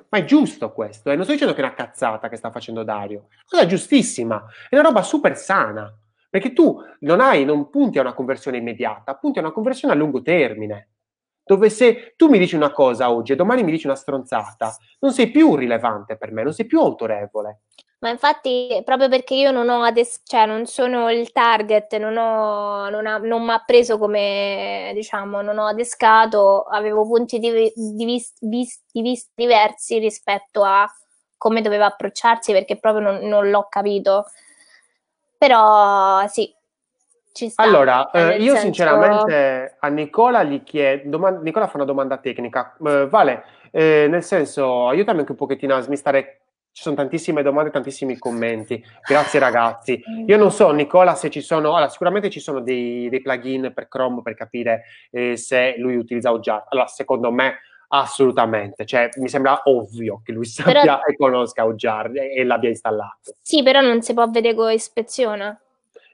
[0.09, 1.15] ma è giusto questo, eh?
[1.15, 4.89] non sto dicendo che è una cazzata che sta facendo Dario, cosa giustissima, è una
[4.89, 5.95] roba super sana,
[6.29, 9.97] perché tu non hai, non punti a una conversione immediata, punti a una conversione a
[9.97, 10.89] lungo termine,
[11.45, 15.13] dove se tu mi dici una cosa oggi e domani mi dici una stronzata, non
[15.13, 17.63] sei più rilevante per me, non sei più autorevole.
[18.03, 22.89] Ma infatti, proprio perché io non ho ades- cioè non sono il target, non, ho,
[22.91, 28.05] non, ha, non mi ha preso come, diciamo, non ho adescato, avevo punti di, di,
[28.05, 30.85] vis- vis- di vista diversi rispetto a
[31.37, 34.27] come doveva approcciarsi perché proprio non, non l'ho capito.
[35.39, 36.53] Però sì,
[37.33, 37.63] ci sta.
[37.63, 38.59] Allora, eh, io senso...
[38.63, 44.25] sinceramente a Nicola gli chiedo, domanda, Nicola fa una domanda tecnica, uh, Vale, eh, nel
[44.25, 46.42] senso, aiutami anche un pochettino a smistare
[46.73, 48.83] ci sono tantissime domande, tantissimi commenti.
[49.07, 50.03] Grazie ragazzi.
[50.27, 51.75] Io non so, Nicola, se ci sono.
[51.75, 56.33] Allora, sicuramente ci sono dei, dei plugin per Chrome per capire eh, se lui utilizza
[56.33, 56.65] Ojar.
[56.71, 57.59] Allora, secondo me,
[57.89, 58.87] assolutamente.
[58.87, 61.01] Cioè, mi sembra ovvio che lui sappia però...
[61.07, 63.35] e conosca Ojar e, e, l'abbia installato.
[63.43, 65.57] Sì, però non si può vedere come ispeziona.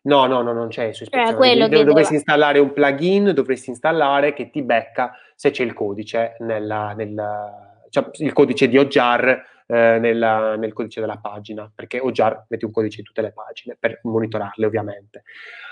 [0.03, 1.53] No, no, no, non c'è su ispezione.
[1.53, 6.95] Eh, dovresti installare un plugin, dovresti installare che ti becca se c'è il codice nella,
[6.95, 12.65] nella, cioè, il codice di Ojar eh, nella, nel codice della pagina, perché Ojar mette
[12.65, 15.25] un codice in tutte le pagine per monitorarle ovviamente.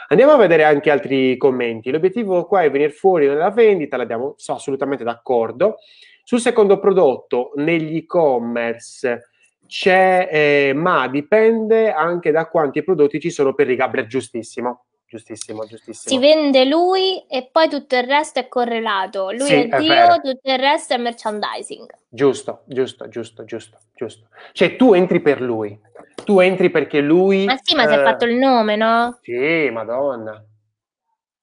[0.08, 1.90] Andiamo a vedere anche altri commenti.
[1.90, 5.76] L'obiettivo qua è venire fuori nella vendita, l'abbiamo sono assolutamente d'accordo.
[6.22, 9.30] Sul secondo prodotto, negli e-commerce
[9.66, 16.14] c'è, eh, ma dipende anche da quanti prodotti ci sono per Rigabler, giustissimo giustissimo, giustissimo.
[16.14, 19.30] Si vende lui e poi tutto il resto è correlato.
[19.30, 20.14] Lui sì, è, è Dio, vero.
[20.20, 21.88] tutto il resto è merchandising.
[22.08, 24.28] Giusto, giusto, giusto, giusto, giusto.
[24.52, 25.78] Cioè tu entri per lui,
[26.24, 27.44] tu entri perché lui...
[27.44, 27.88] Ma sì, ma eh...
[27.88, 29.18] si è fatto il nome, no?
[29.22, 30.44] Sì, madonna.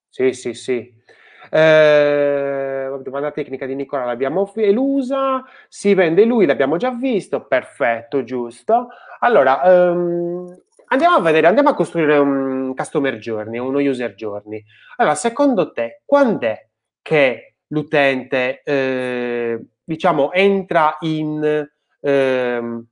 [0.10, 1.02] Sì, sì, sì.
[1.50, 8.88] Eh, domanda tecnica di Nicola l'abbiamo elusa, si vende lui, l'abbiamo già visto, perfetto, giusto.
[9.20, 10.63] Allora, um,
[10.94, 14.64] Andiamo a vedere, andiamo a costruire un customer journey, uno user journey.
[14.98, 16.68] Allora, secondo te, quando è
[17.02, 21.68] che l'utente, eh, diciamo, entra in,
[22.00, 22.84] eh,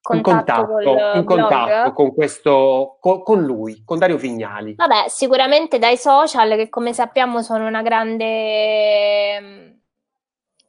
[0.00, 4.76] contatto in contatto, in contatto con, questo, con, con, lui, con Dario Vignali?
[4.76, 9.38] Vabbè, sicuramente dai social, che come sappiamo sono una grande...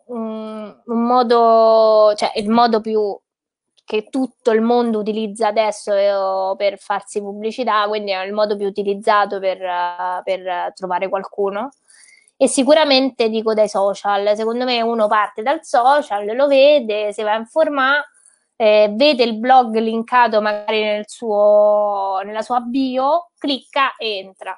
[0.05, 3.17] Um, un modo, cioè il modo più
[3.91, 8.65] che tutto il mondo utilizza adesso eh, per farsi pubblicità, quindi è il modo più
[8.65, 9.59] utilizzato per,
[10.23, 11.71] per trovare qualcuno.
[12.37, 17.33] E sicuramente dico dai social, secondo me uno parte dal social, lo vede, si va
[17.33, 18.05] a informare,
[18.55, 24.57] eh, vede il blog linkato magari nel suo, nella sua bio, clicca e entra.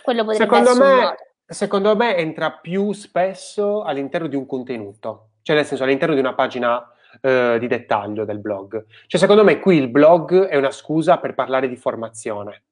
[0.00, 5.56] Quello potrebbe secondo essere me, secondo me entra più spesso all'interno di un contenuto, cioè
[5.56, 6.88] nel senso all'interno di una pagina
[7.20, 8.84] eh, di dettaglio del blog.
[9.06, 12.64] Cioè, secondo me qui il blog è una scusa per parlare di formazione.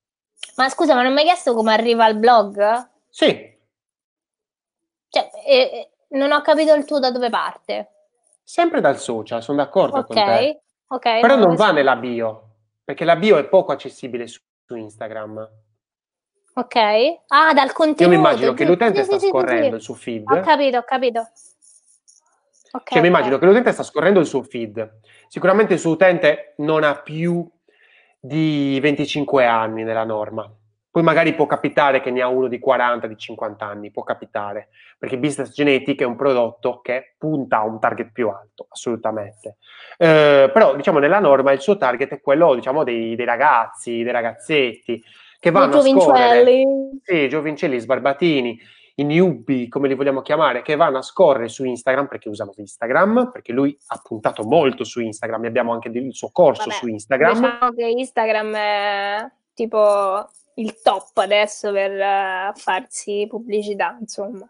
[0.57, 2.89] Ma scusa, ma non mi hai chiesto come arriva al blog?
[3.09, 3.57] Sì.
[5.09, 7.91] Cioè, eh, non ho capito il tuo da dove parte.
[8.43, 10.07] Sempre dal social, sono d'accordo okay.
[10.07, 10.63] con te.
[10.89, 11.21] Ok.
[11.21, 12.45] Però non va nella bio.
[12.89, 15.47] perché la bio è poco accessibile su, su Instagram.
[16.55, 16.77] Ok.
[17.27, 18.03] Ah, dal contenuto.
[18.03, 20.25] Io mi immagino che l'utente sì, sta sì, scorrendo sì, il suo feed.
[20.31, 21.29] Ho capito, ho capito.
[22.71, 25.01] Okay, cioè, mi immagino che l'utente sta scorrendo il suo feed.
[25.29, 27.49] Sicuramente il suo utente non ha più
[28.21, 30.51] di 25 anni nella norma.
[30.91, 34.69] Poi magari può capitare che ne ha uno di 40, di 50 anni, può capitare,
[34.99, 39.59] perché Business Genetic è un prodotto che punta a un target più alto, assolutamente.
[39.97, 44.13] Eh, però, diciamo, nella norma il suo target è quello, diciamo, dei, dei ragazzi, dei
[44.13, 45.03] ragazzetti,
[45.39, 46.63] che vanno a scorrere...
[47.03, 48.59] Sì, giovincelli, sbarbatini,
[48.99, 53.31] i newbie, come li vogliamo chiamare, che vanno a scorrere su Instagram perché usano Instagram,
[53.33, 57.33] perché lui ha puntato molto su Instagram, abbiamo anche il suo corso Vabbè, su Instagram.
[57.35, 64.49] Diciamo che Instagram è tipo il top adesso per uh, farsi pubblicità, insomma.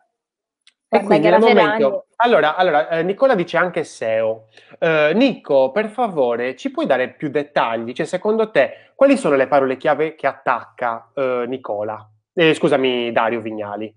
[0.90, 2.06] E quindi nel momento...
[2.16, 4.46] Allora, allora eh, Nicola dice anche SEO.
[4.78, 7.92] Eh, Nico, per favore, ci puoi dare più dettagli?
[7.92, 12.10] Cioè, secondo te, quali sono le parole chiave che attacca eh, Nicola?
[12.32, 13.94] Eh, scusami, Dario Vignali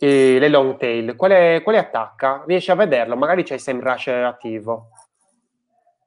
[0.00, 2.44] le long tail, quale, quale, attacca?
[2.46, 3.16] Riesci a vederlo?
[3.16, 4.90] Magari c'è il SEMrush attivo.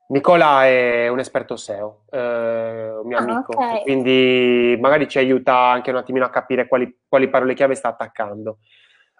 [0.07, 3.81] Nicola è un esperto SEO, eh, un mio ah, amico, okay.
[3.81, 8.59] quindi magari ci aiuta anche un attimino a capire quali, quali parole chiave sta attaccando.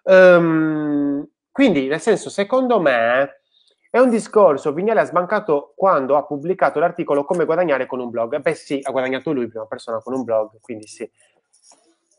[0.03, 3.41] Um, quindi, nel senso, secondo me
[3.89, 8.39] è un discorso, Vignale ha sbancato quando ha pubblicato l'articolo Come guadagnare con un blog.
[8.39, 11.09] Beh sì, ha guadagnato lui, prima persona con un blog, quindi sì.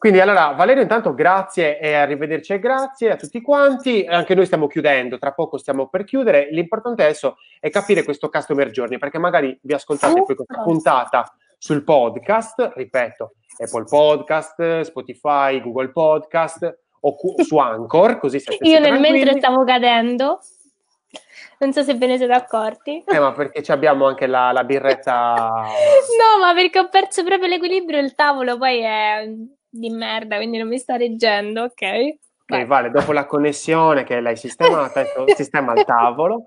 [0.04, 4.66] Quindi allora Valerio intanto grazie e arrivederci e grazie a tutti quanti, anche noi stiamo
[4.66, 9.58] chiudendo, tra poco stiamo per chiudere, l'importante adesso è capire questo customer journey perché magari
[9.62, 17.56] vi ascoltate poi questa puntata sul podcast, ripeto, Apple Podcast, Spotify, Google Podcast o su
[17.56, 20.38] Anchor, così siete Io nel mentre stavo cadendo.
[21.60, 23.04] Non so se ve ne siete accorti.
[23.06, 25.64] Eh, ma perché abbiamo anche la, la birretta.
[25.64, 29.26] no, ma perché ho perso proprio l'equilibrio, il tavolo poi è
[29.74, 31.82] di merda, quindi non mi sta reggendo, ok?
[32.46, 36.46] Ok, vale, dopo la connessione che l'hai sistemata, ecco, sistema al tavolo.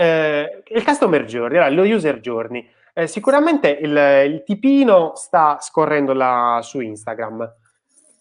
[0.00, 2.66] Eh, il customer journey, lo user journey.
[2.94, 3.96] Eh, sicuramente il,
[4.26, 7.52] il, tipino sta scorrendo la, su Instagram,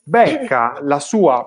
[0.03, 1.45] becca la sua,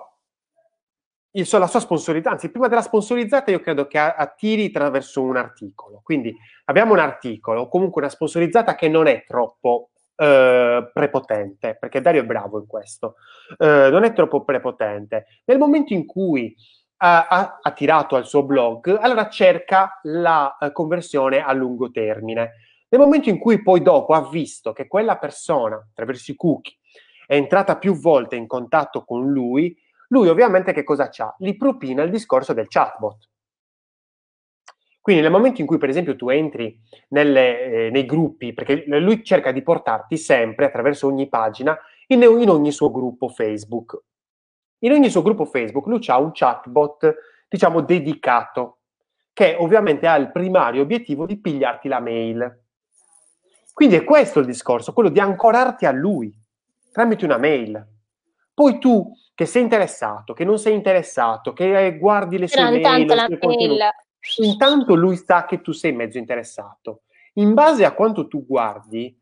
[1.33, 6.01] il, la sua sponsorizzata, anzi prima della sponsorizzata io credo che attiri attraverso un articolo,
[6.05, 6.35] quindi
[6.67, 12.27] abbiamo un articolo, comunque una sponsorizzata che non è troppo eh, prepotente, perché Dario è
[12.27, 13.17] bravo in questo,
[13.59, 15.27] eh, non è troppo prepotente.
[15.45, 16.55] Nel momento in cui
[16.99, 22.53] ha, ha, ha tirato al suo blog, allora cerca la uh, conversione a lungo termine.
[22.89, 26.77] Nel momento in cui poi dopo ha visto che quella persona, attraverso i cookie,
[27.27, 29.77] è entrata più volte in contatto con lui,
[30.09, 31.35] lui ovviamente che cosa c'ha?
[31.39, 33.29] Li propina il discorso del chatbot.
[35.05, 39.23] Quindi nel momento in cui, per esempio, tu entri nelle, eh, nei gruppi, perché lui
[39.23, 44.01] cerca di portarti sempre attraverso ogni pagina in, in, ogni suo gruppo Facebook.
[44.79, 47.17] In ogni suo gruppo Facebook lui ha un chatbot,
[47.47, 48.79] diciamo, dedicato,
[49.35, 52.63] che ovviamente ha il primario obiettivo di pigliarti la mail.
[53.75, 56.35] Quindi è questo il discorso, quello di ancorarti a lui
[56.91, 57.87] tramite una mail.
[58.55, 63.07] Poi tu che sei interessato, che non sei interessato, che guardi le sue Però mail,
[63.07, 63.93] la mail
[64.39, 67.03] intanto lui sa che tu sei mezzo interessato.
[67.35, 69.17] In base a quanto tu guardi,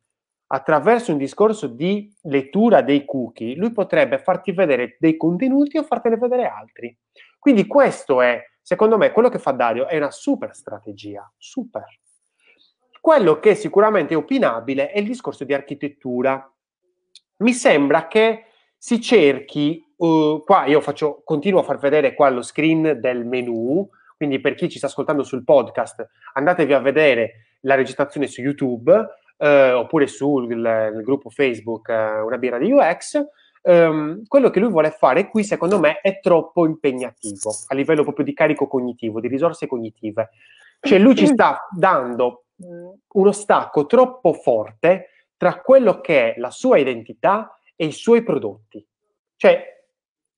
[0.55, 6.17] attraverso un discorso di lettura dei cookie, lui potrebbe farti vedere dei contenuti o fartene
[6.17, 6.97] vedere altri.
[7.39, 11.87] Quindi questo è, secondo me, quello che fa Dario è una super strategia, super.
[13.01, 16.49] Quello che sicuramente è opinabile è il discorso di architettura.
[17.39, 18.45] Mi sembra che
[18.77, 23.89] si cerchi, uh, qua io faccio, continuo a far vedere qua lo screen del menu,
[24.23, 29.05] quindi per chi ci sta ascoltando sul podcast, andatevi a vedere la registrazione su YouTube
[29.37, 30.47] eh, oppure sul
[31.03, 33.21] gruppo Facebook eh, Una birra di UX.
[33.63, 38.25] Um, quello che lui vuole fare qui, secondo me, è troppo impegnativo a livello proprio
[38.25, 40.31] di carico cognitivo, di risorse cognitive.
[40.79, 42.45] Cioè, lui ci sta dando
[43.15, 48.87] uno stacco troppo forte tra quello che è la sua identità e i suoi prodotti.
[49.35, 49.85] Cioè,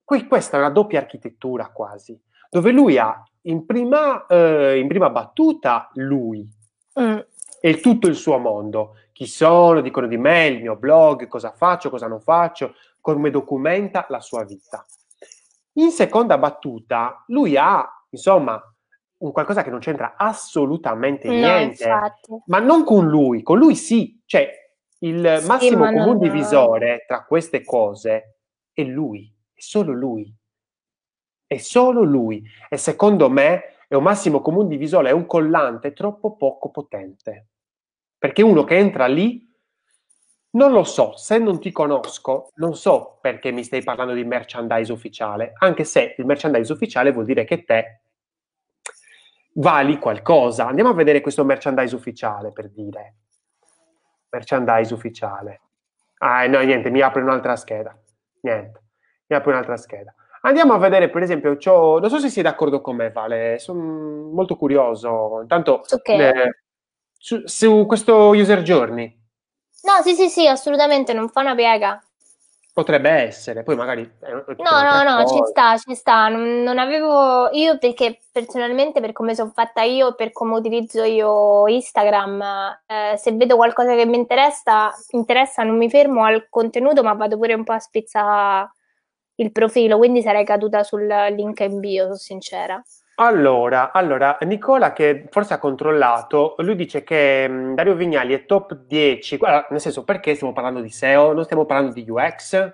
[0.02, 5.11] qui, questa è una doppia architettura quasi, dove lui ha in prima, eh, in prima
[5.11, 6.47] battuta lui
[6.99, 7.19] mm.
[7.61, 8.97] e tutto il suo mondo.
[9.12, 14.07] Chi sono, dicono di me, il mio blog, cosa faccio, cosa non faccio, come documenta
[14.09, 14.85] la sua vita.
[15.75, 18.61] In seconda battuta, lui ha, insomma,
[19.19, 22.43] un qualcosa che non c'entra assolutamente no, niente, infatti.
[22.47, 24.51] ma non con lui, con lui sì, cioè
[24.99, 28.39] il sì, massimo comune divisore tra queste cose
[28.73, 30.33] è lui, è solo lui
[31.55, 36.36] è solo lui e secondo me è un massimo comune divisore, è un collante troppo
[36.36, 37.48] poco potente
[38.24, 39.47] perché uno che entra lì,
[40.52, 44.90] non lo so, se non ti conosco, non so perché mi stai parlando di merchandise
[44.90, 48.01] ufficiale, anche se il merchandise ufficiale vuol dire che te
[49.56, 50.66] vali qualcosa.
[50.66, 53.16] Andiamo a vedere questo merchandise ufficiale, per dire.
[54.31, 55.60] Merchandise ufficiale.
[56.20, 57.94] Ah, no, niente, mi apre un'altra scheda.
[58.40, 58.85] Niente,
[59.26, 60.14] mi apre un'altra scheda.
[60.47, 64.57] Andiamo a vedere, per esempio, non so se sei d'accordo con me, Vale, sono molto
[64.57, 65.39] curioso.
[65.41, 66.21] Intanto, okay.
[66.21, 66.59] eh,
[67.16, 69.07] su, su, questo user journey.
[69.85, 71.99] No, sì, sì, sì, assolutamente, non fa una piega.
[72.75, 74.03] Potrebbe essere, poi magari...
[74.59, 75.35] No, no, no, cosa.
[75.35, 76.29] ci sta, ci sta.
[76.29, 77.49] Non, non, avevo...
[77.53, 82.43] Io perché personalmente, per come sono fatta io, per come utilizzo io Instagram,
[82.87, 87.39] eh, se vedo qualcosa che mi interessa, interessa, non mi fermo al contenuto, ma vado
[87.39, 88.69] pure un po' a spizzare
[89.36, 92.82] il profilo, quindi sarei caduta sul link in bio, sono sincera.
[93.16, 98.44] Allora, allora, Nicola che forse ha controllato, lui dice che mh, mm, Dario Vignali è
[98.44, 102.73] top 10, guarda, nel senso perché stiamo parlando di SEO, non stiamo parlando di UX,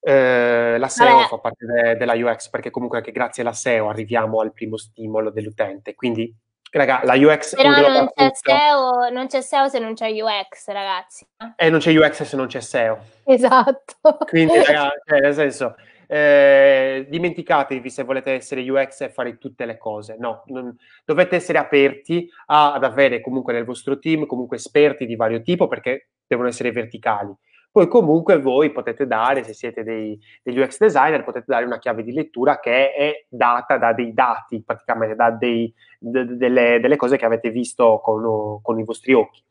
[0.00, 1.28] eh, la SEO Vabbè.
[1.28, 5.30] fa parte de- della UX perché comunque anche grazie alla SEO arriviamo al primo stimolo
[5.30, 6.34] dell'utente, quindi
[6.74, 11.26] Raga, la UX Però non c'è, SEO, non c'è, SEO, se non c'è UX, ragazzi.
[11.54, 12.98] E non c'è UX se non c'è SEO.
[13.24, 14.16] Esatto.
[14.24, 15.74] Quindi, ragazzi, cioè, nel senso,
[16.06, 20.16] eh, dimenticatevi se volete essere UX e fare tutte le cose.
[20.18, 20.74] No, non,
[21.04, 25.68] dovete essere aperti a, ad avere comunque nel vostro team comunque esperti di vario tipo
[25.68, 27.34] perché devono essere verticali.
[27.72, 32.02] Poi comunque voi potete dare, se siete dei, degli UX designer, potete dare una chiave
[32.02, 37.16] di lettura che è data da dei dati, praticamente da dei, de, delle, delle, cose
[37.16, 39.42] che avete visto con, con, i vostri occhi.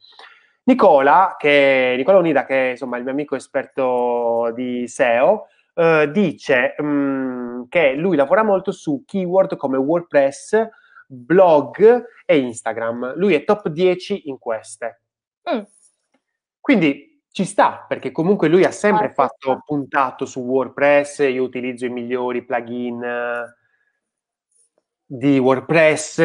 [0.66, 6.76] Nicola, che, Nicola Unida, che è insomma il mio amico esperto di SEO, eh, dice
[6.78, 10.70] mh, mm, che lui lavora molto su keyword come WordPress,
[11.08, 13.16] blog e Instagram.
[13.16, 15.02] Lui è top 10 in queste.
[15.52, 15.62] Mm.
[16.60, 19.62] Quindi ci sta, perché comunque lui ha sempre ah, fatto sta.
[19.66, 23.56] puntato su WordPress, io utilizzo i migliori plugin eh,
[25.06, 26.22] di WordPress,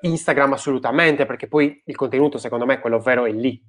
[0.00, 3.62] Instagram assolutamente, perché poi il contenuto secondo me quello vero è lì.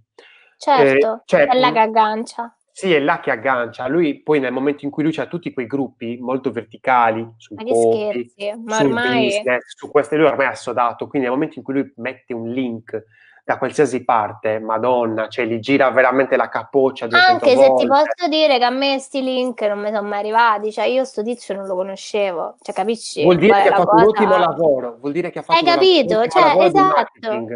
[0.57, 2.55] Certo, eh, cioè, è là che aggancia.
[2.71, 3.87] Sì, è là che aggancia.
[3.87, 7.63] Lui poi nel momento in cui lui ha tutti quei gruppi molto verticali su ma
[7.63, 8.31] copy,
[8.63, 9.25] ma ormai...
[9.25, 12.49] business, su queste lui ormai ha sodato, quindi nel momento in cui lui mette un
[12.49, 13.03] link
[13.43, 18.57] da qualsiasi parte, madonna, cioè gli gira veramente la capoccia Anche se ti posso dire
[18.57, 21.65] che a me sti link non mi sono mai arrivati, cioè io sto tizio non
[21.65, 23.23] lo conoscevo, cioè capisci?
[23.23, 24.03] Vuol dire che ha fatto cosa...
[24.03, 26.27] un ottimo lavoro, vuol dire che ha fatto Hai capito?
[26.27, 27.47] Cioè, esatto.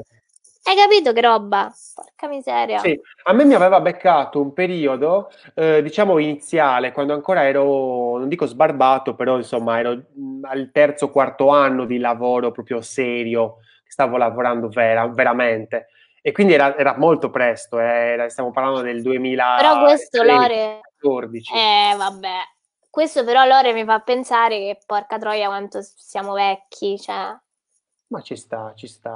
[0.67, 1.71] Hai capito che roba?
[1.93, 2.79] Porca miseria.
[2.79, 8.27] Sì, a me mi aveva beccato un periodo, eh, diciamo iniziale, quando ancora ero, non
[8.27, 9.91] dico sbarbato, però insomma ero
[10.41, 13.57] al terzo, quarto anno di lavoro proprio serio,
[13.87, 15.87] stavo lavorando vera, veramente.
[16.21, 19.55] E quindi era, era molto presto, eh, era, stiamo parlando del 2000.
[19.57, 20.81] Però questo Lore...
[21.53, 22.37] Eh, vabbè.
[22.89, 27.37] Questo però Lore mi fa pensare che porca troia quanto siamo vecchi, cioè...
[28.07, 29.11] Ma ci sta, ci sta.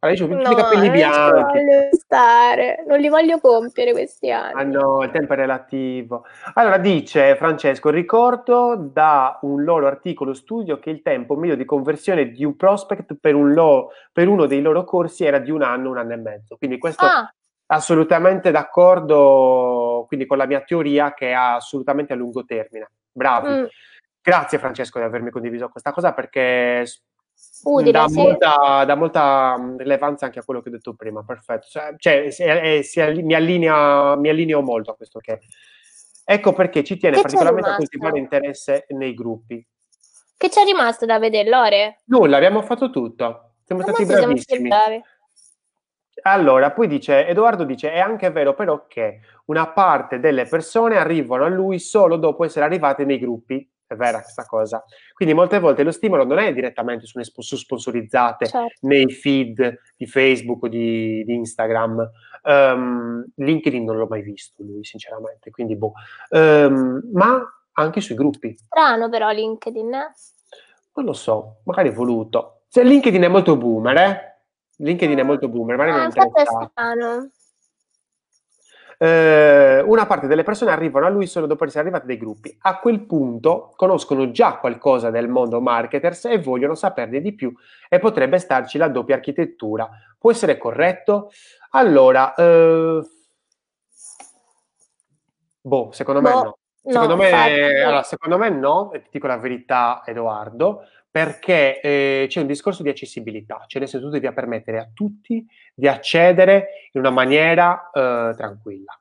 [0.00, 1.32] Allora, io ho tutti i capelli bianchi.
[1.32, 4.60] Non voglio stare, non li voglio compiere questi anni.
[4.60, 6.24] Ah no, il tempo è relativo.
[6.52, 12.30] Allora dice Francesco, ricordo da un loro articolo studio che il tempo medio di conversione
[12.30, 15.88] di un prospect per, un lo, per uno dei loro corsi era di un anno,
[15.88, 16.56] un anno e mezzo.
[16.58, 17.32] Quindi questo ah.
[17.68, 22.90] assolutamente d'accordo quindi con la mia teoria che è assolutamente a lungo termine.
[23.10, 23.48] Bravi.
[23.48, 23.64] Mm.
[24.20, 26.84] Grazie Francesco di avermi condiviso questa cosa perché
[27.64, 28.16] Utile, dà, sì.
[28.16, 31.66] molta, dà, molta, mm, rilevanza anche a quello che ho detto prima, perfetto.
[31.68, 35.40] Cioè, cioè si, è, si, mi, allinea, mi, allineo molto a questo che...
[36.26, 39.66] Ecco perché ci tiene che particolarmente a coltivare interesse nei gruppi.
[40.36, 42.00] Che c'è rimasto da vedere, Lore?
[42.06, 43.56] Nulla, abbiamo fatto tutto.
[43.64, 44.68] Siamo Ma stati bravissimi.
[44.68, 45.02] Siamo
[46.22, 51.44] allora, poi dice, Edoardo dice, è anche vero però che una parte delle persone arrivano
[51.44, 54.82] a lui solo dopo essere arrivate nei gruppi è vera questa cosa.
[55.12, 58.86] Quindi molte volte lo stimolo non è direttamente su, su sponsorizzate certo.
[58.86, 62.10] nei feed di Facebook o di, di Instagram.
[62.42, 65.92] Um, LinkedIn non l'ho mai visto lui, sinceramente, quindi boh.
[66.30, 67.42] Um, ma
[67.72, 68.56] anche sui gruppi.
[68.56, 70.12] Strano però LinkedIn, eh?
[70.94, 72.62] Non lo so, magari voluto.
[72.68, 74.38] Se LinkedIn è molto boomer, eh?
[74.76, 75.24] LinkedIn è ah.
[75.24, 77.30] molto boomer, magari ah, non è strano
[78.98, 82.56] eh, una parte delle persone arrivano a lui solo dopo essere arrivate dai gruppi.
[82.62, 87.52] A quel punto conoscono già qualcosa del mondo marketers e vogliono saperne di più
[87.88, 89.88] e potrebbe starci la doppia architettura.
[90.18, 91.30] Può essere corretto?
[91.70, 93.00] Allora, eh,
[95.60, 96.28] boh, secondo boh.
[96.28, 96.58] me no.
[96.86, 102.26] Secondo, no, me, allora, secondo me no, e ti dico la verità Edoardo, perché eh,
[102.28, 106.88] c'è un discorso di accessibilità, cioè nel senso tu devi permettere a tutti di accedere
[106.92, 109.00] in una maniera eh, tranquilla.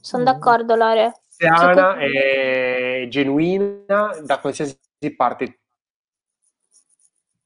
[0.00, 1.14] Sono d'accordo Lore.
[1.26, 4.78] Sana e genuina da qualsiasi
[5.16, 5.60] parte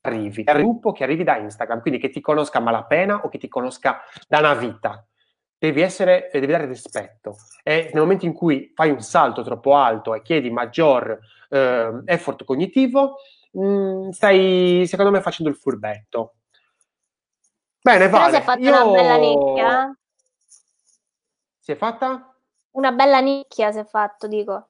[0.02, 3.38] arrivi, il gruppo che arrivi da Instagram, quindi che ti conosca a malapena o che
[3.38, 5.04] ti conosca da una vita.
[5.60, 10.14] Devi, essere, devi dare rispetto e nel momento in cui fai un salto troppo alto
[10.14, 11.18] e chiedi maggior
[11.50, 13.16] eh, effort cognitivo,
[13.52, 16.36] mh, mm, stai secondo me facendo il furbetto.
[17.82, 18.32] Bene, Però vale.
[18.32, 18.70] si è fatta Io...
[18.70, 19.98] una bella nicchia.
[21.58, 22.34] Si è fatta?
[22.70, 24.68] Una bella nicchia si è fatto, dico.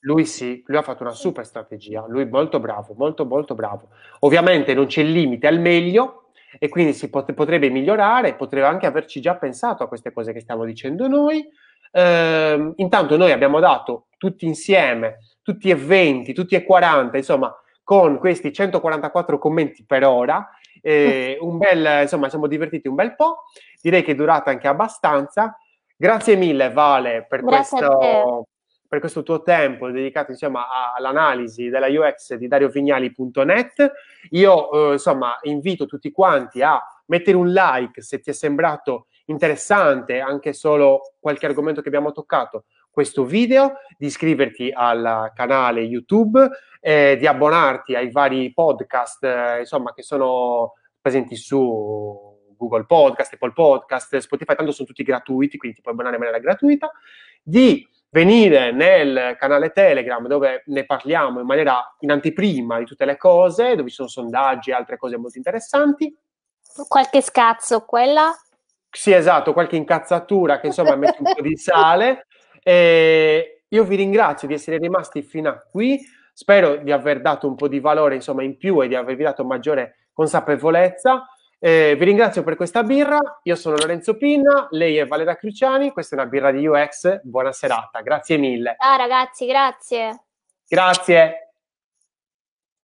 [0.00, 3.90] Lui sì, lui ha fatto una super strategia, lui molto bravo, molto molto bravo.
[4.20, 6.25] Ovviamente non c'è limite al meglio
[6.58, 10.40] e quindi si pot- potrebbe migliorare, potrebbe anche averci già pensato a queste cose che
[10.40, 11.46] stiamo dicendo noi.
[11.92, 18.18] Eh, intanto noi abbiamo dato tutti insieme, tutti e 20, tutti e 40, insomma, con
[18.18, 20.48] questi 144 commenti per ora,
[20.82, 23.44] eh, un bel, insomma, siamo divertiti un bel po',
[23.80, 25.56] direi che è durata anche abbastanza.
[25.98, 28.46] Grazie mille Vale per Grazie questo
[28.88, 33.92] per questo tuo tempo dedicato insomma, all'analisi della UX di dariovignali.net.
[34.30, 40.20] Io eh, insomma invito tutti quanti a mettere un like se ti è sembrato interessante
[40.20, 42.64] anche solo qualche argomento che abbiamo toccato
[42.96, 46.48] questo video, di iscriverti al canale YouTube,
[46.80, 53.52] eh, di abbonarti ai vari podcast eh, insomma, che sono presenti su Google Podcast, Apple
[53.52, 56.90] Podcast, Spotify, tanto sono tutti gratuiti, quindi ti puoi abbonare in maniera gratuita,
[57.42, 63.16] di venire nel canale Telegram dove ne parliamo in maniera in anteprima di tutte le
[63.16, 66.14] cose, dove ci sono sondaggi e altre cose molto interessanti.
[66.88, 68.32] Qualche scazzo, quella?
[68.90, 72.26] Sì, esatto, qualche incazzatura che insomma mette un po' di sale.
[72.62, 76.00] E io vi ringrazio di essere rimasti fino a qui.
[76.32, 79.44] Spero di aver dato un po' di valore insomma in più e di avervi dato
[79.44, 81.26] maggiore consapevolezza.
[81.58, 86.14] Eh, vi ringrazio per questa birra, io sono Lorenzo Pinna, lei è Valera Cruciani, questa
[86.14, 88.76] è una birra di UX, buona serata, grazie mille.
[88.78, 90.24] Ciao ragazzi, grazie.
[90.68, 91.45] Grazie.